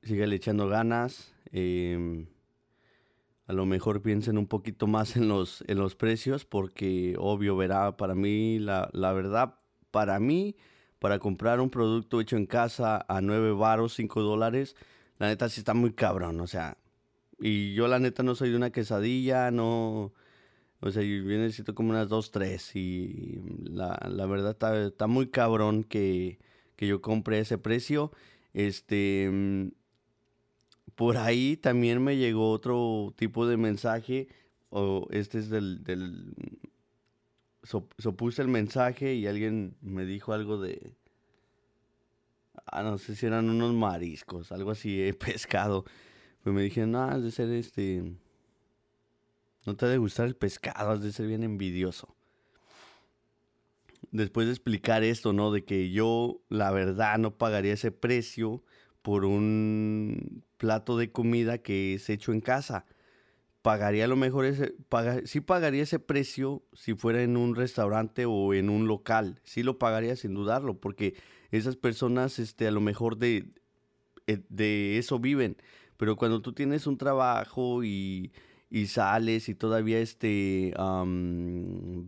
Síguele 0.04 0.36
echando 0.36 0.68
ganas. 0.68 1.34
Em, 1.52 2.28
a 3.48 3.54
lo 3.54 3.66
mejor 3.66 4.02
piensen 4.02 4.38
un 4.38 4.48
poquito 4.48 4.88
más 4.88 5.16
en 5.18 5.28
los, 5.28 5.64
en 5.68 5.80
los 5.80 5.96
precios. 5.96 6.46
Porque 6.46 7.16
obvio, 7.18 7.58
verá, 7.58 7.98
para 7.98 8.16
mí, 8.16 8.60
la, 8.60 8.90
la 8.94 9.14
verdad, 9.14 9.56
para 9.92 10.20
mí, 10.20 10.56
para 11.00 11.20
comprar 11.20 11.60
un 11.60 11.70
producto 11.70 12.22
hecho 12.22 12.38
en 12.38 12.46
casa 12.46 13.06
a 13.08 13.22
9 13.22 13.54
baros, 13.54 13.94
5 13.96 14.22
dólares, 14.22 14.76
la 15.20 15.28
neta 15.28 15.50
sí 15.50 15.62
está 15.62 15.74
muy 15.74 15.94
cabrón. 15.94 16.40
O 16.42 16.48
sea, 16.48 16.78
y 17.40 17.74
yo 17.74 17.88
la 17.88 18.00
neta 18.00 18.24
no 18.24 18.36
soy 18.36 18.50
de 18.52 18.58
una 18.58 18.72
quesadilla, 18.72 19.52
no... 19.52 20.14
O 20.82 20.92
sea, 20.92 21.04
yo 21.04 21.24
necesito 21.24 21.76
como 21.76 21.90
unas 21.90 22.08
dos, 22.08 22.32
tres. 22.32 22.76
Y 22.76 23.42
la, 23.66 23.98
verdad 24.26 24.58
está, 24.86 25.08
muy 25.08 25.28
cabrón 25.28 25.84
que, 25.84 26.40
que 26.78 26.88
yo 26.88 27.02
compre 27.02 27.40
ese 27.40 27.58
precio. 27.58 28.12
Este... 28.54 29.30
por 30.96 31.18
ahí 31.18 31.58
también 31.58 32.02
me 32.04 32.18
llegó 32.18 32.52
otro 32.52 33.14
tipo 33.18 33.46
de 33.48 33.58
mensaje, 33.58 34.30
o 34.70 35.08
este 35.12 35.40
es 35.40 35.50
del... 35.50 35.84
del 35.84 36.34
so, 37.64 37.88
puse 38.16 38.42
el 38.42 38.48
mensaje 38.48 39.14
y 39.16 39.28
alguien 39.28 39.76
me 39.82 40.06
dijo 40.06 40.34
algo 40.34 40.60
de... 40.62 40.96
Ah, 42.66 42.84
no 42.84 42.98
sé 42.98 43.16
si 43.16 43.26
eran 43.26 43.50
unos 43.50 43.74
mariscos, 43.74 44.52
algo 44.52 44.72
así, 44.72 45.02
he 45.02 45.14
pescado. 45.16 45.86
Pues 46.44 46.56
me 46.56 46.62
dijeron, 46.64 46.92
no, 46.92 47.04
has 47.04 47.24
de 47.24 47.32
ser 47.32 47.50
este... 47.52 48.04
No 49.66 49.76
te 49.76 49.86
ha 49.86 49.90
de 49.90 49.98
gustar 49.98 50.26
el 50.26 50.36
pescado, 50.36 50.92
has 50.92 51.02
de 51.02 51.12
ser 51.12 51.28
bien 51.28 51.44
envidioso. 51.44 52.16
Después 54.12 54.48
de 54.48 54.54
explicar 54.54 55.04
esto, 55.04 55.34
¿no? 55.34 55.52
De 55.52 55.64
que 55.64 55.92
yo, 55.92 56.42
la 56.50 56.72
verdad, 56.72 57.18
no 57.20 57.38
pagaría 57.38 57.74
ese 57.74 57.92
precio 57.92 58.64
por 59.02 59.26
un 59.26 60.44
plato 60.58 60.98
de 60.98 61.12
comida 61.12 61.60
que 61.60 61.96
es 61.96 62.10
hecho 62.10 62.32
en 62.32 62.42
casa. 62.42 62.86
Pagaría 63.62 64.06
a 64.06 64.08
lo 64.08 64.16
mejor 64.16 64.46
ese, 64.46 64.76
sí 65.26 65.42
pagaría 65.42 65.84
ese 65.84 66.00
precio 66.00 66.64
si 66.74 66.94
fuera 66.94 67.22
en 67.22 67.38
un 67.38 67.56
restaurante 67.56 68.26
o 68.26 68.54
en 68.54 68.70
un 68.70 68.88
local. 68.88 69.42
Sí 69.44 69.64
lo 69.64 69.78
pagaría 69.78 70.16
sin 70.16 70.34
dudarlo, 70.34 70.80
porque 70.80 71.16
esas 71.52 71.76
personas, 71.76 72.40
este, 72.40 72.68
a 72.68 72.72
lo 72.72 72.82
mejor 72.82 73.18
de, 73.18 73.50
eh, 74.28 74.42
de 74.50 74.98
eso 74.98 75.20
viven. 75.20 75.58
Pero 75.98 76.16
cuando 76.16 76.42
tú 76.42 76.54
tienes 76.54 76.88
un 76.88 76.98
trabajo 76.98 77.84
y, 77.84 78.32
y 78.70 78.88
sales 78.88 79.50
y 79.50 79.56
todavía 79.56 80.00
este, 80.00 80.74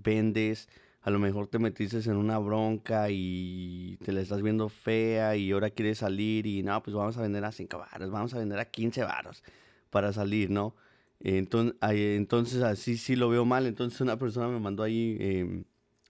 vendes, 0.03 0.69
a 1.01 1.09
lo 1.09 1.19
mejor 1.19 1.47
te 1.47 1.59
metiste 1.59 1.97
en 2.09 2.15
una 2.15 2.37
bronca 2.37 3.07
y 3.09 3.97
te 4.05 4.11
la 4.11 4.21
estás 4.21 4.41
viendo 4.41 4.69
fea 4.69 5.35
y 5.35 5.51
ahora 5.51 5.71
quieres 5.71 5.97
salir 5.97 6.45
y 6.45 6.61
no, 6.63 6.81
pues 6.83 6.95
vamos 6.95 7.17
a 7.17 7.21
vender 7.21 7.43
a 7.43 7.51
5 7.51 7.77
baros, 7.77 8.11
vamos 8.11 8.33
a 8.33 8.37
vender 8.39 8.59
a 8.59 8.65
15 8.65 9.03
baros 9.03 9.43
para 9.89 10.13
salir, 10.13 10.51
¿no? 10.51 10.75
Entonces, 11.19 11.75
entonces 11.81 12.61
así 12.63 12.97
sí 12.97 13.15
lo 13.15 13.29
veo 13.29 13.45
mal. 13.45 13.65
Entonces 13.67 14.01
una 14.01 14.17
persona 14.17 14.47
me 14.47 14.59
mandó 14.59 14.83
ahí 14.83 15.17
eh, 15.19 15.63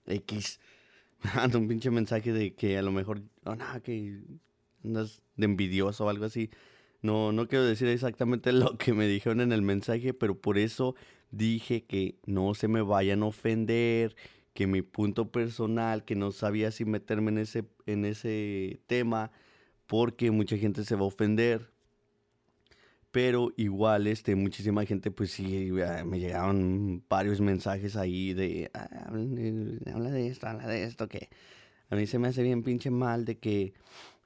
X, 0.06 0.60
un 1.54 1.68
pinche 1.68 1.90
mensaje 1.90 2.32
de 2.32 2.54
que 2.54 2.78
a 2.78 2.82
lo 2.82 2.92
mejor, 2.92 3.22
oh, 3.44 3.54
no, 3.54 3.64
que 3.82 4.20
andas 4.84 5.22
de 5.36 5.44
envidioso 5.44 6.06
o 6.06 6.08
algo 6.08 6.24
así. 6.24 6.50
No, 7.02 7.32
no 7.32 7.48
quiero 7.48 7.64
decir 7.64 7.88
exactamente 7.88 8.52
lo 8.52 8.78
que 8.78 8.92
me 8.92 9.06
dijeron 9.06 9.40
en 9.40 9.52
el 9.52 9.62
mensaje, 9.62 10.14
pero 10.14 10.40
por 10.40 10.58
eso 10.58 10.94
dije 11.30 11.84
que 11.84 12.16
no 12.26 12.54
se 12.54 12.68
me 12.68 12.82
vayan 12.82 13.22
a 13.22 13.26
ofender 13.26 14.16
que 14.54 14.66
mi 14.66 14.82
punto 14.82 15.30
personal, 15.32 16.04
que 16.04 16.14
no 16.14 16.30
sabía 16.30 16.70
si 16.70 16.84
meterme 16.84 17.30
en 17.30 17.38
ese, 17.38 17.64
en 17.86 18.04
ese 18.04 18.80
tema, 18.86 19.30
porque 19.86 20.30
mucha 20.30 20.56
gente 20.58 20.84
se 20.84 20.94
va 20.94 21.02
a 21.02 21.06
ofender. 21.06 21.71
Pero 23.12 23.52
igual, 23.56 24.06
este, 24.06 24.34
muchísima 24.34 24.86
gente, 24.86 25.10
pues 25.10 25.30
sí, 25.32 25.70
me 26.06 26.18
llegaron 26.18 27.04
varios 27.08 27.40
mensajes 27.40 27.96
ahí 27.96 28.32
de, 28.32 28.70
ah, 28.74 28.88
habla 29.94 30.10
de 30.10 30.28
esto, 30.28 30.46
habla 30.48 30.66
de 30.66 30.84
esto, 30.84 31.08
que 31.08 31.28
a 31.90 31.94
mí 31.94 32.06
se 32.06 32.18
me 32.18 32.28
hace 32.28 32.42
bien 32.42 32.62
pinche 32.62 32.90
mal 32.90 33.26
de 33.26 33.36
que 33.38 33.74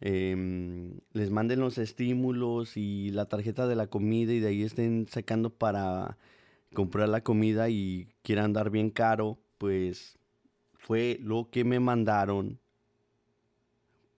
em, 0.01 1.01
les 1.13 1.31
manden 1.31 1.59
los 1.59 1.79
estímulos 1.79 2.77
y 2.77 3.11
la 3.11 3.27
tarjeta 3.27 3.67
de 3.67 3.75
la 3.75 3.89
comida 3.89 4.33
y 4.33 4.39
de 4.39 4.49
ahí 4.49 4.63
estén 4.63 5.09
sacando 5.11 5.51
para 5.51 6.17
comprar 6.73 7.09
la 7.09 7.23
comida 7.23 7.69
y 7.69 8.09
quieran 8.23 8.53
dar 8.53 8.71
bien 8.71 8.91
caro 8.91 9.39
pues 9.59 10.17
fue 10.75 11.19
lo 11.21 11.51
que 11.51 11.65
me 11.65 11.81
mandaron 11.81 12.61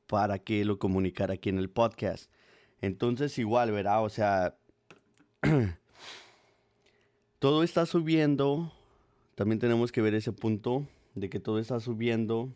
para 0.07 0.39
que 0.39 0.65
lo 0.67 0.79
comunicara 0.79 1.35
aquí 1.35 1.49
en 1.49 1.59
el 1.59 1.71
podcast. 1.71 2.31
Entonces 2.81 3.39
igual, 3.39 3.73
¿verdad? 3.73 4.05
O 4.05 4.09
sea, 4.09 4.57
todo 7.39 7.63
está 7.63 7.87
subiendo. 7.87 8.73
También 9.35 9.59
tenemos 9.59 9.93
que 9.93 10.03
ver 10.03 10.15
ese 10.15 10.33
punto 10.33 10.87
de 11.15 11.29
que 11.29 11.41
todo 11.41 11.59
está 11.59 11.81
subiendo. 11.81 12.49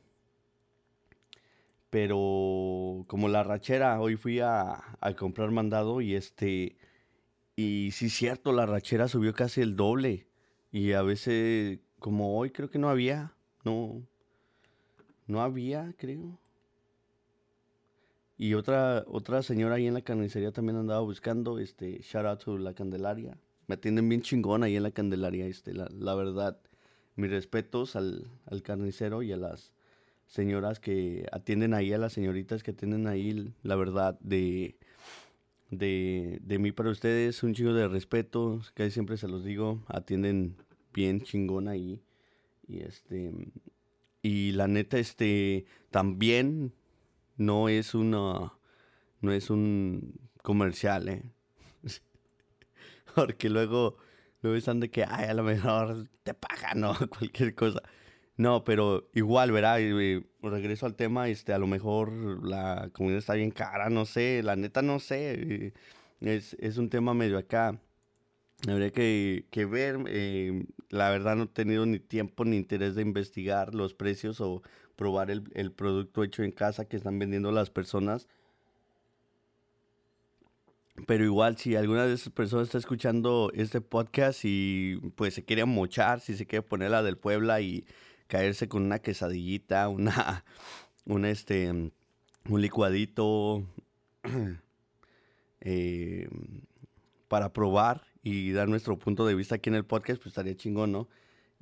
Pero 1.90 3.04
como 3.06 3.28
la 3.28 3.42
rachera, 3.42 4.00
hoy 4.00 4.16
fui 4.16 4.40
a, 4.40 4.96
a 5.00 5.14
comprar 5.14 5.50
mandado 5.50 6.00
y 6.00 6.14
este... 6.14 6.76
Y 7.54 7.90
sí, 7.92 8.08
cierto, 8.08 8.52
la 8.52 8.64
rachera 8.64 9.08
subió 9.08 9.34
casi 9.34 9.60
el 9.60 9.76
doble. 9.76 10.26
Y 10.70 10.92
a 10.92 11.02
veces 11.02 11.80
como 12.02 12.36
hoy 12.36 12.50
creo 12.50 12.68
que 12.68 12.78
no 12.78 12.90
había, 12.90 13.32
no, 13.64 14.02
no 15.26 15.40
había, 15.40 15.94
creo. 15.96 16.38
Y 18.42 18.54
otra, 18.54 19.04
otra 19.06 19.40
señora 19.44 19.76
ahí 19.76 19.86
en 19.86 19.94
la 19.94 20.02
carnicería 20.02 20.50
también 20.50 20.76
andaba 20.76 20.98
buscando, 20.98 21.60
este, 21.60 22.00
shout 22.00 22.26
out 22.26 22.42
to 22.42 22.58
la 22.58 22.74
Candelaria. 22.74 23.38
Me 23.68 23.76
atienden 23.76 24.08
bien 24.08 24.20
chingón 24.20 24.64
ahí 24.64 24.74
en 24.74 24.82
la 24.82 24.90
Candelaria, 24.90 25.46
este, 25.46 25.72
la, 25.72 26.14
verdad. 26.16 26.58
Mis 27.14 27.30
respetos 27.30 27.94
al, 27.94 28.26
al, 28.46 28.62
carnicero 28.64 29.22
y 29.22 29.30
a 29.30 29.36
las 29.36 29.72
señoras 30.26 30.80
que 30.80 31.24
atienden 31.30 31.72
ahí, 31.72 31.92
a 31.92 31.98
las 31.98 32.14
señoritas 32.14 32.64
que 32.64 32.72
atienden 32.72 33.06
ahí, 33.06 33.54
la 33.62 33.76
verdad, 33.76 34.18
de, 34.18 34.74
de, 35.70 36.40
de 36.42 36.58
mí 36.58 36.72
para 36.72 36.90
ustedes, 36.90 37.44
un 37.44 37.54
chingo 37.54 37.74
de 37.74 37.86
respeto, 37.86 38.60
que 38.74 38.90
siempre 38.90 39.18
se 39.18 39.28
los 39.28 39.44
digo, 39.44 39.84
atienden 39.86 40.56
bien 40.92 41.20
chingón 41.20 41.68
ahí. 41.68 42.02
Y 42.66 42.80
este. 42.80 43.32
Y 44.20 44.50
la 44.50 44.66
neta, 44.66 44.98
este. 44.98 45.64
También 45.92 46.72
no 47.36 47.68
es 47.68 47.94
una. 47.94 48.52
No 49.20 49.32
es 49.32 49.50
un 49.50 50.18
comercial, 50.42 51.08
¿eh? 51.08 51.22
Porque 53.14 53.48
luego. 53.48 53.96
Luego 54.42 54.58
están 54.58 54.80
de 54.80 54.90
que, 54.90 55.04
ay, 55.04 55.26
a 55.26 55.34
lo 55.34 55.44
mejor 55.44 56.08
te 56.24 56.34
pagan, 56.34 56.80
¿no? 56.80 56.94
Cualquier 57.08 57.54
cosa. 57.54 57.80
No, 58.36 58.64
pero 58.64 59.08
igual, 59.14 59.52
¿verdad? 59.52 59.78
Y, 59.78 60.26
regreso 60.42 60.86
al 60.86 60.96
tema, 60.96 61.28
este, 61.28 61.52
a 61.52 61.58
lo 61.58 61.68
mejor 61.68 62.44
la 62.44 62.90
comida 62.92 63.18
está 63.18 63.34
bien 63.34 63.52
cara, 63.52 63.88
no 63.88 64.04
sé, 64.04 64.42
la 64.42 64.56
neta 64.56 64.82
no 64.82 64.98
sé. 64.98 65.72
Es, 66.20 66.54
es 66.54 66.76
un 66.78 66.90
tema 66.90 67.14
medio 67.14 67.38
acá 67.38 67.78
Habría 68.68 68.92
que, 68.92 69.66
ver, 69.68 69.98
eh, 70.06 70.64
la 70.88 71.10
verdad 71.10 71.34
no 71.34 71.44
he 71.44 71.46
tenido 71.48 71.84
ni 71.84 71.98
tiempo 71.98 72.44
ni 72.44 72.56
interés 72.56 72.94
de 72.94 73.02
investigar 73.02 73.74
los 73.74 73.92
precios 73.92 74.40
o 74.40 74.62
probar 74.96 75.30
el, 75.30 75.72
producto 75.72 76.22
hecho 76.24 76.42
en 76.42 76.52
casa 76.52 76.84
que 76.84 76.96
están 76.96 77.18
vendiendo 77.18 77.52
las 77.52 77.70
personas. 77.70 78.28
Pero 81.06 81.24
igual, 81.24 81.56
si 81.56 81.74
alguna 81.74 82.06
de 82.06 82.14
esas 82.14 82.32
personas 82.32 82.68
está 82.68 82.78
escuchando 82.78 83.50
este 83.54 83.80
podcast 83.80 84.40
y 84.44 84.96
pues 85.16 85.34
se 85.34 85.44
quiere 85.44 85.64
mochar, 85.64 86.20
si 86.20 86.36
se 86.36 86.46
quiere 86.46 86.62
poner 86.62 86.90
la 86.90 87.02
del 87.02 87.16
Puebla 87.16 87.60
y 87.60 87.84
caerse 88.26 88.68
con 88.68 88.82
una 88.82 88.98
quesadillita, 88.98 89.88
una, 89.88 90.44
un 91.06 91.24
este, 91.24 91.70
un 91.70 92.60
licuadito 92.60 93.64
eh, 95.60 96.28
para 97.28 97.52
probar 97.52 98.02
y 98.22 98.52
dar 98.52 98.68
nuestro 98.68 98.98
punto 98.98 99.26
de 99.26 99.34
vista 99.34 99.56
aquí 99.56 99.70
en 99.70 99.76
el 99.76 99.84
podcast, 99.84 100.22
pues 100.22 100.32
estaría 100.32 100.56
chingón, 100.56 100.92
¿no? 100.92 101.08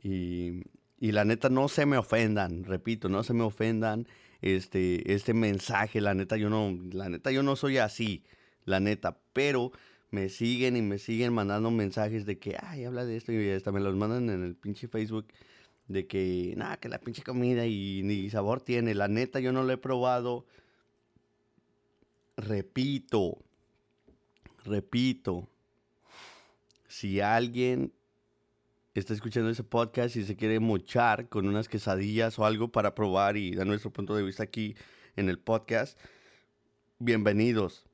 Y, 0.03 0.65
y 1.01 1.13
la 1.13 1.25
neta, 1.25 1.49
no 1.49 1.69
se 1.69 1.87
me 1.87 1.97
ofendan, 1.97 2.65
repito, 2.65 3.09
no 3.09 3.25
se 3.25 3.33
me 3.33 3.43
ofendan 3.43 4.07
este, 4.43 5.15
este 5.15 5.33
mensaje, 5.33 6.03
la 6.03 6.15
neta, 6.15 6.37
yo 6.37 6.51
no, 6.51 6.79
la 6.93 7.09
neta, 7.09 7.33
yo 7.33 7.43
no 7.43 7.57
soy 7.57 7.79
así, 7.79 8.23
la 8.67 8.81
neta, 8.81 9.19
pero 9.33 9.73
me 10.11 10.29
siguen 10.29 10.77
y 10.77 10.83
me 10.83 10.99
siguen 10.99 11.33
mandando 11.33 11.71
mensajes 11.71 12.27
de 12.27 12.39
que, 12.39 12.57
ay, 12.61 12.85
habla 12.85 13.07
de 13.07 13.17
esto 13.17 13.33
y 13.33 13.51
hasta 13.51 13.73
me 13.73 13.81
los 13.81 13.97
mandan 13.97 14.29
en 14.29 14.45
el 14.45 14.55
pinche 14.55 14.89
Facebook 14.89 15.27
de 15.89 16.07
que, 16.07 16.53
nada, 16.57 16.77
que 16.77 16.91
la 16.91 17.01
pinche 17.01 17.23
comida 17.23 17.67
y 17.67 18.03
ni 18.05 18.29
sabor 18.29 18.61
tiene, 18.61 18.95
la 18.95 19.09
neta, 19.09 19.41
yo 19.41 19.53
no 19.53 19.63
lo 19.63 19.73
he 19.73 19.79
probado. 19.79 20.45
Repito, 22.37 23.39
repito, 24.65 25.49
si 26.89 27.21
alguien 27.21 27.93
está 28.95 29.15
escuchando 29.15 29.51
ese 29.51 29.63
podcast 29.63 30.17
y 30.17 30.25
se 30.25 30.37
quiere 30.37 30.59
mochar 30.61 31.29
con 31.29 31.47
unas 31.47 31.69
quesadillas 31.69 32.39
o 32.39 32.45
algo 32.45 32.73
para 32.73 32.95
probar 32.95 33.37
y 33.37 33.55
dar 33.55 33.67
nuestro 33.67 33.93
punto 33.93 34.17
de 34.17 34.23
vista 34.23 34.43
aquí 34.43 34.75
en 35.17 35.29
el 35.29 35.39
podcast, 35.39 35.99
bienvenidos. 36.99 37.87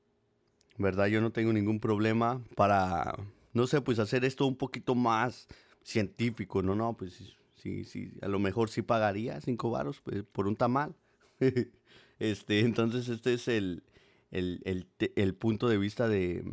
¿Verdad? 0.79 1.07
Yo 1.07 1.21
no 1.23 1.33
tengo 1.33 1.53
ningún 1.53 1.81
problema 1.81 2.43
para, 2.55 3.15
no 3.55 3.67
sé, 3.67 3.81
pues 3.81 3.99
hacer 3.99 4.25
esto 4.27 4.47
un 4.47 4.57
poquito 4.57 4.95
más 4.95 5.49
científico, 5.83 6.63
¿no? 6.63 6.75
No, 6.75 6.95
pues 6.95 7.35
sí, 7.55 7.85
sí, 7.85 8.13
a 8.21 8.29
lo 8.29 8.39
mejor 8.39 8.69
sí 8.69 8.83
pagaría 8.83 9.41
cinco 9.41 9.71
varos 9.71 10.03
pues, 10.03 10.23
por 10.25 10.47
un 10.47 10.57
tamal. 10.57 10.95
este, 12.19 12.61
entonces 12.61 13.09
este 13.09 13.35
es 13.35 13.49
el, 13.49 13.83
el 14.31 15.35
punto 15.35 15.69
de 15.69 15.79
vista 15.79 16.09
de 16.09 16.45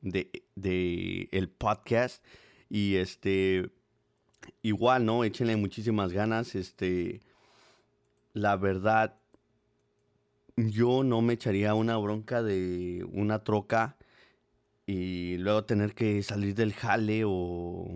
de, 0.00 1.28
el 1.32 1.48
podcast. 1.48 2.24
Y 2.70 2.96
este, 2.96 3.70
igual, 4.62 5.04
¿no? 5.04 5.24
Échenle 5.24 5.56
muchísimas 5.56 6.12
ganas. 6.12 6.54
Este, 6.54 7.22
la 8.32 8.56
verdad, 8.56 9.18
yo 10.56 11.04
no 11.04 11.22
me 11.22 11.34
echaría 11.34 11.74
una 11.74 11.96
bronca 11.96 12.42
de 12.42 13.06
una 13.12 13.44
troca 13.44 13.96
y 14.86 15.36
luego 15.38 15.64
tener 15.64 15.94
que 15.94 16.22
salir 16.22 16.54
del 16.54 16.72
jale 16.72 17.22
o 17.26 17.88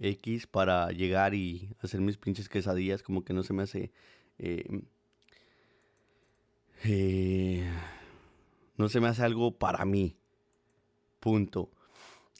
X 0.00 0.46
para 0.46 0.90
llegar 0.90 1.34
y 1.34 1.70
hacer 1.80 2.00
mis 2.00 2.16
pinches 2.16 2.48
quesadillas, 2.48 3.02
como 3.02 3.24
que 3.24 3.32
no 3.32 3.42
se 3.42 3.52
me 3.52 3.62
hace... 3.62 3.92
Eh, 4.38 4.82
eh, 6.84 7.70
no 8.76 8.88
se 8.88 9.00
me 9.00 9.08
hace 9.08 9.22
algo 9.22 9.56
para 9.58 9.84
mí. 9.84 10.16
Punto. 11.20 11.70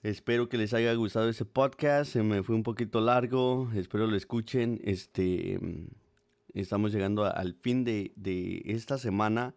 Espero 0.03 0.49
que 0.49 0.59
les 0.59 0.75
haya 0.75 0.93
gustado 0.95 1.29
ese 1.29 1.45
podcast. 1.45 2.13
Se 2.13 2.25
me 2.25 2.43
fue 2.43 2.57
un 2.57 2.65
poquito 2.65 3.01
largo. 3.01 3.71
Espero 3.73 4.09
lo 4.09 4.17
escuchen. 4.17 4.81
Este, 4.83 5.61
estamos 6.55 6.93
llegando 6.93 7.25
al 7.25 7.55
fin 7.55 7.85
de, 7.85 8.13
de 8.17 8.63
esta 8.65 8.99
semana 8.99 9.55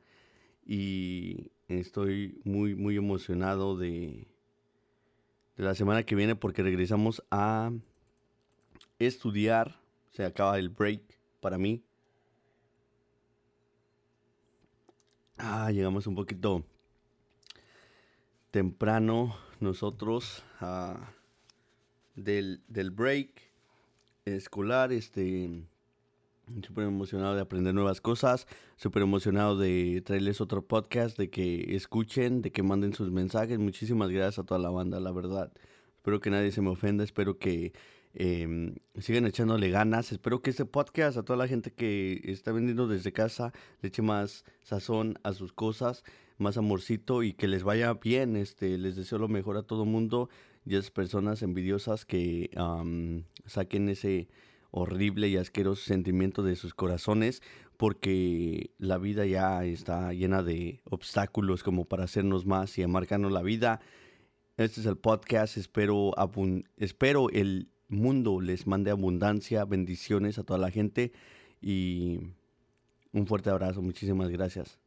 y 0.63 1.51
estoy 1.67 2.39
muy, 2.43 2.75
muy 2.75 2.95
emocionado 2.95 3.75
de, 3.75 4.27
de 5.57 5.63
la 5.63 5.73
semana 5.73 6.03
que 6.03 6.13
viene 6.13 6.35
porque 6.35 6.61
regresamos 6.61 7.23
a 7.31 7.71
estudiar. 8.99 9.79
Se 10.11 10.25
acaba 10.25 10.59
el 10.59 10.69
break 10.69 11.01
para 11.39 11.57
mí. 11.57 11.81
Ah, 15.37 15.71
llegamos 15.71 16.05
un 16.05 16.13
poquito 16.13 16.63
temprano 18.55 19.35
nosotros 19.59 20.41
ah, 20.61 21.11
del, 22.15 22.61
del, 22.69 22.89
break 22.89 23.51
escolar. 24.23 24.93
Este, 24.93 25.49
súper 26.65 26.85
emocionado 26.85 27.35
de 27.35 27.41
aprender 27.41 27.73
nuevas 27.73 27.99
cosas. 27.99 28.47
Súper 28.77 29.01
emocionado 29.01 29.57
de 29.57 30.01
traerles 30.05 30.39
otro 30.39 30.61
podcast, 30.65 31.17
de 31.17 31.29
que 31.29 31.75
escuchen, 31.75 32.41
de 32.41 32.53
que 32.53 32.63
manden 32.63 32.93
sus 32.93 33.11
mensajes. 33.11 33.59
Muchísimas 33.59 34.09
gracias 34.09 34.39
a 34.39 34.45
toda 34.45 34.61
la 34.61 34.69
banda, 34.69 35.01
la 35.01 35.11
verdad. 35.11 35.51
Espero 35.97 36.21
que 36.21 36.29
nadie 36.29 36.53
se 36.53 36.61
me 36.61 36.69
ofenda. 36.69 37.03
Espero 37.03 37.37
que 37.37 37.73
Em, 38.17 38.75
sigan 38.97 39.25
echándole 39.25 39.69
ganas. 39.69 40.13
Espero 40.13 40.41
que 40.41 40.49
este 40.49 40.63
podcast 40.63 41.17
a 41.17 41.23
toda 41.23 41.35
la 41.35 41.49
gente 41.49 41.71
que 41.71 42.21
está 42.23 42.53
vendiendo 42.53 42.87
desde 42.87 43.11
casa 43.11 43.51
le 43.81 43.89
eche 43.89 44.01
más 44.01 44.45
sazón 44.63 45.19
a 45.23 45.33
sus 45.33 45.51
cosas, 45.51 46.05
más 46.37 46.57
amorcito 46.57 47.23
y 47.23 47.33
que 47.33 47.47
les 47.47 47.63
vaya 47.63 47.93
bien. 47.93 48.35
Este, 48.35 48.77
les 48.77 48.95
deseo 48.95 49.17
lo 49.17 49.27
mejor 49.27 49.57
a 49.57 49.63
todo 49.63 49.85
mundo 49.85 50.29
y 50.65 50.75
a 50.75 50.79
esas 50.79 50.91
personas 50.91 51.41
envidiosas 51.41 52.05
que 52.05 52.49
saquen 53.45 53.89
ese 53.89 54.27
horrible 54.71 55.29
y 55.29 55.37
asqueroso 55.37 55.83
sentimiento 55.85 56.43
de 56.43 56.55
sus 56.55 56.73
corazones 56.73 57.41
porque 57.77 58.71
la 58.77 58.97
vida 58.97 59.25
ya 59.25 59.63
está 59.65 60.13
llena 60.13 60.43
de 60.43 60.81
obstáculos 60.85 61.63
como 61.63 61.85
para 61.85 62.05
hacernos 62.05 62.45
más 62.45 62.77
y 62.77 62.83
amargarnos 62.83 63.31
la 63.31 63.41
vida. 63.41 63.81
Este 64.57 64.79
es 64.81 64.85
el 64.85 64.97
podcast, 64.97 65.57
espero, 65.57 66.13
espero 66.77 67.29
el 67.29 67.69
mundo 67.87 68.39
les 68.41 68.67
mande 68.67 68.91
abundancia, 68.91 69.65
bendiciones 69.65 70.39
a 70.39 70.43
toda 70.43 70.59
la 70.59 70.71
gente 70.71 71.11
y 71.61 72.19
un 73.11 73.27
fuerte 73.27 73.49
abrazo. 73.49 73.81
Muchísimas 73.81 74.29
gracias. 74.29 74.84